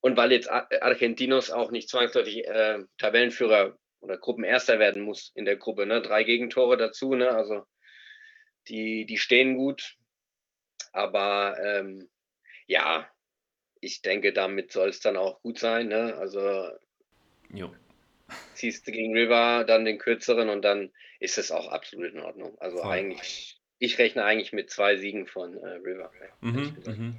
und 0.00 0.16
weil 0.16 0.32
jetzt 0.32 0.50
Argentinos 0.50 1.50
auch 1.50 1.70
nicht 1.70 1.88
zwangsläufig 1.88 2.46
äh, 2.46 2.80
Tabellenführer 2.98 3.78
oder 4.00 4.18
Gruppenerster 4.18 4.78
werden 4.78 5.02
muss 5.02 5.32
in 5.34 5.44
der 5.44 5.56
Gruppe, 5.56 5.86
ne? 5.86 6.02
Drei 6.02 6.24
Gegentore 6.24 6.76
dazu, 6.76 7.14
ne? 7.14 7.30
Also 7.30 7.64
die, 8.68 9.06
die 9.06 9.18
stehen 9.18 9.56
gut. 9.56 9.96
Aber 10.92 11.56
ähm, 11.62 12.08
ja, 12.66 13.08
ich 13.84 14.02
denke, 14.02 14.32
damit 14.32 14.72
soll 14.72 14.88
es 14.88 15.00
dann 15.00 15.16
auch 15.16 15.40
gut 15.42 15.58
sein. 15.58 15.88
Ne? 15.88 16.14
Also 16.16 16.70
jo. 17.52 17.72
ziehst 18.54 18.86
du 18.86 18.92
gegen 18.92 19.12
River 19.12 19.64
dann 19.64 19.84
den 19.84 19.98
kürzeren 19.98 20.48
und 20.48 20.62
dann 20.62 20.90
ist 21.20 21.38
es 21.38 21.50
auch 21.50 21.68
absolut 21.68 22.12
in 22.12 22.20
Ordnung. 22.20 22.56
Also 22.58 22.78
Voll. 22.78 22.90
eigentlich, 22.90 23.60
ich 23.78 23.98
rechne 23.98 24.24
eigentlich 24.24 24.52
mit 24.52 24.70
zwei 24.70 24.96
Siegen 24.96 25.26
von 25.26 25.56
äh, 25.56 25.66
River. 25.66 26.10
Mhm, 26.40 26.76
mhm. 26.86 27.16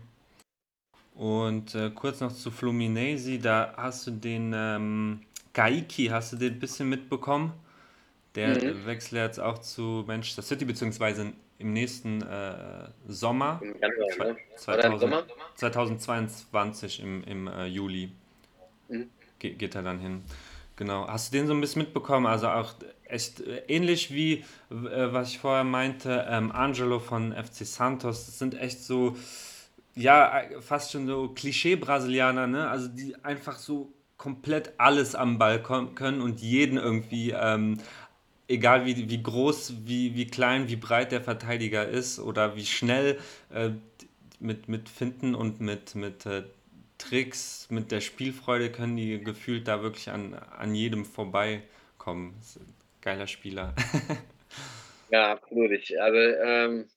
Und 1.14 1.76
äh, 1.76 1.92
kurz 1.92 2.20
noch 2.20 2.34
zu 2.34 2.52
Fluminense, 2.52 3.40
da 3.40 3.74
hast 3.78 4.08
du 4.08 4.12
den 4.12 4.52
ähm, 4.54 5.22
Gaiki, 5.54 6.08
hast 6.08 6.34
du 6.34 6.38
den 6.38 6.54
ein 6.54 6.60
bisschen 6.60 6.90
mitbekommen? 6.90 7.54
Der 8.36 8.50
mhm. 8.50 8.86
wechselt 8.86 9.22
jetzt 9.22 9.40
auch 9.40 9.60
zu 9.60 10.04
Manchester 10.06 10.42
City, 10.42 10.66
beziehungsweise 10.66 11.32
im 11.58 11.74
nächsten 11.74 12.22
äh, 12.22 12.90
Sommer, 13.08 13.60
Im 13.64 13.76
Januar, 13.80 14.08
ne? 14.18 14.38
Oder 14.68 14.86
im 14.86 15.00
2000, 15.00 15.00
Sommer? 15.00 15.24
2022 15.56 17.02
im, 17.02 17.24
im 17.24 17.48
äh, 17.48 17.66
Juli 17.66 18.12
Mhm. 18.88 19.10
ge 19.40 19.54
geht 19.54 19.74
er 19.76 19.82
dann 19.82 20.00
hin. 20.00 20.24
Genau. 20.76 21.08
Hast 21.08 21.34
du 21.34 21.38
den 21.38 21.48
so 21.48 21.54
ein 21.54 21.62
bisschen 21.62 21.82
mitbekommen? 21.84 22.26
Also 22.28 22.48
auch 22.50 22.74
echt 23.06 23.40
äh, 23.42 23.64
ähnlich 23.68 24.14
wie, 24.14 24.44
äh, 24.70 25.12
was 25.12 25.30
ich 25.30 25.40
vorher 25.40 25.64
meinte, 25.64 26.26
ähm, 26.30 26.52
Angelo 26.52 27.00
von 27.00 27.32
FC 27.32 27.66
Santos. 27.66 28.26
Das 28.26 28.38
sind 28.38 28.54
echt 28.60 28.84
so, 28.84 29.16
ja, 29.96 30.42
äh, 30.42 30.62
fast 30.62 30.92
schon 30.92 31.08
so 31.08 31.30
Klischee-Brasilianer, 31.30 32.48
ne? 32.48 32.70
Also 32.70 32.88
die 32.90 33.16
einfach 33.24 33.58
so 33.58 33.92
komplett 34.18 34.74
alles 34.78 35.16
am 35.16 35.38
Ball 35.38 35.62
können 35.62 36.22
und 36.22 36.42
jeden 36.42 36.78
irgendwie, 36.78 37.32
ähm, 37.32 37.78
egal 38.48 38.86
wie, 38.86 39.10
wie 39.10 39.24
groß, 39.24 39.74
wie, 39.86 40.16
wie 40.16 40.28
klein, 40.28 40.68
wie 40.70 40.76
breit 40.76 41.12
der 41.12 41.22
Verteidiger 41.22 41.88
ist 41.88 42.20
oder 42.20 42.56
wie 42.56 42.66
schnell, 42.66 43.20
äh, 43.54 43.72
mit, 44.40 44.68
mit 44.68 44.90
Finten 44.90 45.36
und 45.36 45.62
mit, 45.62 45.96
mit 45.96 46.26
äh, 46.26 46.44
Tricks, 46.98 47.68
mit 47.70 47.92
der 47.92 48.02
Spielfreude 48.02 48.72
können 48.72 48.96
die 48.96 49.20
gefühlt 49.20 49.68
da 49.68 49.82
wirklich 49.82 50.10
an, 50.10 50.34
an 50.34 50.76
jedem 50.76 51.06
vorbeikommen. 51.06 52.36
Geiler 53.02 53.28
Spieler. 53.28 53.74
Ja, 55.12 55.34
absolut. 55.34 55.72
Ich, 55.72 56.02
also, 56.02 56.18
ähm, 56.18 56.90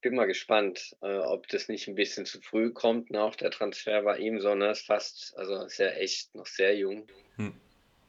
bin 0.00 0.14
mal 0.14 0.26
gespannt, 0.26 0.96
äh, 1.00 1.18
ob 1.18 1.48
das 1.48 1.68
nicht 1.68 1.88
ein 1.88 1.94
bisschen 1.94 2.26
zu 2.26 2.40
früh 2.40 2.70
kommt, 2.72 3.14
auch 3.16 3.34
der 3.34 3.50
Transfer 3.50 4.02
bei 4.02 4.18
ihm, 4.18 4.40
sondern 4.40 4.70
ist 4.70 4.86
fast, 4.86 5.36
also 5.36 5.64
ist 5.64 5.78
ja 5.78 5.88
echt 5.88 6.34
noch 6.34 6.46
sehr 6.46 6.76
jung. 6.76 7.06
Hm. 7.36 7.54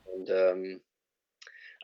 Und 0.06 0.30
ähm, 0.30 0.82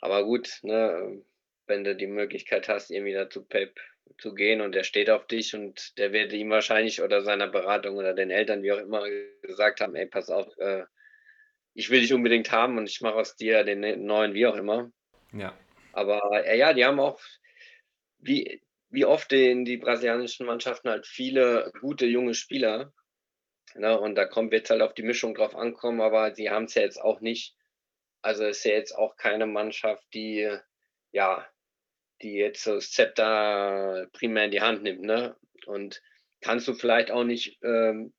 aber 0.03 0.25
gut, 0.25 0.59
ne, 0.63 1.23
wenn 1.65 1.85
du 1.85 1.95
die 1.95 2.07
Möglichkeit 2.07 2.67
hast, 2.67 2.91
irgendwie 2.91 3.13
da 3.13 3.29
zu 3.29 3.45
Pep 3.45 3.79
zu 4.17 4.33
gehen 4.33 4.59
und 4.59 4.73
der 4.73 4.83
steht 4.83 5.09
auf 5.09 5.27
dich 5.27 5.55
und 5.55 5.97
der 5.97 6.11
wird 6.11 6.33
ihm 6.33 6.49
wahrscheinlich 6.49 7.01
oder 7.01 7.21
seiner 7.21 7.47
Beratung 7.47 7.95
oder 7.95 8.13
den 8.13 8.29
Eltern, 8.29 8.63
wie 8.63 8.73
auch 8.73 8.79
immer, 8.79 9.05
gesagt 9.41 9.79
haben, 9.79 9.95
ey, 9.95 10.05
pass 10.05 10.29
auf, 10.29 10.57
äh, 10.57 10.83
ich 11.73 11.89
will 11.89 12.01
dich 12.01 12.13
unbedingt 12.13 12.51
haben 12.51 12.77
und 12.77 12.89
ich 12.89 12.99
mache 12.99 13.15
aus 13.15 13.37
dir 13.37 13.63
den 13.63 13.79
ne-, 13.79 13.95
neuen, 13.95 14.33
wie 14.33 14.45
auch 14.45 14.57
immer. 14.57 14.91
Ja, 15.31 15.57
Aber 15.93 16.45
äh, 16.45 16.57
ja, 16.57 16.73
die 16.73 16.83
haben 16.83 16.99
auch, 16.99 17.21
wie, 18.19 18.61
wie 18.89 19.05
oft 19.05 19.31
in 19.31 19.63
die 19.63 19.77
brasilianischen 19.77 20.45
Mannschaften 20.45 20.89
halt 20.89 21.07
viele 21.07 21.71
gute 21.79 22.05
junge 22.05 22.33
Spieler. 22.33 22.93
Ne? 23.75 23.97
Und 23.97 24.15
da 24.15 24.25
kommt 24.25 24.51
jetzt 24.51 24.69
halt 24.69 24.81
auf 24.81 24.93
die 24.93 25.03
Mischung 25.03 25.33
drauf 25.33 25.55
ankommen, 25.55 26.01
aber 26.01 26.35
sie 26.35 26.49
haben 26.49 26.65
es 26.65 26.75
ja 26.75 26.81
jetzt 26.81 27.01
auch 27.01 27.21
nicht. 27.21 27.55
Also 28.23 28.45
es 28.45 28.59
ist 28.59 28.65
ja 28.65 28.73
jetzt 28.73 28.93
auch 28.93 29.17
keine 29.17 29.45
Mannschaft, 29.47 30.05
die 30.13 30.49
ja, 31.11 31.47
die 32.21 32.33
jetzt 32.33 32.63
so 32.63 32.75
das 32.75 32.91
Zepter 32.91 34.07
primär 34.13 34.45
in 34.45 34.51
die 34.51 34.61
Hand 34.61 34.83
nimmt, 34.83 35.01
ne? 35.01 35.37
Und 35.65 36.01
kannst 36.41 36.67
du 36.67 36.73
vielleicht 36.73 37.11
auch 37.11 37.23
nicht 37.23 37.59
ähm, 37.63 38.13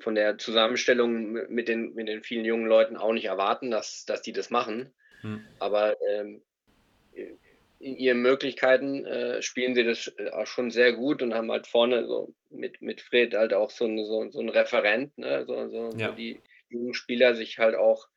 von 0.00 0.14
der 0.14 0.38
Zusammenstellung 0.38 1.32
mit 1.32 1.68
den, 1.68 1.94
mit 1.94 2.08
den 2.08 2.22
vielen 2.22 2.44
jungen 2.44 2.66
Leuten 2.66 2.96
auch 2.96 3.12
nicht 3.12 3.26
erwarten, 3.26 3.70
dass, 3.70 4.04
dass 4.06 4.22
die 4.22 4.32
das 4.32 4.50
machen. 4.50 4.94
hm. 5.22 5.36
Aber 5.58 5.96
ähm, 6.08 6.44
in 7.78 7.96
ihren 7.96 8.22
Möglichkeiten 8.22 9.04
äh, 9.04 9.42
spielen 9.42 9.74
sie 9.74 9.84
das 9.84 10.08
äh, 10.16 10.30
auch 10.30 10.46
schon 10.46 10.70
sehr 10.70 10.92
gut 10.94 11.22
und 11.22 11.34
haben 11.34 11.50
halt 11.50 11.66
vorne 11.66 12.06
so 12.06 12.34
mit, 12.48 12.80
mit 12.80 13.02
Fred 13.02 13.34
halt 13.34 13.52
auch 13.52 13.70
so, 13.70 13.84
ein- 13.84 14.04
so, 14.04 14.30
so 14.30 14.40
ein 14.40 14.48
Referent, 14.48 15.16
ne? 15.18 15.44
so, 15.46 15.68
so, 15.68 15.90
so 15.98 15.98
Ja. 16.00 16.12
die 16.12 16.42
jungen 16.68 16.94
Spieler 16.94 17.34
sich 17.34 17.58
halt 17.58 17.74
auch, 17.74 18.08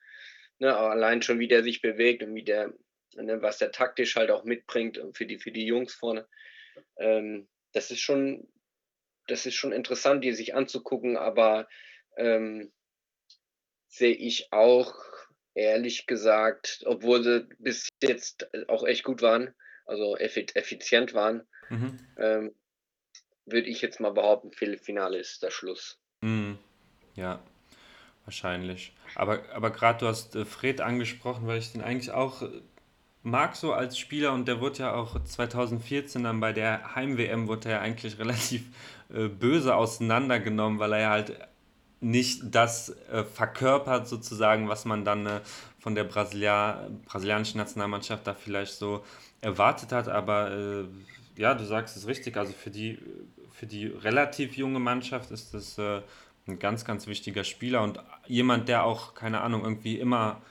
ne, 0.60 0.76
allein 0.78 1.22
schon 1.22 1.39
wie 1.39 1.47
der 1.47 1.64
sich 1.64 1.82
bewegt 1.82 2.24
und 2.24 2.36
wie 2.36 2.43
der, 2.43 2.74
ne, 3.16 3.41
was 3.41 3.57
der 3.57 3.72
taktisch 3.72 4.16
halt 4.16 4.32
auch 4.32 4.43
mitbringt 4.43 5.01
für 5.14 5.26
die, 5.26 5.39
für 5.39 5.51
die 5.51 5.66
Jungs 5.66 5.93
vorne. 5.93 6.28
Ähm, 6.97 7.47
das 7.74 7.91
ist 7.91 8.01
schon, 8.01 8.47
das 9.28 9.45
ist 9.45 9.55
schon 9.55 9.72
interessant, 9.72 10.24
die 10.24 10.34
sich 10.34 10.55
anzugucken, 10.55 11.18
aber 11.18 11.68
ähm, 12.18 12.72
sehe 13.88 14.14
ich 14.16 14.51
auch, 14.51 14.93
ehrlich 15.55 16.05
gesagt, 16.07 16.84
obwohl 16.86 17.24
sie 17.24 17.47
bis 17.57 17.89
jetzt 18.01 18.49
auch 18.70 18.86
echt 18.86 19.03
gut 19.03 19.22
waren, 19.22 19.53
also 19.86 20.16
effi- 20.16 20.55
effizient 20.55 21.14
waren, 21.14 21.47
Mhm. 21.70 21.99
ähm, 22.18 22.55
würde 23.45 23.70
ich 23.70 23.82
jetzt 23.82 23.99
mal 23.99 24.12
behaupten, 24.12 24.51
Viertelfinale 24.51 25.18
ist 25.18 25.41
der 25.43 25.51
Schluss. 25.51 25.99
Mhm. 26.22 26.57
Ja, 27.16 27.43
wahrscheinlich. 28.30 28.94
Aber, 29.16 29.40
aber 29.56 29.72
gerade 29.72 30.00
du 30.00 30.08
hast 30.08 30.36
äh, 30.36 30.46
Fred 30.46 30.82
angesprochen, 30.82 31.48
weil 31.48 31.58
ich 31.58 31.72
den 31.72 31.82
eigentlich 31.82 32.12
auch 32.12 32.44
äh, 32.44 32.48
mag 33.24 33.56
so 33.56 33.74
als 33.74 33.98
Spieler 33.98 34.34
und 34.34 34.48
der 34.48 34.62
wurde 34.62 34.80
ja 34.80 34.94
auch 34.94 35.22
2014 35.24 36.24
dann 36.24 36.40
bei 36.40 36.54
der 36.54 36.96
Heim-WM 36.96 37.48
wurde 37.48 37.70
er 37.70 37.76
ja 37.78 37.82
eigentlich 37.82 38.20
relativ 38.20 38.66
äh, 39.12 39.28
böse 39.28 39.76
auseinandergenommen, 39.76 40.78
weil 40.78 40.94
er 40.94 41.10
halt 41.10 41.40
nicht 42.02 42.44
das 42.52 42.96
äh, 43.12 43.24
verkörpert 43.24 44.08
sozusagen, 44.08 44.70
was 44.70 44.86
man 44.86 45.04
dann 45.04 45.26
äh, 45.26 45.42
von 45.80 45.96
der 45.96 46.04
Brasilia 46.04 46.88
brasilianischen 47.06 47.58
Nationalmannschaft 47.58 48.28
da 48.28 48.36
vielleicht 48.36 48.74
so 48.74 49.04
erwartet 49.42 49.92
hat. 49.92 50.08
Aber 50.08 50.86
ja, 51.38 51.54
du 51.54 51.64
sagst 51.64 51.96
es 51.96 52.06
richtig. 52.06 52.36
Also 52.36 52.52
für 52.52 52.70
die, 52.70 53.00
für 53.52 53.66
die 53.66 53.88
relativ 53.88 54.58
junge 54.58 54.80
Mannschaft 54.80 55.32
ist 55.32 55.54
das 55.54 55.80
ein 56.48 56.60
ganz, 56.60 56.86
ganz 56.86 57.08
wichtiger 57.08 57.44
Spieler 57.44 57.84
und 57.84 58.00
jemand, 58.28 58.68
der 58.70 58.84
auch, 58.84 59.14
keine 59.14 59.42
Ahnung, 59.42 59.64
irgendwie 59.64 60.00
immer, 60.00 60.42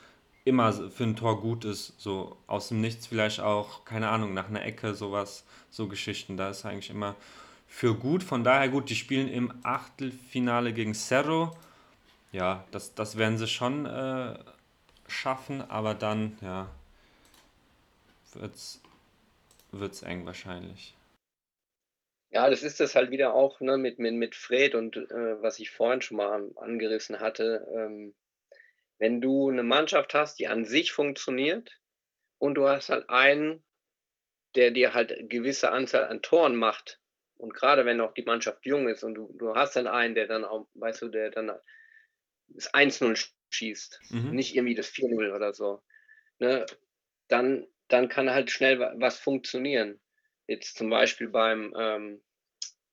immer 0.45 0.73
für 0.73 1.05
ein 1.05 1.17
Tor 1.17 1.41
gut 1.41 1.65
ist. 1.65 1.95
So 1.99 2.37
aus 2.47 2.69
dem 2.69 2.81
Nichts 2.81 3.07
vielleicht 3.07 3.41
auch, 3.41 3.85
keine 3.85 4.09
Ahnung, 4.09 4.35
nach 4.35 4.49
einer 4.49 4.65
Ecke, 4.65 4.95
sowas, 4.95 5.45
so 5.71 5.89
Geschichten. 5.89 6.37
Da 6.37 6.51
ist 6.51 6.65
eigentlich 6.65 6.91
immer 6.91 7.17
für 7.67 7.95
gut. 7.95 8.23
Von 8.23 8.45
daher 8.45 8.69
gut, 8.69 8.91
die 8.91 8.97
spielen 8.97 9.29
im 9.29 9.53
Achtelfinale 9.63 10.73
gegen 10.73 10.95
Cerro. 10.95 11.57
Ja, 12.33 12.65
das, 12.71 12.95
das 12.95 13.17
werden 13.17 13.39
sie 13.39 13.49
schon 13.49 13.87
äh, 13.87 14.39
schaffen, 15.07 15.63
aber 15.71 15.95
dann, 15.95 16.37
ja, 16.43 16.69
wird's, 18.35 18.81
wird's 19.73 20.03
eng 20.03 20.27
wahrscheinlich. 20.27 20.95
Ja, 22.31 22.51
das 22.51 22.63
ist 22.63 22.81
das 22.81 22.95
halt 22.95 23.11
wieder 23.11 23.35
auch 23.35 23.61
ne, 23.61 23.79
mit, 23.79 23.99
mit, 23.99 24.15
mit 24.15 24.35
Fred 24.35 24.75
und 24.75 24.97
äh, 24.97 25.43
was 25.43 25.59
ich 25.59 25.71
vorhin 25.71 26.03
schon 26.03 26.19
mal 26.19 26.31
an, 26.33 26.53
angerissen 26.57 27.21
hatte. 27.21 27.67
Ähm, 27.75 28.15
wenn 28.99 29.21
du 29.21 29.51
eine 29.51 29.63
Mannschaft 29.65 30.15
hast, 30.15 30.39
die 30.39 30.49
an 30.49 30.65
sich 30.65 30.93
funktioniert 30.93 31.81
und 32.39 32.57
du 32.57 32.69
hast 32.69 32.91
halt 32.91 33.11
einen, 33.11 33.65
der 34.57 34.71
dir 34.73 34.95
halt 34.95 35.13
eine 35.13 35.29
gewisse 35.29 35.73
Anzahl 35.73 36.07
an 36.07 36.23
Toren 36.23 36.57
macht 36.57 37.01
und 37.37 37.55
gerade 37.55 37.87
wenn 37.87 38.01
auch 38.01 38.15
die 38.15 38.25
Mannschaft 38.25 38.67
jung 38.67 38.89
ist 38.89 39.05
und 39.05 39.15
du, 39.17 39.35
du 39.39 39.55
hast 39.57 39.77
dann 39.77 39.87
einen, 39.89 40.15
der 40.15 40.27
dann 40.29 40.45
auch, 40.45 40.69
weißt 40.75 41.03
du, 41.03 41.09
der 41.09 41.31
dann 41.31 41.53
das 42.49 42.73
1-0 42.75 43.17
schießt, 43.51 44.01
Mhm. 44.11 44.33
nicht 44.33 44.55
irgendwie 44.57 44.75
das 44.75 44.89
4-0 44.89 45.33
oder 45.33 45.55
so, 45.55 45.83
ne, 46.41 46.67
dann, 47.29 47.67
dann 47.89 48.09
kann 48.09 48.31
halt 48.31 48.51
schnell 48.51 48.81
wa- 48.81 48.95
was 48.97 49.19
funktionieren. 49.21 50.01
Jetzt 50.49 50.77
zum 50.79 50.91
Beispiel 50.91 51.29
beim, 51.29 51.75
ähm, 51.79 52.23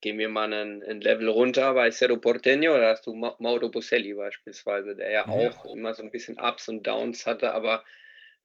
gehen 0.02 0.20
wir 0.20 0.30
mal 0.30 0.54
ein, 0.54 0.84
ein 0.84 1.02
Level 1.02 1.30
runter 1.30 1.74
bei 1.74 1.92
Cerro 1.92 2.16
Porteño, 2.16 2.78
da 2.80 2.92
hast 2.92 3.08
du 3.08 3.16
Ma 3.16 3.36
Mauro 3.40 3.70
Boselli 3.70 4.14
beispielsweise, 4.14 4.96
der 4.96 5.12
ja 5.12 5.28
Mhm. 5.28 5.30
auch 5.30 5.66
immer 5.66 5.94
so 5.96 6.04
ein 6.04 6.12
bisschen 6.12 6.40
Ups 6.40 6.70
und 6.70 6.86
Downs 6.88 7.26
hatte, 7.26 7.54
aber 7.54 7.86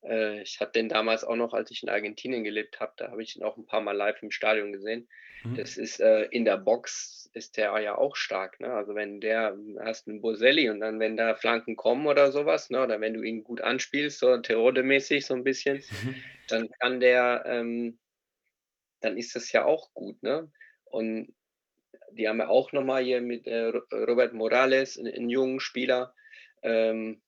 äh, 0.04 0.42
ich 0.42 0.60
hatte 0.60 0.72
den 0.72 0.88
damals 0.88 1.24
auch 1.24 1.36
noch, 1.36 1.52
als 1.54 1.70
ich 1.70 1.82
in 1.82 1.88
Argentinien 1.90 2.44
gelebt 2.44 2.80
habe, 2.80 2.94
da 2.96 3.10
habe 3.10 3.22
ich 3.22 3.36
ihn 3.36 3.42
auch 3.44 3.56
ein 3.56 3.66
paar 3.66 3.80
Mal 3.82 3.96
live 3.96 4.22
im 4.22 4.30
Stadion 4.30 4.72
gesehen. 4.72 5.08
Mhm. 5.44 5.56
Das 5.56 5.76
ist 5.76 6.00
äh, 6.00 6.24
in 6.30 6.44
der 6.44 6.58
Box 6.58 7.28
ist 7.34 7.56
der 7.56 7.78
ja 7.80 7.98
auch 7.98 8.16
stark, 8.16 8.60
ne? 8.60 8.72
Also 8.72 8.94
wenn 8.94 9.20
der 9.20 9.56
hast 9.80 10.08
einen 10.08 10.20
Boselli 10.20 10.70
und 10.70 10.80
dann 10.80 11.00
wenn 11.00 11.16
da 11.16 11.34
Flanken 11.34 11.76
kommen 11.76 12.06
oder 12.06 12.32
sowas, 12.32 12.70
ne? 12.70 12.82
Oder 12.82 13.00
wenn 13.00 13.14
du 13.14 13.22
ihn 13.22 13.44
gut 13.44 13.60
anspielst, 13.60 14.20
so 14.20 14.36
Terode-mäßig 14.38 15.26
so 15.26 15.34
ein 15.34 15.44
bisschen, 15.44 15.84
Mhm. 15.90 16.30
dann 16.48 16.68
kann 16.80 17.00
der, 17.00 17.44
ähm, 17.46 17.98
dann 19.00 19.16
ist 19.16 19.34
das 19.36 19.52
ja 19.52 19.64
auch 19.64 19.92
gut, 19.94 20.22
ne? 20.22 20.50
Und 20.84 21.34
die 22.12 22.28
haben 22.28 22.38
ja 22.38 22.48
auch 22.48 22.72
nochmal 22.72 23.04
hier 23.04 23.20
mit 23.20 23.46
äh, 23.46 23.66
Ro- 23.66 23.84
Robert 23.92 24.32
Morales, 24.32 24.98
einen, 24.98 25.28
jungen 25.30 25.60
Spieler, 25.60 26.14
ähm, 26.62 27.22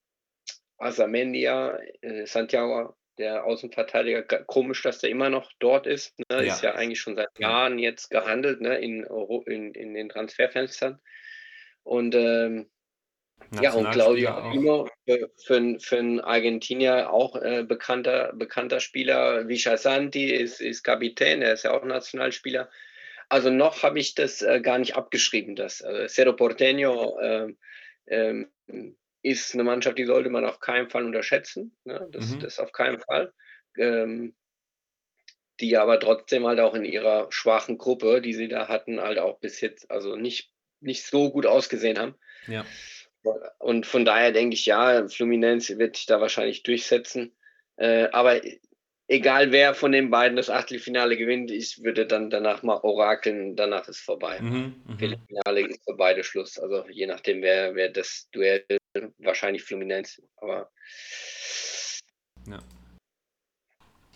Azamendia, 0.79 1.79
äh, 2.01 2.27
Santiago, 2.27 2.97
der 3.19 3.45
Außenverteidiger, 3.45 4.23
komisch, 4.45 4.83
dass 4.83 4.99
der 4.99 5.11
immer 5.11 5.31
noch 5.31 5.53
dort 5.61 5.87
ist. 5.87 6.19
Ne? 6.19 6.25
Ja. 6.31 6.53
Ist 6.53 6.63
ja 6.63 6.75
eigentlich 6.75 6.99
schon 7.01 7.15
seit 7.15 7.29
Ja. 7.39 7.51
Jahren 7.51 7.79
jetzt 7.79 8.11
gehandelt 8.11 8.61
ne? 8.61 8.79
in, 8.79 9.05
in, 9.47 9.75
in 9.75 9.95
den 9.95 10.09
Transferfenstern. 10.09 11.01
Und 11.85 12.15
ähm, 12.17 12.72
ja, 13.61 13.73
und 13.73 13.91
Claudio. 13.91 14.31
Aquino, 14.31 14.89
für, 15.07 15.31
für, 15.45 15.79
für 15.81 15.99
einen 15.99 16.21
Argentinier 16.21 17.11
auch 17.11 17.37
äh, 17.37 17.65
bekannter, 17.65 18.33
bekannter 18.35 18.81
Spieler. 18.81 19.49
Villa 19.49 19.77
Santi 19.77 20.31
ist, 20.31 20.61
ist 20.61 20.83
Kapitän, 20.83 21.41
der 21.41 21.55
ist 21.55 21.65
ja 21.65 21.73
auch 21.73 21.85
Nationalspieler. 21.85 22.71
Also 23.29 23.51
noch 23.51 23.83
habe 23.83 23.99
ich 23.99 24.15
das 24.15 24.43
äh, 24.43 24.61
gar 24.61 24.79
nicht 24.79 24.97
abgeschrieben. 24.97 25.57
Das 25.57 25.81
äh, 25.81 26.09
Cerro 26.09 26.33
Porteño 26.33 27.19
ähm, 27.23 27.59
ähm, 28.07 28.51
ist 29.23 29.55
eine 29.55 29.65
Mannschaft, 29.65 29.99
die 29.99 30.05
sollte 30.05 30.29
man 30.31 30.45
auf 30.45 30.61
keinen 30.61 30.91
Fall 30.91 31.05
unterschätzen. 31.05 31.77
Ne? 31.85 32.09
Das, 32.11 32.31
Mhm. 32.31 32.41
das 32.41 32.59
auf 32.59 32.73
keinen 32.73 33.01
Fall. 33.01 33.33
Ähm, 33.79 34.35
die 35.61 35.77
aber 35.77 36.01
trotzdem 36.01 36.47
halt 36.47 36.61
auch 36.61 36.75
in 36.75 36.85
ihrer 36.85 37.29
schwachen 37.31 37.79
Gruppe, 37.79 38.21
die 38.21 38.35
sie 38.35 38.49
da 38.49 38.69
hatten, 38.69 39.01
halt 39.01 39.19
auch 39.19 39.39
bis 39.39 39.61
jetzt 39.61 39.91
also 39.91 40.17
nicht, 40.17 40.51
nicht 40.81 41.07
so 41.07 41.31
gut 41.31 41.47
ausgesehen 41.47 41.99
haben. 41.99 42.17
Ja. 42.49 42.67
Und 43.59 43.87
von 43.87 44.05
daher 44.05 44.33
denke 44.33 44.55
ich, 44.55 44.67
ja, 44.67 45.07
Fluminense 45.09 45.79
wird 45.79 45.97
sich 45.97 46.07
da 46.07 46.21
wahrscheinlich 46.21 46.63
durchsetzen. 46.63 47.33
Äh, 47.77 48.09
aber 48.13 48.41
egal 49.09 49.53
wer 49.53 49.75
von 49.75 49.93
den 49.93 50.11
beiden 50.11 50.37
das 50.37 50.51
Achtelfinale 50.51 51.17
gewinnt, 51.17 51.51
ich 51.51 51.83
würde 51.85 52.07
dann 52.07 52.31
danach 52.31 52.63
mal 52.63 52.79
orakeln, 52.83 53.57
danach 53.57 53.89
ist 53.89 54.01
vorbei. 54.01 54.41
Mhm, 54.41 54.83
mhm. 54.87 54.99
Viertelfinale 54.99 55.69
ist 55.69 55.85
für 55.85 55.97
beide 55.97 56.25
Schluss. 56.25 56.59
Also 56.59 56.85
je 56.89 57.07
nachdem, 57.07 57.43
wer, 57.43 57.75
wer 57.75 57.91
das 57.91 58.29
Duell, 58.33 58.65
wahrscheinlich 59.19 59.65
Fluminense. 59.65 60.23
Aber 60.37 60.71
ja. 62.49 62.59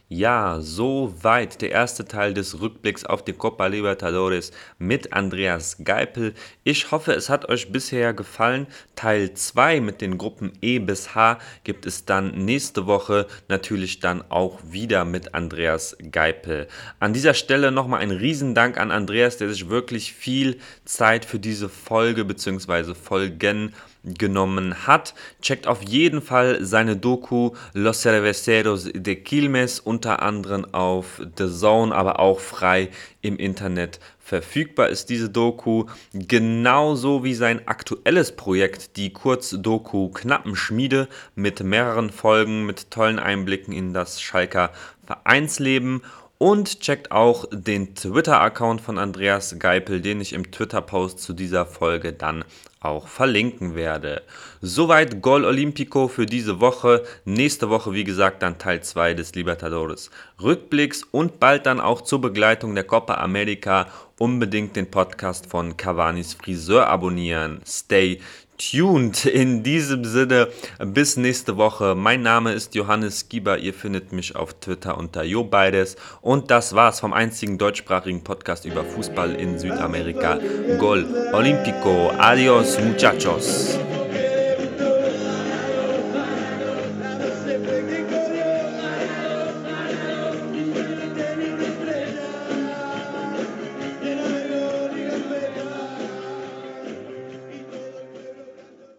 Ja, 0.09 0.61
soweit 0.61 1.61
der 1.63 1.73
erste 1.73 2.05
Teil 2.05 2.33
des 2.33 2.61
Rückblicks 2.61 3.05
auf 3.05 3.25
die 3.25 3.33
Copa 3.33 3.67
Libertadores 3.67 4.53
mit 4.79 5.13
Andreas 5.13 5.79
Geipel. 5.83 6.33
Ich 6.63 6.93
hoffe, 6.93 7.13
es 7.13 7.29
hat 7.29 7.49
euch 7.49 7.73
bisher 7.73 8.15
gefallen. 8.15 8.69
Teil 8.95 9.35
2 9.35 9.81
mit 9.81 10.01
den 10.01 10.17
Gruppen 10.17 10.53
E 10.63 10.79
bis 10.79 11.17
H 11.17 11.41
gibt 11.65 11.87
es 11.87 12.05
dann 12.05 12.45
nächste 12.45 12.87
Woche 12.87 13.27
natürlich 13.49 13.99
dann 13.99 14.23
auch 14.29 14.61
wieder 14.71 15.05
mit 15.05 15.35
Andreas 15.35 15.97
Geipel. 16.13 16.69
An 17.01 17.13
dieser 17.13 17.35
Stelle 17.35 17.73
nochmal 17.73 18.01
ein 18.01 18.13
Riesendank 18.13 18.79
an 18.79 18.93
Andreas, 18.93 19.39
der 19.39 19.49
sich 19.49 19.69
wirklich 19.71 20.13
viel 20.13 20.61
Zeit 20.85 21.25
für 21.25 21.41
diese 21.41 21.69
Folge 21.69 22.25
bzw. 22.25 22.95
Folgen 22.95 23.75
genommen 24.07 24.87
hat. 24.87 25.15
Checkt 25.43 25.67
auf 25.67 25.83
jeden 25.83 26.23
Fall 26.23 26.65
seine 26.65 26.97
Doku 26.97 27.53
Los 27.73 28.03
Cerveceros 28.03 28.91
de 28.95 29.17
Quilmes 29.17 29.81
unter 29.81 30.23
anderem 30.23 30.67
auf 30.73 31.21
The 31.37 31.49
Zone, 31.49 31.95
aber 31.95 32.21
auch 32.21 32.41
frei 32.41 32.91
im 33.23 33.37
Internet 33.37 33.99
verfügbar 34.27 34.89
ist 34.89 35.09
diese 35.09 35.31
Doku, 35.31 35.85
genauso 36.13 37.23
wie 37.23 37.35
sein 37.35 37.69
aktuelles 37.69 38.33
Projekt, 38.33 38.97
die 38.97 39.13
Kurzdoku 39.13 40.09
Knappenschmiede 40.09 41.07
mit 41.37 41.63
mehreren 41.63 42.11
Folgen, 42.11 42.67
mit 42.67 42.91
tollen 42.91 43.21
Einblicken 43.21 43.73
in 43.73 43.95
das 43.95 44.21
Schalker 44.21 44.73
Vereinsleben 45.07 46.03
und 46.39 46.81
checkt 46.81 47.13
auch 47.13 47.47
den 47.51 47.95
Twitter-Account 47.95 48.81
von 48.81 48.99
Andreas 48.99 49.59
Geipel, 49.59 50.01
den 50.01 50.21
ich 50.21 50.33
im 50.33 50.51
Twitter-Post 50.51 51.21
zu 51.21 51.33
dieser 51.33 51.67
Folge 51.67 52.13
dann 52.13 52.45
auch 52.81 53.09
verlinken 53.09 53.75
werde. 53.75 54.23
Soweit 54.61 55.21
Gol 55.23 55.45
Olimpico 55.45 56.09
für 56.09 56.27
diese 56.27 56.61
Woche. 56.61 57.03
Nächste 57.25 57.69
Woche, 57.69 57.93
wie 57.93 58.05
gesagt, 58.05 58.43
dann 58.43 58.59
Teil 58.59 58.83
2 58.83 59.15
des 59.15 59.35
Libertadores 59.35 60.11
Rückblicks 60.41 61.03
und 61.11 61.41
bald 61.41 61.67
dann 61.67 61.81
auch 61.81 62.03
zur 62.03 62.21
Begleitung 62.21 62.75
der 62.75 62.85
Copa 62.85 63.15
America 63.15 63.87
unbedingt 64.19 64.77
den 64.77 64.91
Podcast 64.91 65.47
von 65.47 65.77
Cavanis 65.77 66.35
Friseur 66.35 66.87
abonnieren. 66.87 67.61
Stay 67.67 68.21
tuned. 68.59 69.25
In 69.27 69.63
diesem 69.63 70.05
Sinne, 70.05 70.49
bis 70.79 71.17
nächste 71.17 71.57
Woche. 71.57 71.95
Mein 71.95 72.23
Name 72.23 72.53
ist 72.53 72.75
Johannes 72.75 73.29
Gieber. 73.29 73.59
Ihr 73.59 73.75
findet 73.75 74.13
mich 74.13 74.37
auf 74.37 74.55
Twitter 74.55 74.97
unter 74.97 75.25
JoBeides. 75.25 75.97
Und 76.21 76.51
das 76.51 76.75
war's 76.75 77.01
vom 77.01 77.13
einzigen 77.13 77.59
deutschsprachigen 77.59 78.23
Podcast 78.23 78.65
über 78.65 78.85
Fußball 78.85 79.35
in 79.35 79.59
Südamerika. 79.59 80.39
Gol 80.79 81.07
Olímpico. 81.33 82.11
Adios, 82.19 82.79
muchachos. 82.81 83.79